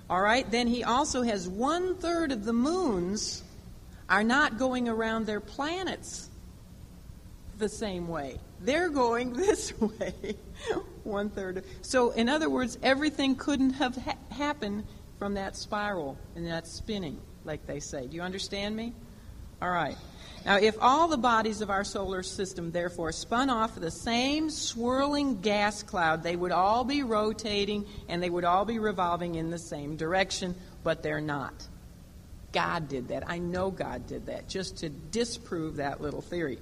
All 0.10 0.22
right, 0.22 0.50
then 0.52 0.68
he 0.68 0.84
also 0.84 1.22
has 1.22 1.48
one 1.48 1.96
third 1.96 2.32
of 2.32 2.44
the 2.44 2.54
moons 2.54 3.44
are 4.10 4.24
not 4.24 4.58
going 4.58 4.90
around 4.90 5.28
their 5.28 5.40
planets 5.40 6.30
the 7.58 7.70
same 7.70 8.08
way. 8.08 8.40
They're 8.60 8.90
going 8.90 9.34
this 9.38 9.72
way. 9.80 10.36
one 11.04 11.30
third. 11.30 11.64
So, 11.84 12.12
in 12.12 12.28
other 12.28 12.50
words, 12.50 12.78
everything 12.84 13.36
couldn't 13.36 13.74
have 13.74 13.96
ha- 13.96 14.18
happened 14.32 14.86
from 15.20 15.36
that 15.36 15.56
spiral 15.56 16.18
and 16.36 16.48
that 16.48 16.68
spinning, 16.68 17.22
like 17.46 17.66
they 17.66 17.80
say. 17.80 18.08
Do 18.08 18.16
you 18.16 18.24
understand 18.24 18.76
me? 18.76 18.94
All 19.62 19.70
right. 19.70 19.98
Now, 20.46 20.58
if 20.58 20.78
all 20.80 21.10
the 21.10 21.18
bodies 21.18 21.60
of 21.62 21.70
our 21.70 21.84
solar 21.84 22.24
system, 22.24 22.72
therefore, 22.72 23.12
spun 23.12 23.50
off 23.50 23.76
of 23.76 23.82
the 23.82 23.92
same 23.92 24.50
swirling 24.50 25.42
gas 25.42 25.84
cloud, 25.84 26.24
they 26.24 26.36
would 26.36 26.54
all 26.54 26.86
be 26.86 27.04
rotating 27.04 27.86
and 28.08 28.24
they 28.24 28.30
would 28.30 28.46
all 28.46 28.64
be 28.64 28.80
revolving 28.80 29.36
in 29.36 29.50
the 29.50 29.60
same 29.60 29.98
direction, 29.98 30.56
but 30.84 31.04
they're 31.04 31.20
not. 31.20 31.68
God 32.54 32.88
did 32.88 33.10
that. 33.10 33.30
I 33.30 33.38
know 33.38 33.70
God 33.70 34.08
did 34.08 34.28
that, 34.28 34.48
just 34.48 34.78
to 34.78 34.90
disprove 34.90 35.76
that 35.76 36.02
little 36.02 36.22
theory. 36.22 36.58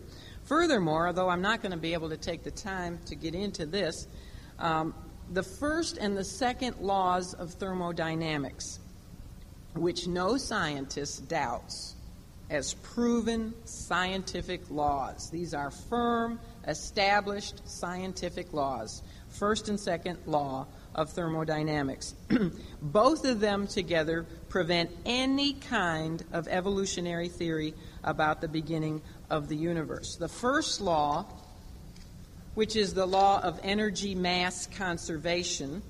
Furthermore, 0.45 1.07
although 1.07 1.29
I'm 1.29 1.41
not 1.41 1.61
going 1.61 1.71
to 1.71 1.77
be 1.77 1.93
able 1.93 2.09
to 2.09 2.17
take 2.17 2.43
the 2.43 2.51
time 2.51 2.99
to 3.05 3.15
get 3.15 3.35
into 3.35 3.65
this, 3.65 4.07
um, 4.59 4.95
the 5.31 5.43
first 5.43 5.97
and 5.97 6.17
the 6.17 6.23
second 6.23 6.77
laws 6.79 7.33
of 7.33 7.53
thermodynamics, 7.53 8.79
which 9.75 10.07
no 10.07 10.37
scientist 10.37 11.27
doubts, 11.27 11.95
as 12.49 12.73
proven 12.75 13.53
scientific 13.65 14.61
laws. 14.69 15.29
These 15.29 15.53
are 15.53 15.71
firm, 15.71 16.39
established 16.67 17.67
scientific 17.67 18.53
laws. 18.53 19.01
First 19.29 19.69
and 19.69 19.79
second 19.79 20.19
law 20.25 20.67
of 20.95 21.11
thermodynamics. 21.11 22.15
Both 22.81 23.25
of 23.25 23.39
them 23.39 23.67
together 23.67 24.25
prevent 24.49 24.91
any 25.05 25.53
kind 25.53 26.23
of 26.31 26.47
evolutionary 26.47 27.29
theory 27.29 27.73
about 28.03 28.41
the 28.41 28.47
beginning 28.47 29.01
of 29.29 29.47
the 29.47 29.55
universe. 29.55 30.15
The 30.15 30.29
first 30.29 30.81
law, 30.81 31.25
which 32.55 32.75
is 32.75 32.93
the 32.93 33.05
law 33.05 33.41
of 33.41 33.59
energy 33.63 34.15
mass 34.15 34.67
conservation, 34.67 35.83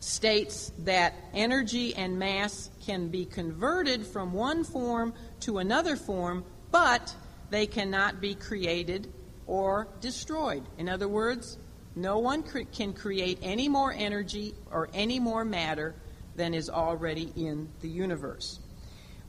states 0.00 0.72
that 0.78 1.14
energy 1.34 1.94
and 1.94 2.18
mass 2.18 2.70
can 2.86 3.08
be 3.08 3.24
converted 3.24 4.06
from 4.06 4.32
one 4.32 4.64
form 4.64 5.12
to 5.40 5.58
another 5.58 5.96
form, 5.96 6.44
but 6.70 7.14
they 7.50 7.66
cannot 7.66 8.20
be 8.20 8.34
created 8.34 9.12
or 9.46 9.88
destroyed. 10.00 10.62
In 10.76 10.88
other 10.88 11.08
words, 11.08 11.58
no 11.96 12.18
one 12.18 12.42
cre- 12.42 12.60
can 12.72 12.92
create 12.92 13.38
any 13.42 13.68
more 13.68 13.92
energy 13.92 14.54
or 14.70 14.88
any 14.94 15.18
more 15.18 15.44
matter 15.44 15.94
than 16.36 16.54
is 16.54 16.70
already 16.70 17.32
in 17.34 17.68
the 17.80 17.88
universe. 17.88 18.60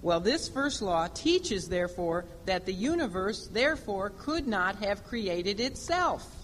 Well, 0.01 0.20
this 0.20 0.47
first 0.47 0.82
law 0.82 1.07
teaches, 1.07 1.67
therefore, 1.67 2.26
that 2.45 2.65
the 2.65 2.74
universe, 2.74 3.47
therefore, 3.47 4.11
could 4.11 4.47
not 4.47 4.78
have 4.78 5.03
created 5.03 5.59
itself. 5.59 6.38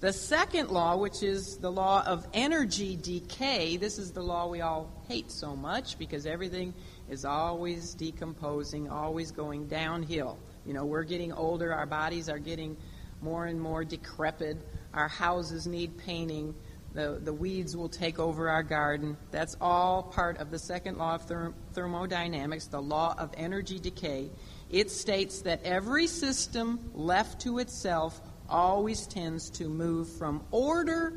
The 0.00 0.14
second 0.14 0.70
law, 0.70 0.96
which 0.96 1.22
is 1.22 1.58
the 1.58 1.70
law 1.70 2.02
of 2.06 2.26
energy 2.32 2.96
decay, 2.96 3.76
this 3.76 3.98
is 3.98 4.12
the 4.12 4.22
law 4.22 4.46
we 4.46 4.62
all 4.62 4.90
hate 5.08 5.30
so 5.30 5.54
much 5.54 5.98
because 5.98 6.24
everything 6.24 6.72
is 7.10 7.26
always 7.26 7.92
decomposing, 7.92 8.88
always 8.88 9.30
going 9.30 9.66
downhill. 9.66 10.38
You 10.64 10.72
know, 10.72 10.86
we're 10.86 11.04
getting 11.04 11.34
older, 11.34 11.74
our 11.74 11.84
bodies 11.84 12.30
are 12.30 12.38
getting 12.38 12.78
more 13.20 13.44
and 13.44 13.60
more 13.60 13.84
decrepit, 13.84 14.56
our 14.94 15.08
houses 15.08 15.66
need 15.66 15.98
painting, 15.98 16.54
the, 16.94 17.20
the 17.22 17.32
weeds 17.34 17.76
will 17.76 17.90
take 17.90 18.18
over 18.18 18.48
our 18.48 18.62
garden. 18.62 19.18
That's 19.30 19.54
all 19.60 20.02
part 20.02 20.38
of 20.38 20.50
the 20.50 20.58
second 20.58 20.96
law 20.96 21.16
of 21.16 21.26
therm- 21.26 21.52
thermodynamics, 21.74 22.66
the 22.66 22.80
law 22.80 23.14
of 23.18 23.32
energy 23.36 23.78
decay. 23.78 24.30
It 24.70 24.90
states 24.90 25.42
that 25.42 25.62
every 25.62 26.06
system 26.06 26.90
left 26.94 27.42
to 27.42 27.58
itself 27.58 28.20
always 28.50 29.06
tends 29.06 29.50
to 29.50 29.68
move 29.68 30.08
from 30.08 30.42
order 30.50 31.14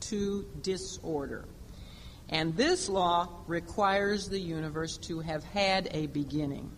to 0.00 0.46
disorder. 0.62 1.46
And 2.28 2.56
this 2.56 2.88
law 2.88 3.28
requires 3.46 4.28
the 4.28 4.40
universe 4.40 4.96
to 4.98 5.20
have 5.20 5.44
had 5.44 5.88
a 5.92 6.06
beginning. 6.06 6.70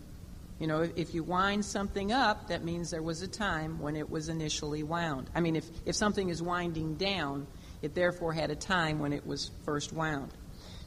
You 0.59 0.67
know, 0.67 0.89
if, 0.95 1.13
you 1.13 1.23
wind 1.23 1.65
something 1.65 2.13
up, 2.13 2.47
that 2.47 2.63
means 2.63 2.89
there 2.89 3.01
was 3.01 3.21
a 3.21 3.27
time 3.27 3.79
when 3.79 3.95
it 3.95 4.09
was 4.09 4.29
initially 4.29 4.83
wound. 4.83 5.29
I 5.35 5.41
mean, 5.41 5.55
if, 5.55 5.65
if 5.85 5.95
something 5.95 6.29
is 6.29 6.41
winding 6.41 6.95
down, 6.95 7.47
it 7.81 7.93
therefore 7.93 8.31
had 8.33 8.51
a 8.51 8.55
time 8.55 8.99
when 8.99 9.11
it 9.11 9.27
was 9.27 9.51
first 9.65 9.91
wound. 9.91 10.31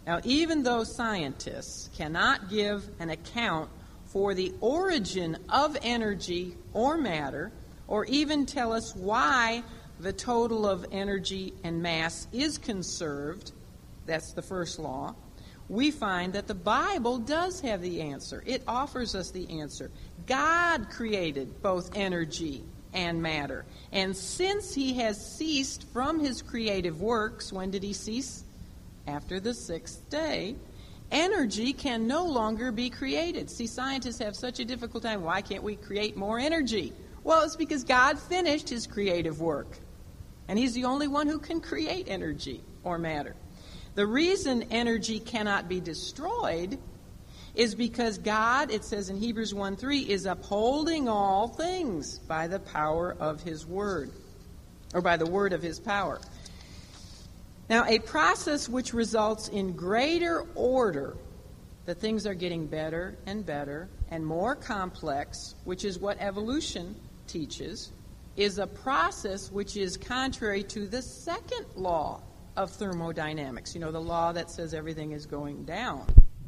Now, 0.07 0.21
even 0.25 0.63
though 0.63 0.85
scientists 0.85 1.91
cannot 1.95 2.49
give 2.49 2.89
an 2.99 3.11
account 3.11 3.69
for 4.07 4.33
the 4.33 4.55
origin 4.61 5.37
of 5.51 5.77
energy 5.83 6.57
or 6.73 6.97
matter, 6.97 7.53
or 7.89 8.05
even 8.05 8.47
tell 8.47 8.73
us 8.73 8.95
why 8.95 9.63
the 9.99 10.13
total 10.13 10.69
of 10.69 10.87
energy 10.93 11.55
and 11.65 11.83
mass 11.83 12.29
is 12.33 12.59
conserved, 12.59 13.53
that's 14.07 14.33
the 14.33 14.43
first 14.43 14.79
law, 14.79 15.15
we 15.69 15.91
find 15.91 16.33
that 16.33 16.47
the 16.47 16.55
Bible 16.55 17.19
does 17.19 17.61
have 17.61 17.83
the 17.83 18.01
answer. 18.01 18.43
It 18.47 18.63
offers 18.67 19.15
us 19.15 19.31
the 19.31 19.61
answer. 19.61 19.91
God 20.27 20.89
created 20.91 21.63
both 21.63 21.95
energy 21.95 22.65
and 22.95 23.23
matter. 23.23 23.67
And 23.93 24.17
since 24.17 24.75
he 24.75 24.95
has 24.95 25.37
ceased 25.37 25.87
from 25.93 26.21
his 26.21 26.41
creative 26.41 27.03
works, 27.03 27.53
when 27.53 27.71
did 27.71 27.83
he 27.83 27.93
cease? 27.93 28.45
After 29.07 29.41
the 29.41 29.55
sixth 29.55 30.09
day. 30.11 30.57
Energy 31.11 31.73
can 31.73 32.07
no 32.07 32.27
longer 32.27 32.71
be 32.71 32.91
created. 32.91 33.51
See, 33.51 33.67
scientists 33.67 34.19
have 34.19 34.37
such 34.37 34.61
a 34.61 34.65
difficult 34.65 35.03
time. 35.03 35.23
Why 35.23 35.41
can't 35.41 35.63
we 35.63 35.77
create 35.77 36.17
more 36.17 36.39
energy? 36.39 36.93
Well, 37.29 37.43
it's 37.43 37.57
because 37.57 37.85
God 37.85 38.19
finished 38.19 38.71
his 38.71 38.87
creative 38.87 39.39
work. 39.39 39.77
And 40.49 40.59
he's 40.59 40.73
the 40.73 40.87
only 40.87 41.09
one 41.09 41.27
who 41.27 41.39
can 41.39 41.61
create 41.61 42.07
energy 42.09 42.63
or 42.85 42.97
matter. 42.97 43.37
The 43.97 44.07
reason 44.07 44.63
energy 44.71 45.21
cannot 45.21 45.69
be 45.69 45.79
destroyed 45.79 46.79
is 47.55 47.75
because 47.75 48.17
God, 48.17 48.71
it 48.71 48.83
says 48.83 49.11
in 49.11 49.19
Hebrews 49.19 49.53
1 49.53 49.77
3, 49.77 49.99
is 50.09 50.25
upholding 50.25 51.07
all 51.07 51.49
things 51.49 52.19
by 52.21 52.47
the 52.47 52.61
power 52.61 53.15
of 53.21 53.43
his 53.43 53.67
word, 53.67 54.11
or 54.95 55.03
by 55.03 55.19
the 55.19 55.27
word 55.27 55.53
of 55.53 55.61
his 55.61 55.79
power. 55.79 56.23
Now, 57.69 57.85
a 57.85 57.99
process 57.99 58.71
which 58.71 58.95
results 58.95 59.49
in 59.49 59.73
greater 59.73 60.47
order 60.55 61.15
that 61.85 62.01
things 62.01 62.27
are 62.27 62.33
getting 62.33 62.67
better 62.67 63.19
and 63.27 63.45
better 63.45 63.91
and 64.11 64.25
more 64.25 64.55
complex, 64.55 65.55
which 65.65 65.85
is 65.85 65.99
what 65.99 66.17
evolution 66.21 66.97
teaches 67.29 67.93
is 68.37 68.59
a 68.59 68.67
process 68.67 69.51
which 69.53 69.77
is 69.77 69.97
contrary 69.97 70.63
to 70.63 70.87
the 70.87 71.03
second 71.03 71.67
law 71.77 72.21
of 72.57 72.71
thermodynamics, 72.71 73.75
you 73.75 73.81
know, 73.81 73.93
the 73.93 74.01
law 74.01 74.33
that 74.33 74.51
says 74.51 74.75
everything 74.75 75.13
is 75.13 75.27
going 75.27 75.65
down. 75.65 76.07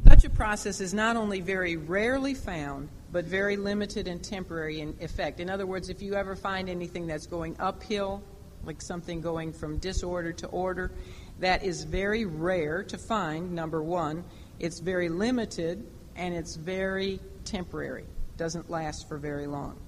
Such 0.08 0.24
a 0.24 0.30
process 0.30 0.80
is 0.80 0.92
not 0.92 1.16
only 1.16 1.40
very 1.40 1.76
rarely 1.76 2.34
found, 2.34 2.88
but 3.12 3.24
very 3.24 3.56
limited 3.56 4.08
and 4.08 4.22
temporary 4.22 4.80
in 4.80 4.96
effect. 5.00 5.40
In 5.40 5.50
other 5.50 5.66
words, 5.66 5.88
if 5.88 6.02
you 6.02 6.14
ever 6.14 6.34
find 6.34 6.68
anything 6.68 7.06
that's 7.06 7.26
going 7.26 7.54
uphill, 7.60 8.22
like 8.64 8.82
something 8.82 9.20
going 9.20 9.52
from 9.52 9.78
disorder 9.78 10.32
to 10.32 10.46
order. 10.48 10.90
That 11.38 11.64
is 11.64 11.84
very 11.84 12.24
rare 12.26 12.82
to 12.84 12.98
find, 12.98 13.52
number 13.52 13.82
one. 13.82 14.24
It's 14.58 14.78
very 14.80 15.08
limited 15.08 15.86
and 16.16 16.34
it's 16.34 16.56
very 16.56 17.20
temporary, 17.44 18.04
doesn't 18.36 18.68
last 18.68 19.08
for 19.08 19.16
very 19.16 19.46
long. 19.46 19.78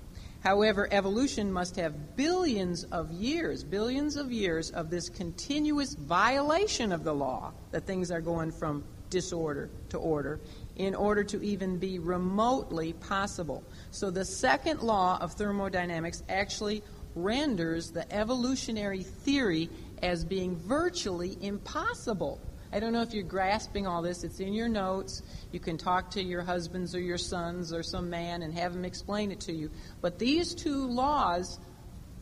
However, 0.42 0.88
evolution 0.90 1.52
must 1.52 1.76
have 1.76 2.16
billions 2.16 2.82
of 2.84 3.12
years, 3.12 3.62
billions 3.62 4.16
of 4.16 4.32
years 4.32 4.70
of 4.70 4.90
this 4.90 5.08
continuous 5.08 5.94
violation 5.94 6.90
of 6.90 7.04
the 7.04 7.14
law 7.14 7.52
that 7.70 7.86
things 7.86 8.10
are 8.10 8.20
going 8.20 8.50
from 8.50 8.82
disorder 9.08 9.70
to 9.90 9.98
order 9.98 10.40
in 10.76 10.94
order 10.96 11.22
to 11.22 11.40
even 11.44 11.78
be 11.78 12.00
remotely 12.00 12.92
possible. 12.94 13.62
So 13.92 14.10
the 14.10 14.24
second 14.24 14.80
law 14.82 15.18
of 15.20 15.34
thermodynamics 15.34 16.24
actually 16.28 16.82
renders 17.14 17.90
the 17.90 18.10
evolutionary 18.12 19.02
theory 19.02 19.70
as 20.02 20.24
being 20.24 20.56
virtually 20.56 21.36
impossible. 21.40 22.40
I 22.72 22.80
don't 22.80 22.92
know 22.92 23.02
if 23.02 23.12
you're 23.12 23.22
grasping 23.22 23.86
all 23.86 24.00
this. 24.00 24.24
It's 24.24 24.40
in 24.40 24.54
your 24.54 24.68
notes. 24.68 25.22
You 25.52 25.60
can 25.60 25.76
talk 25.76 26.10
to 26.12 26.22
your 26.22 26.42
husbands 26.42 26.94
or 26.94 27.00
your 27.00 27.18
sons 27.18 27.72
or 27.72 27.82
some 27.82 28.08
man 28.08 28.42
and 28.42 28.54
have 28.54 28.74
him 28.74 28.84
explain 28.84 29.30
it 29.30 29.40
to 29.40 29.52
you. 29.52 29.70
But 30.00 30.18
these 30.18 30.54
two 30.54 30.86
laws 30.86 31.58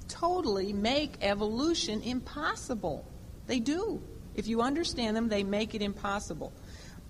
totally 0.09 0.73
make 0.73 1.15
evolution 1.21 2.03
impossible. 2.03 3.07
They 3.47 3.61
do. 3.61 4.03
If 4.35 4.49
you 4.49 4.61
understand 4.61 5.17
them, 5.17 5.29
they 5.29 5.45
make 5.45 5.75
it 5.75 5.83
impossible. 5.83 6.53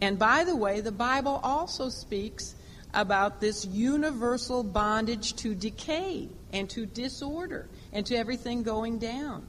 And 0.02 0.18
by 0.18 0.44
the 0.44 0.56
way, 0.56 0.80
the 0.80 0.92
Bible 0.92 1.40
also 1.42 1.88
speaks 1.88 2.54
about 2.92 3.40
this 3.40 3.64
universal 3.64 4.62
bondage 4.62 5.34
to 5.36 5.54
decay 5.54 6.28
and 6.52 6.68
to 6.70 6.84
disorder 6.86 7.68
and 7.92 8.04
to 8.06 8.16
everything 8.16 8.62
going 8.62 8.98
down. 8.98 9.46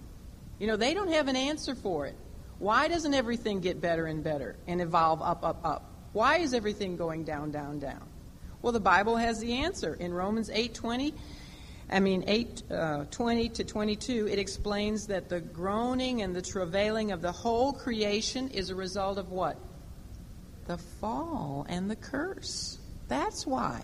You 0.59 0.67
know, 0.67 0.77
they 0.77 0.93
don't 0.93 1.11
have 1.11 1.27
an 1.27 1.35
answer 1.35 1.75
for 1.75 2.05
it. 2.05 2.15
Why 2.61 2.87
doesn't 2.87 3.15
everything 3.15 3.59
get 3.59 3.81
better 3.81 4.05
and 4.05 4.23
better 4.23 4.55
and 4.67 4.81
evolve 4.81 5.19
up, 5.23 5.43
up, 5.43 5.61
up? 5.63 5.83
Why 6.13 6.37
is 6.37 6.53
everything 6.53 6.95
going 6.95 7.23
down, 7.23 7.49
down, 7.49 7.79
down? 7.79 8.03
Well, 8.61 8.71
the 8.71 8.79
Bible 8.79 9.15
has 9.15 9.39
the 9.39 9.53
answer. 9.53 9.95
In 9.95 10.13
Romans 10.13 10.47
8:20, 10.51 11.15
I 11.89 11.99
mean 11.99 12.23
8 12.27 12.63
uh, 12.69 13.05
20 13.09 13.49
to 13.49 13.63
22, 13.63 14.27
it 14.27 14.37
explains 14.37 15.07
that 15.07 15.27
the 15.27 15.39
groaning 15.39 16.21
and 16.21 16.35
the 16.35 16.41
travailing 16.43 17.11
of 17.11 17.23
the 17.23 17.31
whole 17.31 17.73
creation 17.73 18.49
is 18.49 18.69
a 18.69 18.75
result 18.75 19.17
of 19.17 19.31
what? 19.31 19.57
The 20.67 20.77
fall 20.77 21.65
and 21.67 21.89
the 21.89 21.95
curse. 21.95 22.77
That's 23.07 23.47
why. 23.47 23.81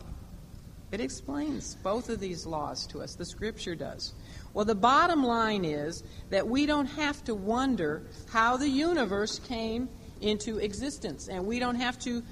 It 0.91 1.01
explains 1.01 1.73
both 1.81 2.09
of 2.09 2.19
these 2.19 2.45
laws 2.45 2.85
to 2.87 3.01
us. 3.01 3.15
The 3.15 3.25
scripture 3.25 3.73
does. 3.73 4.13
Well, 4.57 4.65
the 4.65 4.73
bottom 4.73 5.23
line 5.23 5.63
is 5.63 6.01
that 6.31 6.47
we 6.47 6.65
don't 6.65 6.87
have 6.87 7.23
to 7.25 7.35
wonder 7.35 8.01
how 8.29 8.57
the 8.57 8.67
universe 8.67 9.37
came 9.37 9.87
into 10.19 10.57
existence, 10.57 11.27
and 11.27 11.45
we 11.45 11.59
don't 11.59 11.75
have 11.75 11.99
to 11.99 12.23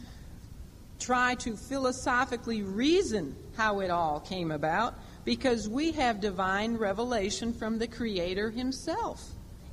try 1.00 1.36
to 1.36 1.56
philosophically 1.56 2.64
reason 2.64 3.36
how 3.58 3.80
it 3.82 3.92
all 3.92 4.22
came 4.22 4.50
about 4.50 4.96
because 5.24 5.70
we 5.70 5.92
have 5.92 6.20
divine 6.20 6.78
revelation 6.78 7.54
from 7.54 7.78
the 7.78 7.86
Creator 7.86 8.50
Himself. 8.50 9.24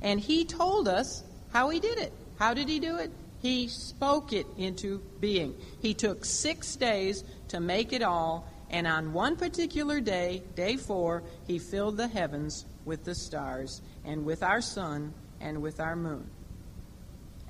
And 0.03 0.19
He 0.19 0.45
told 0.45 0.87
us 0.87 1.23
how 1.53 1.69
He 1.69 1.79
did 1.79 1.97
it. 1.97 2.13
How 2.37 2.53
did 2.53 2.69
He 2.69 2.77
do 2.77 2.97
it? 2.97 3.09
He 3.41 3.67
spoke 3.67 4.31
it 4.31 4.45
into 4.59 5.01
being. 5.19 5.55
He 5.81 5.95
took 5.95 6.23
six 6.23 6.75
days 6.75 7.23
to 7.47 7.59
make 7.59 7.93
it 7.93 8.03
all, 8.03 8.47
and 8.73 8.87
on 8.87 9.13
one 9.13 9.35
particular 9.35 10.01
day, 10.01 10.41
day 10.55 10.77
four, 10.77 11.21
He 11.45 11.59
filled 11.59 11.95
the 11.95 12.07
heavens 12.07 12.65
with 12.85 13.03
the 13.03 13.13
stars, 13.13 13.83
and 14.03 14.25
with 14.25 14.41
our 14.41 14.61
sun, 14.61 15.13
and 15.39 15.61
with 15.61 15.79
our 15.79 15.95
moon. 15.95 16.27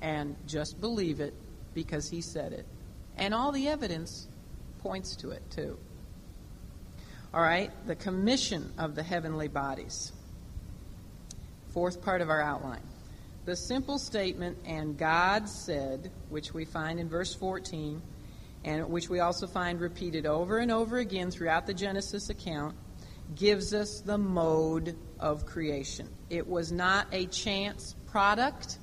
And 0.02 0.36
just 0.46 0.78
believe 0.82 1.20
it 1.20 1.32
because 1.72 2.10
He 2.10 2.20
said 2.20 2.52
it. 2.52 2.66
And 3.16 3.32
all 3.32 3.52
the 3.52 3.68
evidence 3.68 4.28
points 4.80 5.16
to 5.16 5.30
it, 5.30 5.42
too. 5.50 5.78
All 7.32 7.40
right, 7.40 7.70
the 7.86 7.96
commission 7.96 8.70
of 8.76 8.94
the 8.94 9.02
heavenly 9.02 9.48
bodies. 9.48 10.12
Fourth 11.70 12.02
part 12.02 12.20
of 12.20 12.28
our 12.28 12.42
outline 12.42 12.82
the 13.46 13.56
simple 13.56 13.98
statement, 13.98 14.56
and 14.64 14.96
God 14.96 15.48
said, 15.48 16.10
which 16.30 16.54
we 16.54 16.64
find 16.64 16.98
in 16.98 17.10
verse 17.10 17.34
14, 17.34 18.00
and 18.64 18.88
which 18.88 19.08
we 19.08 19.20
also 19.20 19.46
find 19.46 19.80
repeated 19.80 20.26
over 20.26 20.58
and 20.58 20.70
over 20.70 20.98
again 20.98 21.30
throughout 21.30 21.66
the 21.66 21.74
Genesis 21.74 22.30
account, 22.30 22.74
gives 23.34 23.72
us 23.74 24.00
the 24.00 24.18
mode 24.18 24.96
of 25.18 25.46
creation. 25.46 26.08
It 26.30 26.46
was 26.46 26.72
not 26.72 27.06
a 27.12 27.26
chance 27.26 27.94
product 28.06 28.78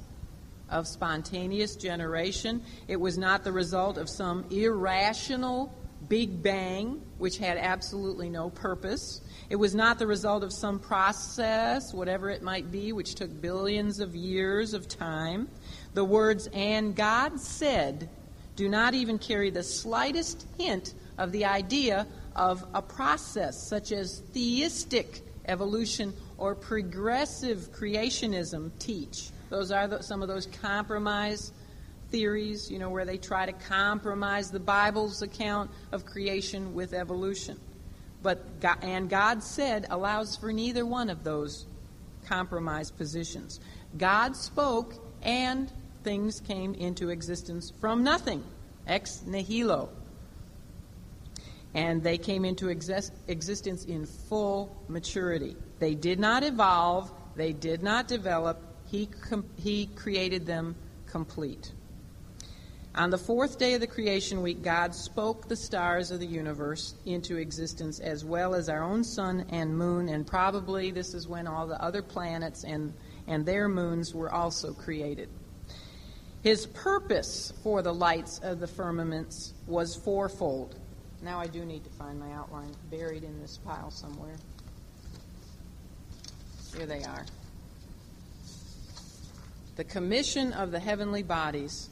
of 0.70 0.88
spontaneous 0.88 1.76
generation, 1.76 2.64
it 2.88 3.00
was 3.00 3.18
not 3.18 3.44
the 3.44 3.52
result 3.52 3.98
of 3.98 4.10
some 4.10 4.46
irrational 4.50 5.74
Big 6.08 6.42
Bang, 6.42 7.02
which 7.20 7.38
had 7.38 7.58
absolutely 7.58 8.30
no 8.30 8.50
purpose. 8.50 9.22
It 9.50 9.56
was 9.56 9.76
not 9.76 10.00
the 10.00 10.08
result 10.08 10.44
of 10.44 10.52
some 10.52 10.80
process, 10.80 11.94
whatever 11.94 12.30
it 12.30 12.42
might 12.42 12.72
be, 12.72 12.92
which 12.92 13.16
took 13.16 13.42
billions 13.42 14.00
of 14.00 14.16
years 14.16 14.74
of 14.74 14.88
time. 14.88 15.48
The 15.94 16.04
words, 16.04 16.50
and 16.54 16.96
God 16.96 17.40
said, 17.40 18.10
do 18.62 18.70
not 18.70 18.94
even 18.94 19.18
carry 19.18 19.50
the 19.50 19.64
slightest 19.64 20.46
hint 20.56 20.94
of 21.18 21.32
the 21.32 21.46
idea 21.46 22.06
of 22.36 22.64
a 22.76 22.82
process, 22.84 23.58
such 23.68 23.92
as 23.92 24.20
theistic 24.34 25.22
evolution 25.48 26.14
or 26.38 26.54
progressive 26.54 27.72
creationism 27.72 28.70
teach. 28.78 29.32
Those 29.50 29.72
are 29.72 29.88
the, 29.88 30.04
some 30.04 30.22
of 30.22 30.28
those 30.28 30.46
compromise 30.62 31.52
theories, 32.12 32.70
you 32.70 32.78
know, 32.78 32.92
where 32.92 33.04
they 33.04 33.18
try 33.18 33.48
to 33.48 33.52
compromise 33.52 34.52
the 34.52 34.60
Bible's 34.60 35.24
account 35.24 35.72
of 35.92 36.06
creation 36.06 36.76
with 36.76 36.94
evolution. 36.94 37.60
But 38.22 38.60
God, 38.60 38.78
and 38.84 39.10
God 39.10 39.42
said 39.42 39.88
allows 39.90 40.36
for 40.36 40.54
neither 40.54 40.86
one 40.86 41.10
of 41.10 41.24
those 41.24 41.66
compromised 42.28 42.96
positions. 42.96 43.60
God 43.98 44.36
spoke 44.36 44.94
and 45.24 45.72
things 46.04 46.40
came 46.40 46.74
into 46.74 47.10
existence 47.10 47.72
from 47.80 48.04
nothing, 48.04 48.44
ex 48.88 49.22
nihilo. 49.26 49.90
And 51.74 52.04
they 52.04 52.18
came 52.18 52.44
into 52.44 52.70
exist- 52.70 53.14
existence 53.28 53.86
in 53.86 54.06
full 54.06 54.76
maturity. 54.88 55.56
They 55.80 55.96
did 55.96 56.20
not 56.20 56.44
evolve, 56.44 57.12
they 57.36 57.54
did 57.54 57.82
not 57.82 58.08
develop. 58.08 58.62
He, 58.88 59.06
com- 59.06 59.46
he 59.56 59.86
created 59.86 60.46
them 60.46 60.76
complete. 61.08 61.72
On 62.94 63.10
the 63.10 63.18
fourth 63.18 63.58
day 63.58 63.74
of 63.74 63.80
the 63.80 63.88
creation 63.88 64.42
week, 64.42 64.64
God 64.64 64.94
spoke 64.94 65.48
the 65.48 65.56
stars 65.56 66.12
of 66.12 66.20
the 66.20 66.26
universe 66.26 66.96
into 67.06 67.38
existence, 67.38 68.00
as 68.00 68.26
well 68.26 68.54
as 68.54 68.68
our 68.68 68.84
own 68.84 69.06
sun 69.06 69.46
and 69.50 69.78
moon, 69.78 70.10
and 70.10 70.28
probably 70.28 70.92
this 70.92 71.14
is 71.14 71.26
when 71.26 71.48
all 71.48 71.68
the 71.68 71.82
other 71.82 72.02
planets 72.02 72.66
and, 72.66 72.94
and 73.28 73.46
their 73.46 73.70
moons 73.70 74.14
were 74.14 74.30
also 74.30 74.74
created. 74.74 75.30
His 76.44 76.66
purpose 76.66 77.54
for 77.64 77.82
the 77.82 77.94
lights 77.94 78.40
of 78.40 78.60
the 78.60 78.68
firmaments 78.68 79.54
was 79.68 79.96
fourfold. 79.96 80.76
Now 81.22 81.40
I 81.40 81.48
do 81.48 81.64
need 81.66 81.84
to 81.84 81.90
find 81.92 82.20
my 82.20 82.32
outline 82.34 82.76
buried 82.90 83.24
in 83.24 83.40
this 83.40 83.58
pile 83.58 83.92
somewhere. 83.92 84.36
Here 86.76 86.86
they 86.86 87.04
are. 87.04 87.26
The 89.76 89.84
commission 89.84 90.54
of 90.54 90.72
the 90.72 90.80
heavenly 90.80 91.24
bodies 91.24 91.90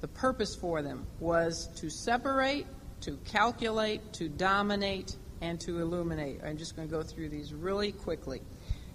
the 0.00 0.08
purpose 0.08 0.54
for 0.54 0.82
them 0.82 1.06
was 1.18 1.68
to 1.76 1.90
separate, 1.90 2.66
to 3.02 3.18
calculate, 3.26 4.14
to 4.14 4.28
dominate, 4.28 5.16
and 5.42 5.60
to 5.60 5.80
illuminate. 5.80 6.40
I'm 6.44 6.56
just 6.56 6.74
going 6.74 6.88
to 6.88 6.92
go 6.92 7.02
through 7.02 7.28
these 7.28 7.52
really 7.52 7.92
quickly. 7.92 8.40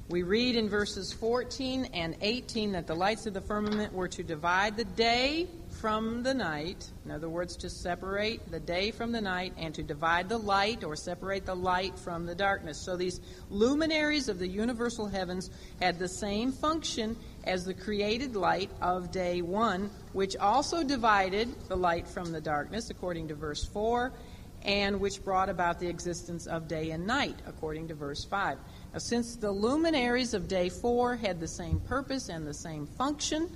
We 0.07 0.21
read 0.21 0.55
in 0.55 0.69
verses 0.69 1.11
14 1.13 1.85
and 1.85 2.15
18 2.21 2.73
that 2.73 2.85
the 2.85 2.93
lights 2.93 3.25
of 3.25 3.33
the 3.33 3.41
firmament 3.41 3.91
were 3.91 4.07
to 4.09 4.21
divide 4.21 4.77
the 4.77 4.85
day 4.85 5.47
from 5.81 6.21
the 6.21 6.33
night. 6.35 6.91
In 7.05 7.11
other 7.11 7.27
words, 7.27 7.57
to 7.57 7.71
separate 7.71 8.51
the 8.51 8.59
day 8.59 8.91
from 8.91 9.11
the 9.11 9.19
night 9.19 9.53
and 9.57 9.73
to 9.73 9.81
divide 9.81 10.29
the 10.29 10.37
light 10.37 10.83
or 10.83 10.95
separate 10.95 11.47
the 11.47 11.55
light 11.55 11.97
from 11.97 12.27
the 12.27 12.35
darkness. 12.35 12.77
So 12.77 12.95
these 12.95 13.19
luminaries 13.49 14.29
of 14.29 14.37
the 14.37 14.47
universal 14.47 15.07
heavens 15.07 15.49
had 15.81 15.97
the 15.97 16.07
same 16.07 16.51
function 16.51 17.17
as 17.43 17.65
the 17.65 17.73
created 17.73 18.35
light 18.35 18.69
of 18.83 19.11
day 19.11 19.41
one, 19.41 19.89
which 20.13 20.35
also 20.35 20.83
divided 20.83 21.49
the 21.67 21.77
light 21.77 22.07
from 22.07 22.31
the 22.31 22.41
darkness, 22.41 22.91
according 22.91 23.29
to 23.29 23.33
verse 23.33 23.65
4, 23.65 24.13
and 24.61 24.99
which 24.99 25.23
brought 25.23 25.49
about 25.49 25.79
the 25.79 25.87
existence 25.87 26.45
of 26.45 26.67
day 26.67 26.91
and 26.91 27.07
night, 27.07 27.39
according 27.47 27.87
to 27.87 27.95
verse 27.95 28.23
5. 28.23 28.59
Since 28.97 29.35
the 29.35 29.51
luminaries 29.51 30.33
of 30.33 30.47
day 30.47 30.69
4 30.69 31.15
had 31.17 31.39
the 31.39 31.47
same 31.47 31.79
purpose 31.81 32.29
and 32.29 32.47
the 32.47 32.53
same 32.53 32.87
function, 32.87 33.49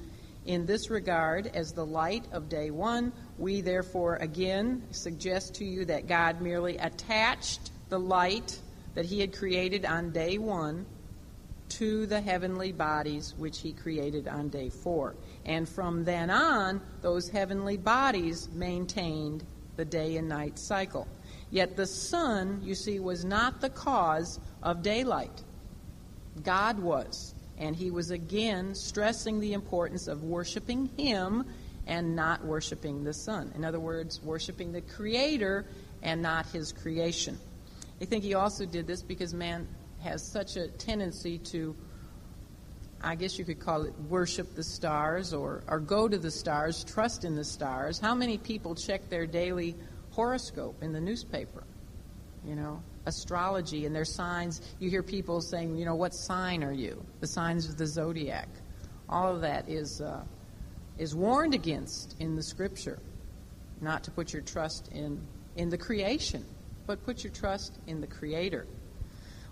in 0.46 0.66
this 0.66 0.90
regard 0.90 1.48
as 1.48 1.74
the 1.74 1.86
light 1.86 2.26
of 2.32 2.50
day 2.50 2.72
one. 2.72 3.12
We 3.38 3.62
therefore 3.62 4.16
again 4.16 4.84
suggest 4.92 5.56
to 5.56 5.66
you 5.66 5.86
that 5.86 6.08
God 6.08 6.42
merely 6.42 6.78
attached 6.78 7.72
the 7.90 8.00
light 8.00 8.60
that 8.96 9.06
He 9.06 9.20
had 9.20 9.32
created 9.32 9.86
on 9.86 10.12
day 10.12 10.38
one 10.38 10.86
to 11.70 12.08
the 12.08 12.20
heavenly 12.20 12.72
bodies 12.72 13.36
which 13.38 13.60
he 13.60 13.74
created 13.74 14.28
on 14.28 14.50
day 14.50 14.70
four. 14.70 15.16
And 15.46 15.70
from 15.70 16.04
then 16.04 16.32
on, 16.32 16.82
those 17.02 17.30
heavenly 17.30 17.78
bodies 17.78 18.50
maintained 18.54 19.46
the 19.76 19.86
day 19.86 20.18
and 20.18 20.28
night 20.28 20.58
cycle. 20.58 21.08
Yet 21.52 21.78
the 21.78 21.86
sun, 21.86 22.62
you 22.64 22.74
see, 22.74 23.00
was 23.00 23.24
not 23.24 23.62
the 23.62 23.70
cause 23.70 24.40
of 24.64 24.82
daylight. 24.82 25.44
God 26.44 26.80
was. 26.80 27.34
And 27.58 27.76
he 27.76 27.92
was 27.92 28.12
again 28.12 28.74
stressing 28.74 29.40
the 29.40 29.54
importance 29.54 30.08
of 30.08 30.24
worshiping 30.24 30.90
him 30.98 31.46
and 31.88 32.16
not 32.16 32.46
worshiping 32.46 33.04
the 33.04 33.14
sun. 33.14 33.52
In 33.56 33.66
other 33.66 33.80
words, 33.80 34.22
worshiping 34.22 34.72
the 34.72 34.82
Creator 34.82 35.66
and 36.02 36.22
not 36.22 36.46
his 36.48 36.72
creation. 36.72 37.38
I 38.02 38.06
think 38.06 38.24
he 38.24 38.34
also 38.34 38.66
did 38.66 38.88
this 38.88 39.02
because 39.02 39.34
man 39.34 39.68
has 40.02 40.26
such 40.26 40.56
a 40.56 40.70
tendency 40.70 41.38
to, 41.38 41.76
I 43.02 43.16
guess 43.16 43.38
you 43.38 43.44
could 43.44 43.60
call 43.60 43.84
it 43.84 43.94
worship 44.08 44.56
the 44.56 44.64
stars 44.64 45.34
or, 45.34 45.64
or 45.68 45.80
go 45.80 46.08
to 46.08 46.18
the 46.18 46.32
stars, 46.32 46.86
trust 46.86 47.26
in 47.26 47.36
the 47.36 47.44
stars. 47.44 48.00
How 48.00 48.16
many 48.16 48.38
people 48.38 48.76
check 48.76 49.10
their 49.10 49.26
daily 49.26 49.76
horoscope 50.12 50.82
in 50.82 50.94
the 50.94 51.02
newspaper? 51.02 51.64
You 52.46 52.56
know, 52.56 52.82
astrology 53.10 53.86
and 53.86 53.94
their 53.94 54.06
signs. 54.06 54.62
You 54.80 54.90
hear 54.90 55.04
people 55.04 55.42
saying, 55.42 55.76
you 55.76 55.84
know, 55.84 55.96
what 55.96 56.14
sign 56.14 56.64
are 56.64 56.72
you? 56.72 57.04
The 57.20 57.28
signs 57.28 57.68
of 57.68 57.78
the 57.78 57.86
zodiac. 57.86 58.48
All 59.10 59.36
of 59.36 59.42
that 59.42 59.68
is, 59.68 60.00
uh, 60.00 60.24
is 60.98 61.14
warned 61.14 61.54
against 61.54 62.16
in 62.20 62.36
the 62.36 62.44
scripture. 62.44 63.00
Not 63.82 64.04
to 64.06 64.12
put 64.12 64.32
your 64.32 64.42
trust 64.42 64.90
in, 64.94 65.20
in 65.58 65.70
the 65.70 65.78
creation, 65.78 66.46
but 66.88 67.04
put 67.06 67.24
your 67.24 67.34
trust 67.34 67.78
in 67.88 68.00
the 68.00 68.08
Creator. 68.08 68.66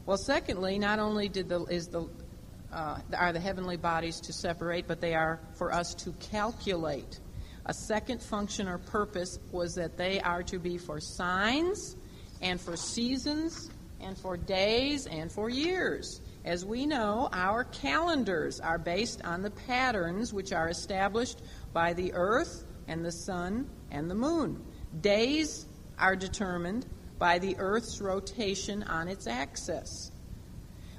Well, 0.05 0.17
secondly, 0.17 0.79
not 0.79 0.99
only 0.99 1.27
did 1.27 1.49
the, 1.49 1.65
is 1.65 1.87
the, 1.87 2.07
uh, 2.71 2.99
are 3.13 3.33
the 3.33 3.39
heavenly 3.39 3.77
bodies 3.77 4.21
to 4.21 4.33
separate, 4.33 4.87
but 4.87 5.01
they 5.01 5.13
are 5.13 5.39
for 5.55 5.73
us 5.73 5.93
to 5.95 6.13
calculate. 6.31 7.19
A 7.65 7.73
second 7.73 8.23
function 8.23 8.69
or 8.69 8.77
purpose 8.77 9.37
was 9.51 9.75
that 9.75 9.97
they 9.97 10.21
are 10.21 10.41
to 10.43 10.57
be 10.57 10.77
for 10.77 11.01
signs 11.01 11.96
and 12.41 12.59
for 12.59 12.75
seasons 12.75 13.69
and 13.99 14.17
for 14.17 14.37
days 14.37 15.07
and 15.07 15.31
for 15.31 15.49
years. 15.49 16.21
As 16.45 16.63
we 16.65 16.85
know, 16.85 17.29
our 17.33 17.63
calendars 17.65 18.59
are 18.59 18.77
based 18.77 19.21
on 19.23 19.41
the 19.41 19.51
patterns 19.51 20.33
which 20.33 20.53
are 20.53 20.69
established 20.69 21.41
by 21.73 21.93
the 21.93 22.13
earth 22.13 22.63
and 22.87 23.03
the 23.03 23.11
sun 23.11 23.69
and 23.91 24.09
the 24.09 24.15
moon. 24.15 24.63
Days 25.01 25.65
are 25.99 26.15
determined 26.15 26.85
by 27.19 27.39
the 27.39 27.55
Earth's 27.57 27.99
rotation 27.99 28.83
on 28.83 29.07
its 29.07 29.27
axis. 29.27 30.11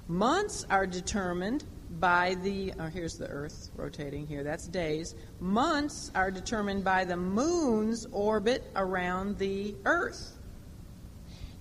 Months 0.08 0.66
are 0.68 0.86
determined 0.86 1.64
by 1.90 2.34
the, 2.42 2.72
oh, 2.78 2.86
here's 2.86 3.14
the 3.14 3.28
Earth 3.28 3.70
rotating 3.76 4.26
here, 4.26 4.42
that's 4.42 4.66
days. 4.66 5.14
Months 5.40 6.10
are 6.14 6.30
determined 6.30 6.84
by 6.84 7.04
the 7.04 7.16
moon's 7.16 8.06
orbit 8.12 8.64
around 8.74 9.38
the 9.38 9.74
Earth. 9.84 10.37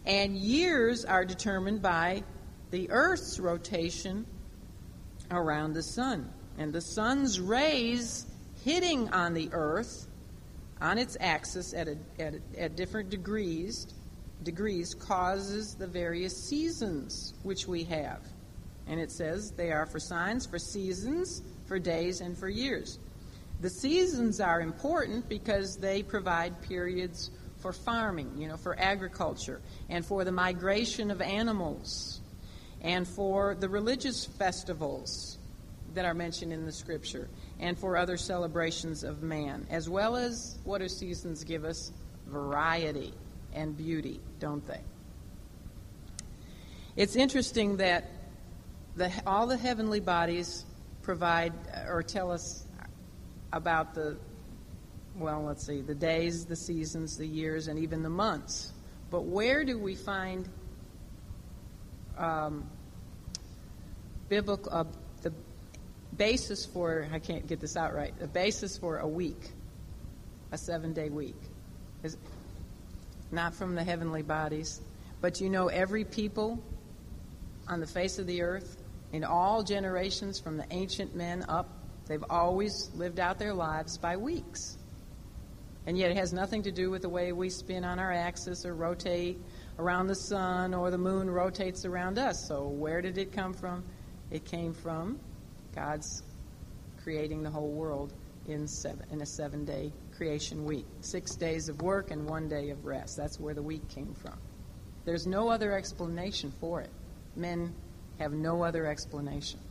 And 0.08 0.38
years 0.38 1.04
are 1.04 1.26
determined 1.26 1.82
by 1.82 2.24
the 2.72 2.90
Earth's 2.90 3.40
rotation 3.40 4.26
around 5.30 5.74
the 5.74 5.84
sun. 5.84 6.32
And 6.58 6.72
the 6.72 6.82
sun's 6.82 7.42
rays 7.42 8.26
hitting 8.64 9.10
on 9.10 9.34
the 9.34 9.50
Earth 9.52 10.08
on 10.80 10.98
its 10.98 11.18
axis 11.20 11.74
at, 11.74 11.90
a, 11.90 11.98
at, 12.20 12.36
a, 12.36 12.62
at 12.64 12.76
different 12.78 13.10
degrees 13.10 13.88
degrees 14.44 14.94
causes 14.94 15.76
the 15.76 15.88
various 15.88 16.48
seasons 16.48 17.34
which 17.44 17.68
we 17.68 17.84
have. 17.84 18.22
And 18.88 19.00
it 19.00 19.12
says 19.12 19.52
they 19.52 19.72
are 19.72 19.86
for 19.86 20.00
signs, 20.00 20.46
for 20.46 20.60
seasons, 20.60 21.42
for 21.66 21.80
days, 21.80 22.22
and 22.22 22.38
for 22.38 22.48
years. 22.48 23.00
The 23.60 23.70
seasons 23.70 24.40
are 24.40 24.62
important 24.62 25.28
because 25.28 25.76
they 25.76 26.04
provide 26.04 26.62
periods 26.62 27.32
for 27.68 27.74
farming, 27.74 28.32
you 28.38 28.48
know, 28.48 28.56
for 28.56 28.80
agriculture, 28.80 29.60
and 29.90 30.06
for 30.06 30.24
the 30.24 30.32
migration 30.32 31.12
of 31.12 31.22
animals, 31.22 32.22
and 32.82 33.06
for 33.06 33.56
the 33.56 33.68
religious 33.68 34.24
festivals 34.24 35.38
that 35.94 36.06
are 36.06 36.14
mentioned 36.14 36.54
in 36.54 36.66
the 36.66 36.72
scripture, 36.72 37.28
and 37.60 37.78
for 37.78 37.98
other 37.98 38.16
celebrations 38.16 39.04
of 39.04 39.22
man, 39.22 39.68
as 39.70 39.90
well 39.90 40.16
as 40.16 40.58
what 40.64 40.78
do 40.78 40.88
seasons 40.88 41.44
give 41.44 41.66
us? 41.66 41.92
Variety 42.28 43.14
and 43.52 43.76
beauty, 43.76 44.22
don't 44.40 44.66
they? 44.66 44.80
It's 46.96 47.18
interesting 47.18 47.76
that 47.78 48.10
the, 48.96 49.12
all 49.26 49.46
the 49.46 49.58
heavenly 49.58 50.00
bodies 50.00 50.64
provide 51.02 51.52
uh, 51.76 51.92
or 51.92 52.02
tell 52.02 52.32
us 52.32 52.64
about 53.52 53.94
the, 53.94 54.16
well, 55.18 55.44
let's 55.44 55.66
see, 55.66 55.82
the 55.82 55.96
days, 55.96 56.46
the 56.46 56.56
seasons, 56.56 57.18
the 57.18 57.26
years, 57.26 57.68
and 57.68 57.80
even 57.80 58.04
the 58.04 58.10
months. 58.10 58.74
But 59.10 59.26
where 59.26 59.64
do 59.64 59.80
we 59.80 59.96
find 59.96 60.48
um, 62.18 62.70
biblical, 64.30 64.72
uh, 64.74 64.84
the 65.22 65.34
basis 66.16 66.66
for, 66.66 67.08
I 67.12 67.20
can't 67.20 67.48
get 67.48 67.60
this 67.60 67.76
out 67.78 67.94
right, 67.94 68.18
the 68.20 68.28
basis 68.28 68.78
for 68.78 68.98
a 68.98 69.08
week, 69.08 69.52
a 70.52 70.58
seven 70.58 70.94
day 70.94 71.10
week? 71.10 71.36
Is, 72.04 72.18
not 73.32 73.54
from 73.54 73.76
the 73.76 73.84
heavenly 73.84 74.22
bodies. 74.22 74.82
But 75.22 75.42
you 75.42 75.50
know, 75.50 75.68
every 75.68 76.04
people 76.04 76.64
on 77.68 77.80
the 77.80 77.88
face 77.88 78.20
of 78.20 78.28
the 78.28 78.42
earth, 78.42 78.78
in 79.12 79.24
all 79.24 79.64
generations 79.64 80.40
from 80.40 80.58
the 80.58 80.66
ancient 80.72 81.16
men 81.16 81.46
up, 81.48 81.70
they've 82.08 82.24
always 82.30 82.90
lived 82.96 83.20
out 83.20 83.40
their 83.40 83.54
lives 83.54 83.98
by 83.98 84.18
weeks. 84.18 84.77
And 85.88 85.98
yet 85.98 86.12
it 86.12 86.18
has 86.18 86.34
nothing 86.34 86.64
to 86.64 86.72
do 86.72 86.92
with 86.92 87.02
the 87.02 87.10
way 87.10 87.32
we 87.32 87.50
spin 87.50 87.86
on 87.86 87.98
our 87.98 88.12
axis 88.12 88.66
or 88.66 88.76
rotate 88.76 89.40
around 89.80 90.08
the 90.08 90.16
sun 90.16 90.74
or 90.74 90.92
the 90.92 90.98
moon 90.98 91.30
rotates 91.30 91.86
around 91.86 92.20
us. 92.20 92.46
So 92.46 92.68
where 92.68 93.02
did 93.02 93.18
it 93.18 93.32
come 93.32 93.54
from? 93.54 93.86
It 94.30 94.44
came 94.44 94.74
from 94.74 95.18
God's 95.74 96.24
creating 97.02 97.42
the 97.42 97.50
whole 97.50 97.72
world 97.72 98.14
in 98.48 98.68
seven 98.68 99.06
in 99.12 99.22
a 99.22 99.26
seven 99.26 99.64
day 99.64 99.94
creation 100.18 100.66
week. 100.66 100.86
Six 101.00 101.36
days 101.36 101.70
of 101.70 101.82
work 101.82 102.12
and 102.12 102.28
one 102.28 102.50
day 102.50 102.70
of 102.70 102.84
rest. 102.84 103.16
That's 103.16 103.40
where 103.40 103.54
the 103.54 103.62
week 103.62 103.88
came 103.88 104.14
from. 104.14 104.38
There's 105.06 105.26
no 105.26 105.48
other 105.48 105.72
explanation 105.72 106.52
for 106.60 106.82
it. 106.82 106.92
Men 107.38 107.74
have 108.20 108.34
no 108.34 108.62
other 108.62 108.86
explanation. 108.88 109.62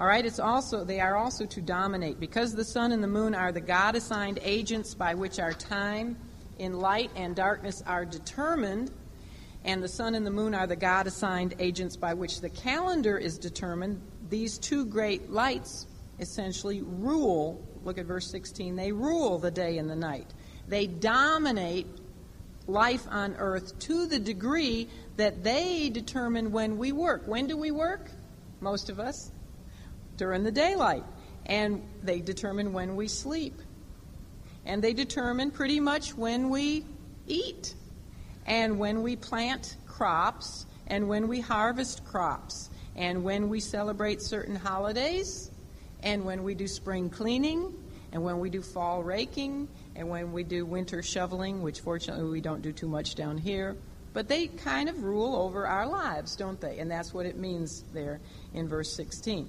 All 0.00 0.06
right, 0.06 0.24
it's 0.24 0.38
also 0.38 0.84
they 0.84 1.00
are 1.00 1.16
also 1.16 1.44
to 1.46 1.60
dominate 1.60 2.20
because 2.20 2.54
the 2.54 2.64
sun 2.64 2.92
and 2.92 3.02
the 3.02 3.08
moon 3.08 3.34
are 3.34 3.50
the 3.50 3.60
God 3.60 3.96
assigned 3.96 4.38
agents 4.42 4.94
by 4.94 5.14
which 5.14 5.40
our 5.40 5.52
time 5.52 6.16
in 6.58 6.78
light 6.78 7.10
and 7.16 7.34
darkness 7.34 7.82
are 7.86 8.04
determined, 8.04 8.90
and 9.64 9.82
the 9.82 9.88
sun 9.88 10.14
and 10.14 10.24
the 10.24 10.30
moon 10.30 10.54
are 10.54 10.66
the 10.66 10.76
God 10.76 11.06
assigned 11.06 11.54
agents 11.58 11.96
by 11.96 12.14
which 12.14 12.40
the 12.40 12.48
calendar 12.48 13.18
is 13.18 13.38
determined. 13.38 14.00
These 14.28 14.58
two 14.58 14.86
great 14.86 15.30
lights 15.30 15.86
essentially 16.20 16.82
rule 16.82 17.64
Look 17.84 17.98
at 17.98 18.06
verse 18.06 18.30
16. 18.30 18.76
They 18.76 18.92
rule 18.92 19.38
the 19.38 19.50
day 19.50 19.78
and 19.78 19.88
the 19.88 19.96
night. 19.96 20.26
They 20.66 20.86
dominate 20.86 21.86
life 22.66 23.06
on 23.08 23.34
earth 23.38 23.78
to 23.80 24.06
the 24.06 24.18
degree 24.18 24.88
that 25.16 25.42
they 25.42 25.88
determine 25.88 26.52
when 26.52 26.76
we 26.76 26.92
work. 26.92 27.26
When 27.26 27.46
do 27.46 27.56
we 27.56 27.70
work? 27.70 28.10
Most 28.60 28.90
of 28.90 29.00
us 29.00 29.32
during 30.18 30.42
the 30.42 30.52
daylight. 30.52 31.04
And 31.46 31.82
they 32.02 32.20
determine 32.20 32.74
when 32.74 32.94
we 32.94 33.08
sleep. 33.08 33.54
And 34.66 34.84
they 34.84 34.92
determine 34.92 35.50
pretty 35.50 35.80
much 35.80 36.14
when 36.14 36.50
we 36.50 36.84
eat 37.26 37.74
and 38.44 38.78
when 38.78 39.02
we 39.02 39.16
plant 39.16 39.76
crops 39.86 40.66
and 40.86 41.08
when 41.08 41.26
we 41.28 41.40
harvest 41.40 42.04
crops 42.04 42.68
and 42.94 43.24
when 43.24 43.48
we 43.48 43.60
celebrate 43.60 44.20
certain 44.20 44.56
holidays 44.56 45.50
and 46.02 46.24
when 46.24 46.42
we 46.42 46.54
do 46.54 46.68
spring 46.68 47.08
cleaning, 47.10 47.74
and 48.12 48.22
when 48.22 48.38
we 48.38 48.50
do 48.50 48.62
fall 48.62 49.02
raking, 49.02 49.68
and 49.94 50.08
when 50.08 50.32
we 50.32 50.44
do 50.44 50.64
winter 50.64 51.02
shoveling, 51.02 51.62
which 51.62 51.80
fortunately 51.80 52.30
we 52.30 52.40
don't 52.40 52.62
do 52.62 52.72
too 52.72 52.88
much 52.88 53.14
down 53.14 53.36
here. 53.36 53.76
But 54.14 54.28
they 54.28 54.46
kind 54.46 54.88
of 54.88 55.02
rule 55.02 55.36
over 55.36 55.66
our 55.66 55.86
lives, 55.86 56.34
don't 56.34 56.60
they? 56.60 56.78
And 56.78 56.90
that's 56.90 57.12
what 57.12 57.26
it 57.26 57.36
means 57.36 57.84
there 57.92 58.20
in 58.54 58.68
verse 58.68 58.92
16. 58.94 59.48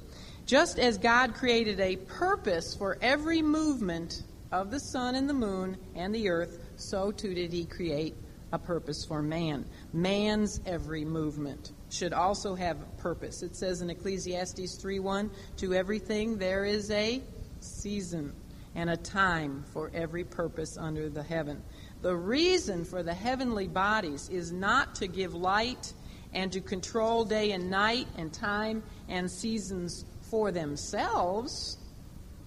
Just 0.50 0.80
as 0.80 0.98
God 0.98 1.36
created 1.36 1.80
a 1.80 1.96
purpose 1.96 2.74
for 2.74 2.98
every 3.04 3.44
movement 3.44 4.24
of 4.52 4.72
the 4.72 4.80
sun 4.80 5.14
and 5.14 5.30
the 5.30 5.34
moon 5.36 5.78
and 5.94 6.14
the 6.14 6.28
earth, 6.28 6.58
so 6.76 7.12
too 7.12 7.36
did 7.36 7.54
he 7.54 7.66
create 7.66 8.16
a 8.52 8.58
purpose 8.58 9.06
for 9.06 9.22
man. 9.22 9.64
Man's 9.94 10.60
every 10.66 11.06
movement 11.06 11.74
should 11.92 12.14
also 12.14 12.56
have 12.56 12.78
purpose. 12.98 13.44
It 13.44 13.56
says 13.56 13.84
in 13.84 13.92
Ecclesiastes 13.92 14.76
3:1, 14.78 15.30
"To 15.58 15.76
everything 15.76 16.40
there 16.40 16.66
is 16.66 16.90
a 16.90 17.22
season 17.60 18.34
and 18.74 18.90
a 18.90 18.98
time 18.98 19.64
for 19.72 19.92
every 19.94 20.24
purpose 20.24 20.78
under 20.78 21.10
the 21.10 21.22
heaven." 21.22 21.62
The 22.02 22.16
reason 22.16 22.86
for 22.86 23.04
the 23.04 23.14
heavenly 23.14 23.68
bodies 23.68 24.28
is 24.30 24.52
not 24.52 24.96
to 24.96 25.06
give 25.06 25.36
light 25.36 25.94
and 26.34 26.52
to 26.54 26.60
control 26.60 27.24
day 27.24 27.52
and 27.52 27.70
night 27.70 28.08
and 28.18 28.34
time 28.34 28.82
and 29.08 29.30
seasons 29.30 30.06
for 30.30 30.52
themselves, 30.52 31.78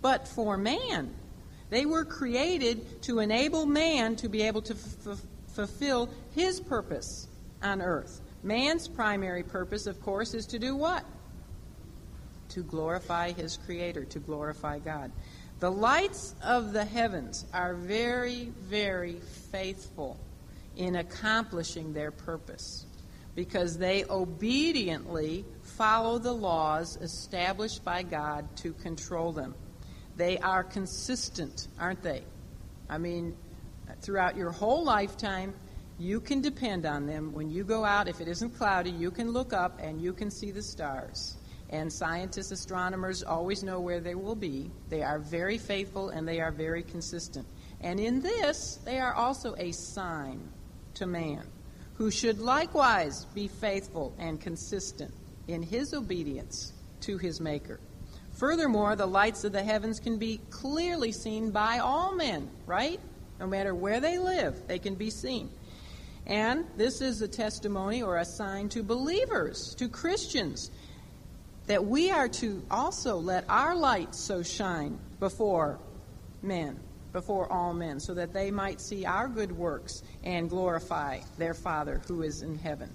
but 0.01 0.29
for 0.29 0.57
man. 0.57 1.15
They 1.71 1.87
were 1.87 2.05
created 2.05 3.03
to 3.03 3.21
enable 3.21 3.67
man 3.67 4.17
to 4.17 4.29
be 4.29 4.43
able 4.43 4.63
to 4.63 4.75
f- 4.75 5.19
fulfill 5.55 6.11
his 6.35 6.61
purpose 6.61 7.29
on 7.63 7.81
earth. 7.81 8.21
Man's 8.43 8.89
primary 8.89 9.43
purpose, 9.43 9.87
of 9.87 10.01
course, 10.03 10.35
is 10.35 10.47
to 10.47 10.59
do 10.59 10.77
what? 10.77 11.05
To 12.51 12.63
glorify 12.63 13.33
his 13.33 13.57
Creator, 13.57 14.05
to 14.07 14.19
glorify 14.19 14.81
God. 14.81 15.13
The 15.61 15.71
lights 15.71 16.35
of 16.43 16.73
the 16.73 16.85
heavens 16.85 17.47
are 17.55 17.75
very, 17.75 18.53
very 18.69 19.21
faithful 19.53 20.19
in 20.77 20.97
accomplishing 20.97 21.93
their 21.93 22.11
purpose 22.11 22.85
because 23.35 23.79
they 23.79 24.05
obediently 24.07 25.45
follow 25.77 26.19
the 26.19 26.33
laws 26.33 26.97
established 27.01 27.85
by 27.85 28.03
God 28.03 28.57
to 28.59 28.73
control 28.75 29.33
them. 29.33 29.55
They 30.17 30.39
are 30.39 30.63
consistent, 30.63 31.69
aren't 31.79 32.03
they? 32.03 32.23
I 32.89 32.99
mean, 32.99 33.37
throughout 34.03 34.37
your 34.37 34.51
whole 34.51 34.85
lifetime, 34.85 35.55
you 35.99 36.21
can 36.21 36.41
depend 36.41 36.85
on 36.85 37.07
them. 37.07 37.33
When 37.33 37.51
you 37.51 37.65
go 37.65 37.85
out, 37.85 38.09
if 38.09 38.21
it 38.21 38.29
isn't 38.29 38.51
cloudy, 38.51 38.91
you 38.91 39.11
can 39.11 39.31
look 39.31 39.53
up 39.53 39.79
and 39.81 40.01
you 40.01 40.13
can 40.13 40.31
see 40.31 40.51
the 40.51 40.63
stars. 40.63 41.37
And 41.71 41.91
scientists, 41.91 42.51
astronomers 42.51 43.23
always 43.23 43.63
know 43.63 43.81
where 43.81 44.01
they 44.01 44.15
will 44.15 44.35
be. 44.35 44.71
They 44.91 45.03
are 45.03 45.19
very 45.19 45.57
faithful 45.57 46.11
and 46.11 46.29
they 46.29 46.41
are 46.41 46.53
very 46.53 46.83
consistent. 46.83 47.47
And 47.81 47.99
in 47.99 48.21
this, 48.21 48.79
they 48.85 48.99
are 48.99 49.15
also 49.15 49.55
a 49.57 49.73
sign 49.73 50.49
to 50.95 51.07
man, 51.07 51.47
who 51.95 52.11
should 52.11 52.41
likewise 52.41 53.25
be 53.35 53.49
faithful 53.49 54.15
and 54.19 54.39
consistent 54.39 55.15
in 55.49 55.63
his 55.63 55.95
obedience 55.95 56.73
to 57.01 57.19
his 57.19 57.41
Maker. 57.41 57.81
Furthermore, 58.33 58.97
the 58.97 59.07
lights 59.07 59.45
of 59.45 59.53
the 59.53 59.63
heavens 59.63 60.01
can 60.01 60.19
be 60.19 60.41
clearly 60.51 61.13
seen 61.13 61.51
by 61.51 61.79
all 61.79 62.15
men, 62.15 62.49
right? 62.67 63.01
No 63.39 63.47
matter 63.47 63.75
where 63.75 64.01
they 64.01 64.19
live, 64.19 64.67
they 64.67 64.79
can 64.79 64.95
be 64.95 65.11
seen. 65.11 65.51
And 66.27 66.67
this 66.77 67.01
is 67.01 67.21
a 67.21 67.29
testimony 67.29 68.03
or 68.03 68.19
a 68.19 68.25
sign 68.25 68.69
to 68.71 68.83
believers, 68.83 69.75
to 69.77 69.89
Christians, 69.89 70.71
that 71.67 71.85
we 71.85 72.11
are 72.11 72.29
to 72.29 72.63
also 72.71 73.17
let 73.17 73.45
our 73.49 73.75
light 73.75 74.15
so 74.15 74.43
shine 74.43 74.99
before 75.21 75.79
men, 76.43 76.79
before 77.13 77.51
all 77.53 77.75
men, 77.75 78.01
so 78.01 78.15
that 78.15 78.33
they 78.33 78.51
might 78.51 78.81
see 78.81 79.05
our 79.05 79.29
good 79.29 79.53
works 79.53 80.03
and 80.25 80.49
glorify 80.49 81.21
their 81.39 81.55
Father 81.55 82.01
who 82.07 82.23
is 82.23 82.43
in 82.43 82.57
heaven. 82.57 82.91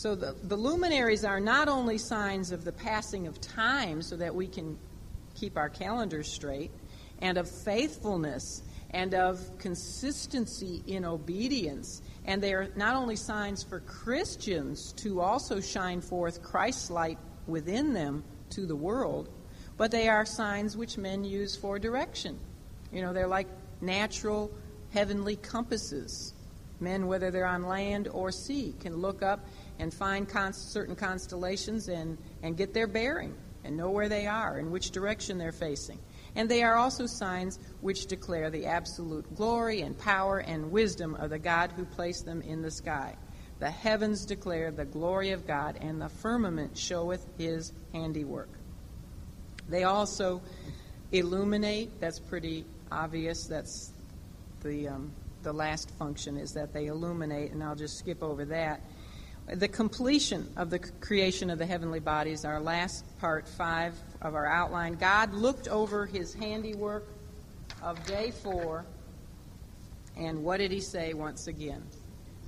So 0.00 0.14
the, 0.14 0.34
the 0.44 0.56
luminaries 0.56 1.26
are 1.26 1.40
not 1.40 1.68
only 1.68 1.98
signs 1.98 2.52
of 2.52 2.64
the 2.64 2.72
passing 2.72 3.26
of 3.26 3.38
time 3.38 4.00
so 4.00 4.16
that 4.16 4.34
we 4.34 4.46
can 4.46 4.78
keep 5.34 5.58
our 5.58 5.68
calendars 5.68 6.26
straight, 6.26 6.70
and 7.20 7.36
of 7.36 7.50
faithfulness 7.50 8.62
and 8.92 9.12
of 9.14 9.58
consistency 9.58 10.82
in 10.86 11.04
obedience. 11.04 12.00
And 12.24 12.42
they 12.42 12.54
are 12.54 12.68
not 12.76 12.96
only 12.96 13.14
signs 13.14 13.62
for 13.62 13.80
Christians 13.80 14.94
to 14.94 15.20
also 15.20 15.60
shine 15.60 16.00
forth 16.00 16.42
Christ's 16.42 16.90
light 16.90 17.18
within 17.46 17.92
them 17.92 18.24
to 18.50 18.64
the 18.64 18.76
world, 18.76 19.28
but 19.76 19.90
they 19.90 20.08
are 20.08 20.24
signs 20.24 20.78
which 20.78 20.96
men 20.96 21.24
use 21.24 21.56
for 21.56 21.78
direction. 21.78 22.38
You 22.90 23.02
know, 23.02 23.12
they're 23.12 23.26
like 23.26 23.48
natural 23.82 24.50
heavenly 24.94 25.36
compasses. 25.36 26.32
Men, 26.80 27.06
whether 27.06 27.30
they're 27.30 27.44
on 27.44 27.64
land 27.64 28.08
or 28.08 28.32
sea, 28.32 28.74
can 28.80 28.96
look 28.96 29.22
up 29.22 29.44
and 29.80 29.92
find 29.92 30.28
certain 30.54 30.94
constellations 30.94 31.88
and, 31.88 32.18
and 32.42 32.56
get 32.56 32.74
their 32.74 32.86
bearing 32.86 33.34
and 33.64 33.76
know 33.76 33.90
where 33.90 34.08
they 34.08 34.26
are 34.26 34.58
and 34.58 34.70
which 34.70 34.90
direction 34.90 35.38
they're 35.38 35.52
facing. 35.52 35.98
And 36.36 36.48
they 36.48 36.62
are 36.62 36.76
also 36.76 37.06
signs 37.06 37.58
which 37.80 38.06
declare 38.06 38.50
the 38.50 38.66
absolute 38.66 39.34
glory 39.34 39.80
and 39.80 39.98
power 39.98 40.38
and 40.38 40.70
wisdom 40.70 41.14
of 41.16 41.30
the 41.30 41.38
God 41.38 41.72
who 41.72 41.84
placed 41.84 42.24
them 42.24 42.42
in 42.42 42.62
the 42.62 42.70
sky. 42.70 43.16
The 43.58 43.70
heavens 43.70 44.24
declare 44.24 44.70
the 44.70 44.84
glory 44.84 45.32
of 45.32 45.46
God, 45.46 45.78
and 45.80 46.00
the 46.00 46.08
firmament 46.08 46.78
showeth 46.78 47.26
his 47.36 47.72
handiwork. 47.92 48.48
They 49.68 49.84
also 49.84 50.40
illuminate. 51.12 52.00
That's 52.00 52.18
pretty 52.18 52.64
obvious. 52.90 53.46
That's 53.46 53.92
the, 54.62 54.88
um, 54.88 55.12
the 55.42 55.52
last 55.52 55.90
function, 55.98 56.38
is 56.38 56.52
that 56.54 56.72
they 56.72 56.86
illuminate, 56.86 57.50
and 57.50 57.62
I'll 57.62 57.76
just 57.76 57.98
skip 57.98 58.22
over 58.22 58.46
that 58.46 58.80
the 59.52 59.68
completion 59.68 60.48
of 60.56 60.70
the 60.70 60.78
creation 60.78 61.50
of 61.50 61.58
the 61.58 61.66
heavenly 61.66 62.00
bodies, 62.00 62.44
our 62.44 62.60
last 62.60 63.04
part 63.18 63.48
five 63.48 63.94
of 64.22 64.34
our 64.34 64.46
outline. 64.46 64.94
God 64.94 65.32
looked 65.32 65.68
over 65.68 66.06
his 66.06 66.34
handiwork 66.34 67.06
of 67.82 68.04
day 68.06 68.30
four, 68.30 68.84
and 70.16 70.44
what 70.44 70.58
did 70.58 70.70
he 70.70 70.80
say 70.80 71.14
once 71.14 71.46
again? 71.46 71.82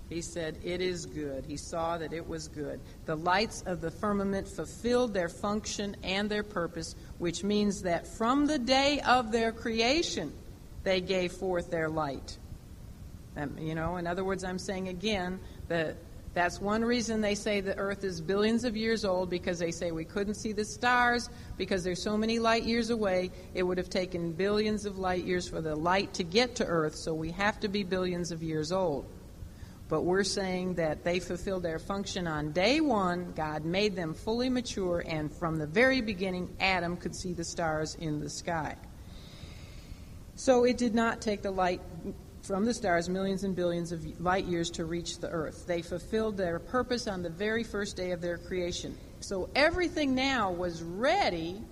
He 0.08 0.20
said, 0.20 0.58
It 0.62 0.80
is 0.80 1.06
good. 1.06 1.46
He 1.46 1.56
saw 1.56 1.96
that 1.98 2.12
it 2.12 2.28
was 2.28 2.48
good. 2.48 2.80
The 3.06 3.16
lights 3.16 3.62
of 3.66 3.80
the 3.80 3.90
firmament 3.90 4.46
fulfilled 4.46 5.14
their 5.14 5.30
function 5.30 5.96
and 6.02 6.28
their 6.30 6.42
purpose, 6.42 6.94
which 7.18 7.42
means 7.42 7.82
that 7.82 8.06
from 8.06 8.46
the 8.46 8.58
day 8.58 9.00
of 9.00 9.32
their 9.32 9.52
creation, 9.52 10.32
they 10.84 11.00
gave 11.00 11.32
forth 11.32 11.70
their 11.70 11.88
light. 11.88 12.36
You 13.58 13.74
know, 13.74 13.96
in 13.96 14.06
other 14.06 14.24
words, 14.24 14.44
I'm 14.44 14.58
saying 14.58 14.88
again 14.88 15.40
that 15.68 15.96
that's 16.34 16.60
one 16.60 16.82
reason 16.82 17.20
they 17.20 17.34
say 17.34 17.60
the 17.60 17.76
Earth 17.76 18.04
is 18.04 18.20
billions 18.20 18.64
of 18.64 18.74
years 18.76 19.04
old 19.04 19.28
because 19.28 19.58
they 19.58 19.70
say 19.70 19.92
we 19.92 20.04
couldn't 20.04 20.34
see 20.34 20.52
the 20.52 20.64
stars 20.64 21.28
because 21.58 21.84
they're 21.84 21.94
so 21.94 22.16
many 22.16 22.38
light 22.38 22.62
years 22.62 22.88
away. 22.88 23.30
It 23.52 23.62
would 23.62 23.76
have 23.76 23.90
taken 23.90 24.32
billions 24.32 24.86
of 24.86 24.98
light 24.98 25.24
years 25.24 25.46
for 25.46 25.60
the 25.60 25.76
light 25.76 26.14
to 26.14 26.24
get 26.24 26.54
to 26.56 26.64
Earth, 26.64 26.94
so 26.94 27.12
we 27.12 27.32
have 27.32 27.60
to 27.60 27.68
be 27.68 27.82
billions 27.82 28.32
of 28.32 28.42
years 28.42 28.72
old. 28.72 29.04
But 29.90 30.02
we're 30.02 30.24
saying 30.24 30.76
that 30.76 31.04
they 31.04 31.20
fulfilled 31.20 31.64
their 31.64 31.78
function 31.78 32.26
on 32.26 32.52
day 32.52 32.80
one. 32.80 33.34
God 33.36 33.66
made 33.66 33.94
them 33.94 34.14
fully 34.14 34.48
mature, 34.48 35.04
and 35.06 35.30
from 35.30 35.58
the 35.58 35.66
very 35.66 36.00
beginning, 36.00 36.56
Adam 36.60 36.96
could 36.96 37.14
see 37.14 37.34
the 37.34 37.44
stars 37.44 37.94
in 37.96 38.20
the 38.20 38.30
sky. 38.30 38.76
So 40.34 40.64
it 40.64 40.78
did 40.78 40.94
not 40.94 41.20
take 41.20 41.42
the 41.42 41.50
light 41.50 41.82
from 42.42 42.64
the 42.64 42.74
stars 42.74 43.08
millions 43.08 43.44
and 43.44 43.54
billions 43.54 43.92
of 43.92 44.20
light 44.20 44.44
years 44.46 44.70
to 44.70 44.84
reach 44.84 45.18
the 45.18 45.28
earth. 45.28 45.66
They 45.66 45.80
fulfilled 45.80 46.36
their 46.36 46.58
purpose 46.58 47.06
on 47.06 47.22
the 47.22 47.30
very 47.30 47.62
first 47.62 47.96
day 47.96 48.10
of 48.10 48.20
their 48.20 48.36
creation. 48.36 48.96
So 49.20 49.48
everything 49.54 50.14
now 50.14 50.50
was 50.50 50.82
ready 50.82 51.62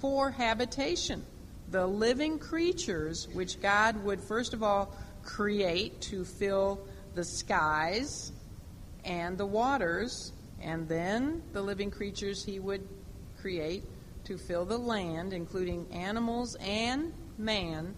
for 0.00 0.30
habitation. 0.30 1.24
The 1.70 1.86
living 1.86 2.38
creatures, 2.38 3.28
which 3.32 3.60
God 3.60 4.02
would 4.04 4.20
first 4.20 4.54
of 4.54 4.62
all 4.62 4.94
create 5.24 6.00
to 6.02 6.24
fill 6.24 6.80
the 7.14 7.24
skies 7.24 8.32
and 9.04 9.36
the 9.36 9.46
waters, 9.46 10.32
and 10.60 10.88
then 10.88 11.42
the 11.52 11.62
living 11.62 11.90
creatures 11.90 12.44
he 12.44 12.60
would 12.60 12.86
create 13.40 13.82
to 14.24 14.38
fill 14.38 14.64
the 14.64 14.78
land, 14.78 15.32
including 15.32 15.86
animals 15.92 16.54
and 16.60 17.12
man 17.36 17.96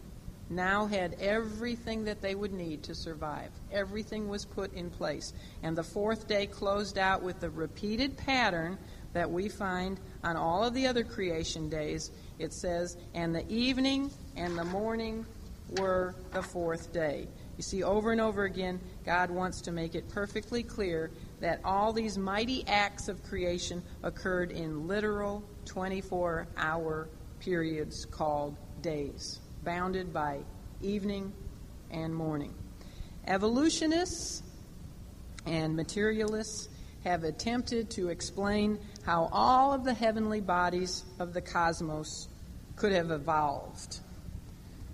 now 0.51 0.87
had 0.87 1.17
everything 1.21 2.05
that 2.05 2.21
they 2.21 2.35
would 2.35 2.53
need 2.53 2.83
to 2.85 2.95
survive. 2.95 3.51
Everything 3.73 4.29
was 4.29 4.45
put 4.45 4.73
in 4.75 4.91
place. 4.91 5.33
And 5.63 5.77
the 5.77 5.83
fourth 5.83 6.29
day 6.29 6.47
closed 6.47 6.99
out 6.99 7.23
with 7.23 7.41
the 7.41 7.51
repeated 7.51 8.17
pattern 8.17 8.79
that 9.13 9.31
we 9.31 9.49
find 9.49 9.99
on 10.23 10.37
all 10.37 10.65
of 10.65 10.75
the 10.75 10.87
other 10.87 11.05
creation 11.05 11.69
days. 11.69 12.11
It 12.39 12.53
says, 12.53 12.97
and 13.15 13.35
the 13.35 13.49
evening 13.51 14.11
and 14.37 14.59
the 14.59 14.65
morning 14.65 15.25
were 15.79 16.15
the 16.33 16.43
fourth 16.43 16.93
day. 16.93 17.27
You 17.57 17.63
see, 17.63 17.85
over 17.85 18.11
and 18.11 18.21
over 18.21 18.45
again, 18.45 18.81
God 19.05 19.31
wants 19.31 19.61
to 19.63 19.73
make 19.73 19.95
it 19.95 20.09
perfectly 20.09 20.63
clear 20.63 21.11
that 21.41 21.61
all 21.65 21.93
these 21.93 22.19
mighty 22.19 22.67
acts 22.67 23.09
of 23.09 23.23
creation 23.23 23.83
occurred 24.03 24.51
in 24.51 24.89
literal 24.89 25.45
24 25.67 26.49
hour 26.57 27.09
periods 27.41 28.05
called 28.07 28.57
days 28.83 29.41
bounded 29.65 30.13
by 30.13 30.41
evening 30.83 31.33
and 31.91 32.15
morning. 32.15 32.55
Evolutionists 33.27 34.43
and 35.47 35.75
materialists 35.75 36.69
have 37.05 37.25
attempted 37.25 37.91
to 37.91 38.09
explain 38.09 38.79
how 39.05 39.29
all 39.33 39.73
of 39.73 39.85
the 39.85 39.95
heavenly 39.95 40.41
bodies 40.41 41.05
of 41.19 41.33
the 41.33 41.41
cosmos 41.41 42.29
could 42.77 42.93
have 42.93 43.11
evolved 43.11 44.01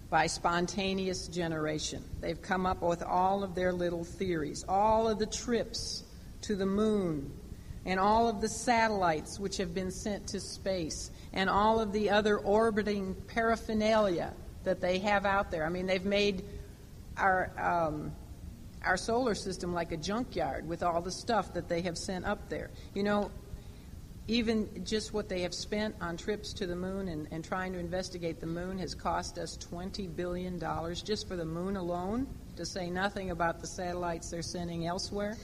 by 0.09 0.27
spontaneous 0.27 1.29
generation. 1.29 2.05
They've 2.21 2.41
come 2.41 2.67
up 2.67 2.83
with 2.83 3.03
all 3.03 3.45
of 3.45 3.55
their 3.55 3.73
little 3.73 4.05
theories, 4.05 4.65
all 4.69 5.09
of 5.09 5.19
the 5.19 5.27
trips 5.27 6.05
to 6.43 6.57
the 6.57 6.67
moon, 6.67 7.33
and 7.87 7.99
all 7.99 8.29
of 8.29 8.41
the 8.41 8.49
satellites 8.49 9.39
which 9.39 9.57
have 9.57 9.73
been 9.73 9.91
sent 9.91 10.27
to 10.29 10.41
space, 10.41 11.11
and 11.33 11.49
all 11.49 11.81
of 11.81 11.93
the 11.93 12.11
other 12.11 12.39
orbiting 12.39 13.15
paraphernalia 13.29 14.33
that 14.65 14.81
they 14.81 14.99
have 14.99 15.27
out 15.27 15.51
there. 15.51 15.65
I 15.65 15.69
mean, 15.69 15.87
they've 15.87 16.05
made 16.05 16.45
our 17.16 17.51
um, 17.59 18.12
our 18.85 18.97
solar 18.97 19.35
system 19.35 19.74
like 19.74 19.93
a 19.93 19.97
junkyard 19.97 20.66
with 20.66 20.82
all 20.82 21.03
the 21.03 21.11
stuff 21.11 21.53
that 21.55 21.69
they 21.69 21.82
have 21.82 21.99
sent 21.99 22.24
up 22.24 22.49
there. 22.49 22.70
You 22.95 23.03
know, 23.03 23.31
even 24.27 24.85
just 24.85 25.12
what 25.12 25.28
they 25.28 25.43
have 25.43 25.55
spent 25.55 25.95
on 26.01 26.16
trips 26.16 26.53
to 26.55 26.66
the 26.66 26.77
moon 26.77 27.09
and, 27.09 27.28
and 27.31 27.45
trying 27.45 27.73
to 27.73 27.78
investigate 27.78 28.41
the 28.41 28.47
moon 28.47 28.78
has 28.78 28.95
cost 28.95 29.39
us 29.39 29.59
$20 29.59 30.15
billion 30.15 30.59
just 31.05 31.28
for 31.28 31.37
the 31.37 31.45
moon 31.45 31.77
alone, 31.77 32.27
to 32.57 32.65
say 32.65 32.91
nothing 32.91 33.31
about 33.31 33.61
the 33.61 33.66
satellites 33.66 34.31
they're 34.31 34.43
sending 34.43 34.87
elsewhere. 34.87 35.37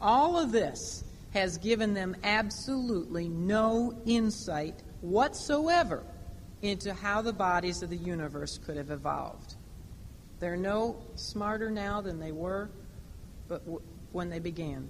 All 0.00 0.38
of 0.38 0.52
this 0.52 1.04
has 1.32 1.56
given 1.58 1.94
them 1.94 2.14
absolutely 2.22 3.28
no 3.28 3.94
insight 4.04 4.74
whatsoever 5.00 6.04
into 6.62 6.94
how 6.94 7.20
the 7.20 7.32
bodies 7.32 7.82
of 7.82 7.90
the 7.90 7.96
universe 7.96 8.58
could 8.58 8.76
have 8.76 8.90
evolved. 8.90 9.56
They're 10.38 10.56
no 10.56 10.96
smarter 11.16 11.70
now 11.70 12.00
than 12.00 12.18
they 12.18 12.32
were 12.32 12.70
but 13.48 13.60
w- 13.64 13.82
when 14.12 14.30
they 14.30 14.38
began. 14.38 14.88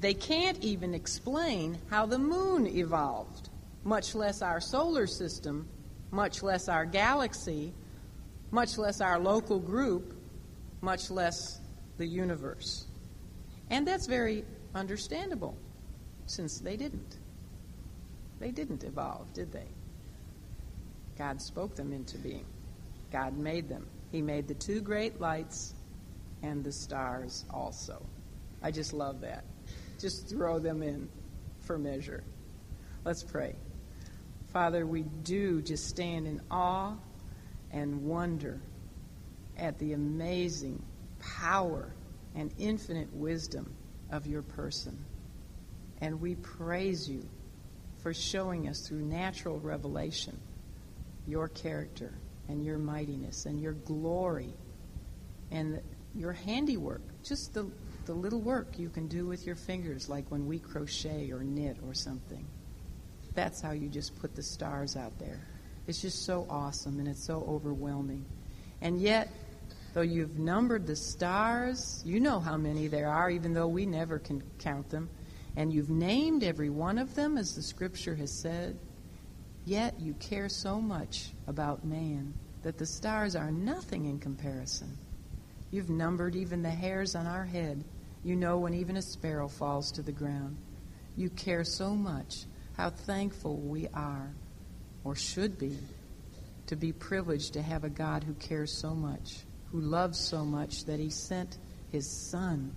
They 0.00 0.14
can't 0.14 0.58
even 0.64 0.94
explain 0.94 1.78
how 1.90 2.06
the 2.06 2.18
moon 2.18 2.66
evolved, 2.66 3.50
much 3.84 4.14
less 4.14 4.42
our 4.42 4.60
solar 4.60 5.06
system, 5.06 5.68
much 6.10 6.42
less 6.42 6.68
our 6.68 6.84
galaxy, 6.84 7.72
much 8.50 8.78
less 8.78 9.00
our 9.00 9.18
local 9.18 9.58
group, 9.58 10.14
much 10.80 11.10
less 11.10 11.60
the 11.98 12.06
universe. 12.06 12.86
And 13.70 13.86
that's 13.86 14.06
very 14.06 14.44
understandable, 14.74 15.56
since 16.26 16.60
they 16.60 16.76
didn't. 16.76 17.18
They 18.40 18.50
didn't 18.50 18.84
evolve, 18.84 19.32
did 19.34 19.52
they? 19.52 19.66
God 21.18 21.42
spoke 21.42 21.74
them 21.74 21.92
into 21.92 22.16
being. 22.18 22.46
God 23.10 23.36
made 23.36 23.68
them. 23.68 23.86
He 24.12 24.22
made 24.22 24.46
the 24.46 24.54
two 24.54 24.80
great 24.80 25.20
lights 25.20 25.74
and 26.42 26.62
the 26.62 26.72
stars 26.72 27.44
also. 27.50 28.00
I 28.62 28.70
just 28.70 28.92
love 28.92 29.20
that. 29.22 29.44
Just 29.98 30.28
throw 30.28 30.60
them 30.60 30.82
in 30.82 31.08
for 31.60 31.76
measure. 31.76 32.22
Let's 33.04 33.24
pray. 33.24 33.56
Father, 34.52 34.86
we 34.86 35.02
do 35.02 35.60
just 35.60 35.88
stand 35.88 36.26
in 36.26 36.40
awe 36.50 36.94
and 37.72 38.04
wonder 38.04 38.60
at 39.56 39.78
the 39.78 39.92
amazing 39.92 40.82
power 41.18 41.92
and 42.34 42.52
infinite 42.58 43.12
wisdom 43.12 43.74
of 44.10 44.26
your 44.26 44.42
person. 44.42 45.04
And 46.00 46.20
we 46.20 46.36
praise 46.36 47.08
you 47.08 47.28
for 47.98 48.14
showing 48.14 48.68
us 48.68 48.86
through 48.86 49.02
natural 49.02 49.58
revelation 49.58 50.38
your 51.28 51.48
character 51.48 52.12
and 52.48 52.64
your 52.64 52.78
mightiness 52.78 53.46
and 53.46 53.60
your 53.60 53.72
glory 53.72 54.54
and 55.50 55.80
your 56.14 56.32
handiwork, 56.32 57.02
just 57.22 57.52
the, 57.54 57.70
the 58.06 58.12
little 58.12 58.40
work 58.40 58.78
you 58.78 58.88
can 58.88 59.06
do 59.06 59.26
with 59.26 59.46
your 59.46 59.54
fingers, 59.54 60.08
like 60.08 60.24
when 60.30 60.46
we 60.46 60.58
crochet 60.58 61.30
or 61.30 61.44
knit 61.44 61.76
or 61.86 61.94
something. 61.94 62.44
That's 63.34 63.60
how 63.60 63.72
you 63.72 63.88
just 63.88 64.18
put 64.20 64.34
the 64.34 64.42
stars 64.42 64.96
out 64.96 65.16
there. 65.18 65.40
It's 65.86 66.00
just 66.00 66.24
so 66.24 66.46
awesome 66.50 66.98
and 66.98 67.06
it's 67.06 67.24
so 67.24 67.44
overwhelming. 67.48 68.24
And 68.80 69.00
yet, 69.00 69.28
though 69.94 70.00
you've 70.00 70.38
numbered 70.38 70.86
the 70.86 70.96
stars, 70.96 72.02
you 72.04 72.20
know 72.20 72.40
how 72.40 72.56
many 72.56 72.88
there 72.88 73.08
are, 73.08 73.30
even 73.30 73.52
though 73.52 73.68
we 73.68 73.86
never 73.86 74.18
can 74.18 74.42
count 74.58 74.88
them, 74.90 75.08
and 75.56 75.72
you've 75.72 75.90
named 75.90 76.42
every 76.42 76.70
one 76.70 76.98
of 76.98 77.14
them, 77.14 77.36
as 77.36 77.54
the 77.54 77.62
scripture 77.62 78.14
has 78.14 78.30
said, 78.30 78.78
yet 79.68 80.00
you 80.00 80.14
care 80.14 80.48
so 80.48 80.80
much 80.80 81.30
about 81.46 81.84
man 81.84 82.32
that 82.62 82.78
the 82.78 82.86
stars 82.86 83.36
are 83.36 83.50
nothing 83.50 84.06
in 84.06 84.18
comparison. 84.18 84.96
You've 85.70 85.90
numbered 85.90 86.34
even 86.34 86.62
the 86.62 86.70
hairs 86.70 87.14
on 87.14 87.26
our 87.26 87.44
head. 87.44 87.84
You 88.24 88.34
know 88.34 88.58
when 88.58 88.72
even 88.72 88.96
a 88.96 89.02
sparrow 89.02 89.46
falls 89.46 89.92
to 89.92 90.02
the 90.02 90.12
ground. 90.12 90.56
You 91.16 91.28
care 91.28 91.64
so 91.64 91.90
much. 91.94 92.46
How 92.76 92.90
thankful 92.90 93.56
we 93.56 93.88
are, 93.88 94.32
or 95.04 95.14
should 95.14 95.58
be, 95.58 95.76
to 96.66 96.76
be 96.76 96.92
privileged 96.92 97.52
to 97.52 97.62
have 97.62 97.84
a 97.84 97.90
God 97.90 98.24
who 98.24 98.34
cares 98.34 98.72
so 98.72 98.94
much, 98.94 99.40
who 99.70 99.80
loves 99.80 100.18
so 100.18 100.44
much 100.44 100.84
that 100.86 100.98
he 100.98 101.10
sent 101.10 101.58
his 101.90 102.08
Son 102.30 102.74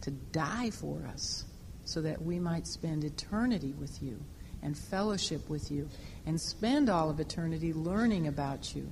to 0.00 0.10
die 0.10 0.70
for 0.70 1.06
us 1.12 1.44
so 1.84 2.00
that 2.02 2.20
we 2.20 2.40
might 2.40 2.66
spend 2.66 3.04
eternity 3.04 3.74
with 3.78 4.02
you 4.02 4.18
and 4.62 4.76
fellowship 4.76 5.48
with 5.48 5.70
you 5.70 5.88
and 6.26 6.40
spend 6.40 6.90
all 6.90 7.08
of 7.08 7.20
eternity 7.20 7.72
learning 7.72 8.26
about 8.26 8.74
you 8.74 8.90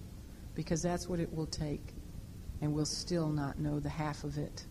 because 0.54 0.80
that's 0.80 1.08
what 1.08 1.18
it 1.18 1.34
will 1.34 1.46
take, 1.46 1.94
and 2.60 2.72
we'll 2.72 2.86
still 2.86 3.28
not 3.28 3.58
know 3.58 3.80
the 3.80 3.88
half 3.88 4.22
of 4.24 4.38
it. 4.38 4.64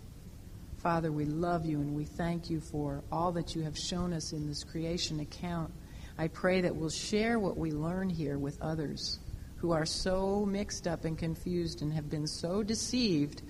Father, 0.77 1.11
we 1.11 1.26
love 1.26 1.65
you 1.65 1.80
and 1.80 1.94
we 1.94 2.06
thank 2.06 2.49
you 2.49 2.60
for 2.60 3.03
all 3.11 3.31
that 3.34 3.56
you 3.56 3.61
have 3.61 3.77
shown 3.77 4.14
us 4.14 4.34
in 4.34 4.48
this 4.48 4.64
creation 4.64 5.19
account. 5.19 5.72
I 6.18 6.27
pray 6.27 6.61
that 6.61 6.76
we'll 6.76 6.90
share 6.90 7.40
what 7.40 7.57
we 7.57 7.72
learn 7.72 8.10
here 8.10 8.38
with 8.38 8.61
others 8.61 9.19
who 9.56 9.72
are 9.72 9.85
so 9.85 10.45
mixed 10.45 10.88
up 10.88 11.06
and 11.06 11.18
confused 11.18 11.81
and 11.81 11.94
have 11.94 12.10
been 12.10 12.27
so 12.27 12.64
deceived 12.64 13.41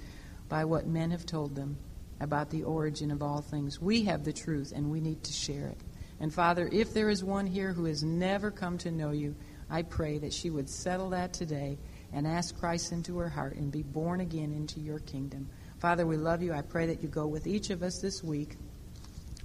by 0.47 0.65
what 0.65 0.85
men 0.85 1.09
have 1.09 1.25
told 1.25 1.55
them 1.55 1.75
about 2.19 2.51
the 2.51 2.63
origin 2.63 3.09
of 3.09 3.23
all 3.23 3.41
things. 3.41 3.81
We 3.81 4.03
have 4.03 4.23
the 4.23 4.31
truth 4.31 4.71
and 4.75 4.91
we 4.91 5.01
need 5.01 5.23
to 5.23 5.33
share 5.33 5.67
it. 5.69 5.77
And 6.23 6.33
Father, 6.33 6.69
if 6.71 6.93
there 6.93 7.09
is 7.09 7.21
one 7.21 7.45
here 7.45 7.73
who 7.73 7.83
has 7.83 8.01
never 8.01 8.49
come 8.49 8.77
to 8.77 8.91
know 8.91 9.11
you, 9.11 9.35
I 9.69 9.81
pray 9.81 10.19
that 10.19 10.31
she 10.31 10.49
would 10.49 10.69
settle 10.69 11.09
that 11.09 11.33
today 11.33 11.77
and 12.13 12.25
ask 12.25 12.57
Christ 12.57 12.93
into 12.93 13.17
her 13.17 13.27
heart 13.27 13.57
and 13.57 13.69
be 13.69 13.83
born 13.83 14.21
again 14.21 14.53
into 14.53 14.79
your 14.79 14.99
kingdom. 14.99 15.49
Father, 15.79 16.07
we 16.07 16.15
love 16.15 16.41
you. 16.41 16.53
I 16.53 16.61
pray 16.61 16.85
that 16.85 17.03
you 17.03 17.09
go 17.09 17.27
with 17.27 17.45
each 17.45 17.71
of 17.71 17.83
us 17.83 17.99
this 17.99 18.23
week 18.23 18.55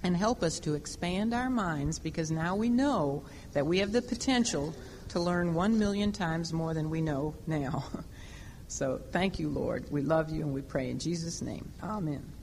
and 0.04 0.16
help 0.16 0.44
us 0.44 0.60
to 0.60 0.74
expand 0.74 1.34
our 1.34 1.50
minds 1.50 1.98
because 1.98 2.30
now 2.30 2.54
we 2.54 2.68
know 2.68 3.24
that 3.54 3.66
we 3.66 3.80
have 3.80 3.90
the 3.90 4.00
potential 4.00 4.72
to 5.08 5.18
learn 5.18 5.54
one 5.54 5.80
million 5.80 6.12
times 6.12 6.52
more 6.52 6.74
than 6.74 6.90
we 6.90 7.00
know 7.00 7.34
now. 7.48 7.82
so 8.68 9.00
thank 9.10 9.40
you, 9.40 9.48
Lord. 9.48 9.90
We 9.90 10.02
love 10.02 10.30
you 10.30 10.42
and 10.42 10.54
we 10.54 10.62
pray 10.62 10.90
in 10.90 11.00
Jesus' 11.00 11.42
name. 11.42 11.72
Amen. 11.82 12.37